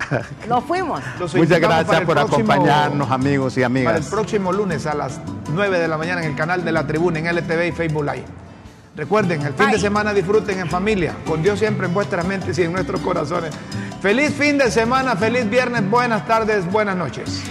Nos 0.48 0.64
fuimos. 0.64 1.00
Los 1.18 1.34
Muchas 1.34 1.60
gracias 1.60 2.02
por 2.02 2.14
próximo- 2.14 2.52
acompañarnos, 2.52 3.10
amigos 3.10 3.56
y 3.56 3.62
Para 3.62 3.66
el 3.68 3.86
amigas. 3.86 4.06
próximo 4.10 4.52
lunes 4.52 4.84
a 4.84 4.92
las 4.92 5.18
9 5.50 5.78
de 5.78 5.88
la 5.88 5.96
mañana 5.96 6.22
en 6.22 6.32
el 6.32 6.36
canal 6.36 6.62
de 6.62 6.70
la 6.70 6.86
Tribuna, 6.86 7.18
en 7.18 7.26
LTV 7.34 7.68
y 7.68 7.72
Facebook 7.72 8.04
Live. 8.04 8.26
Recuerden, 8.96 9.40
el 9.46 9.54
fin 9.54 9.70
de 9.70 9.78
semana 9.78 10.12
disfruten 10.12 10.58
en 10.58 10.68
familia, 10.68 11.14
con 11.26 11.42
Dios 11.42 11.58
siempre 11.58 11.86
en 11.86 11.94
vuestras 11.94 12.26
mentes 12.26 12.58
y 12.58 12.64
en 12.64 12.72
nuestros 12.74 13.00
corazones. 13.00 13.54
Feliz 14.02 14.30
fin 14.34 14.58
de 14.58 14.70
semana, 14.70 15.16
feliz 15.16 15.48
viernes, 15.48 15.88
buenas 15.88 16.26
tardes, 16.26 16.70
buenas 16.70 16.96
noches. 16.96 17.44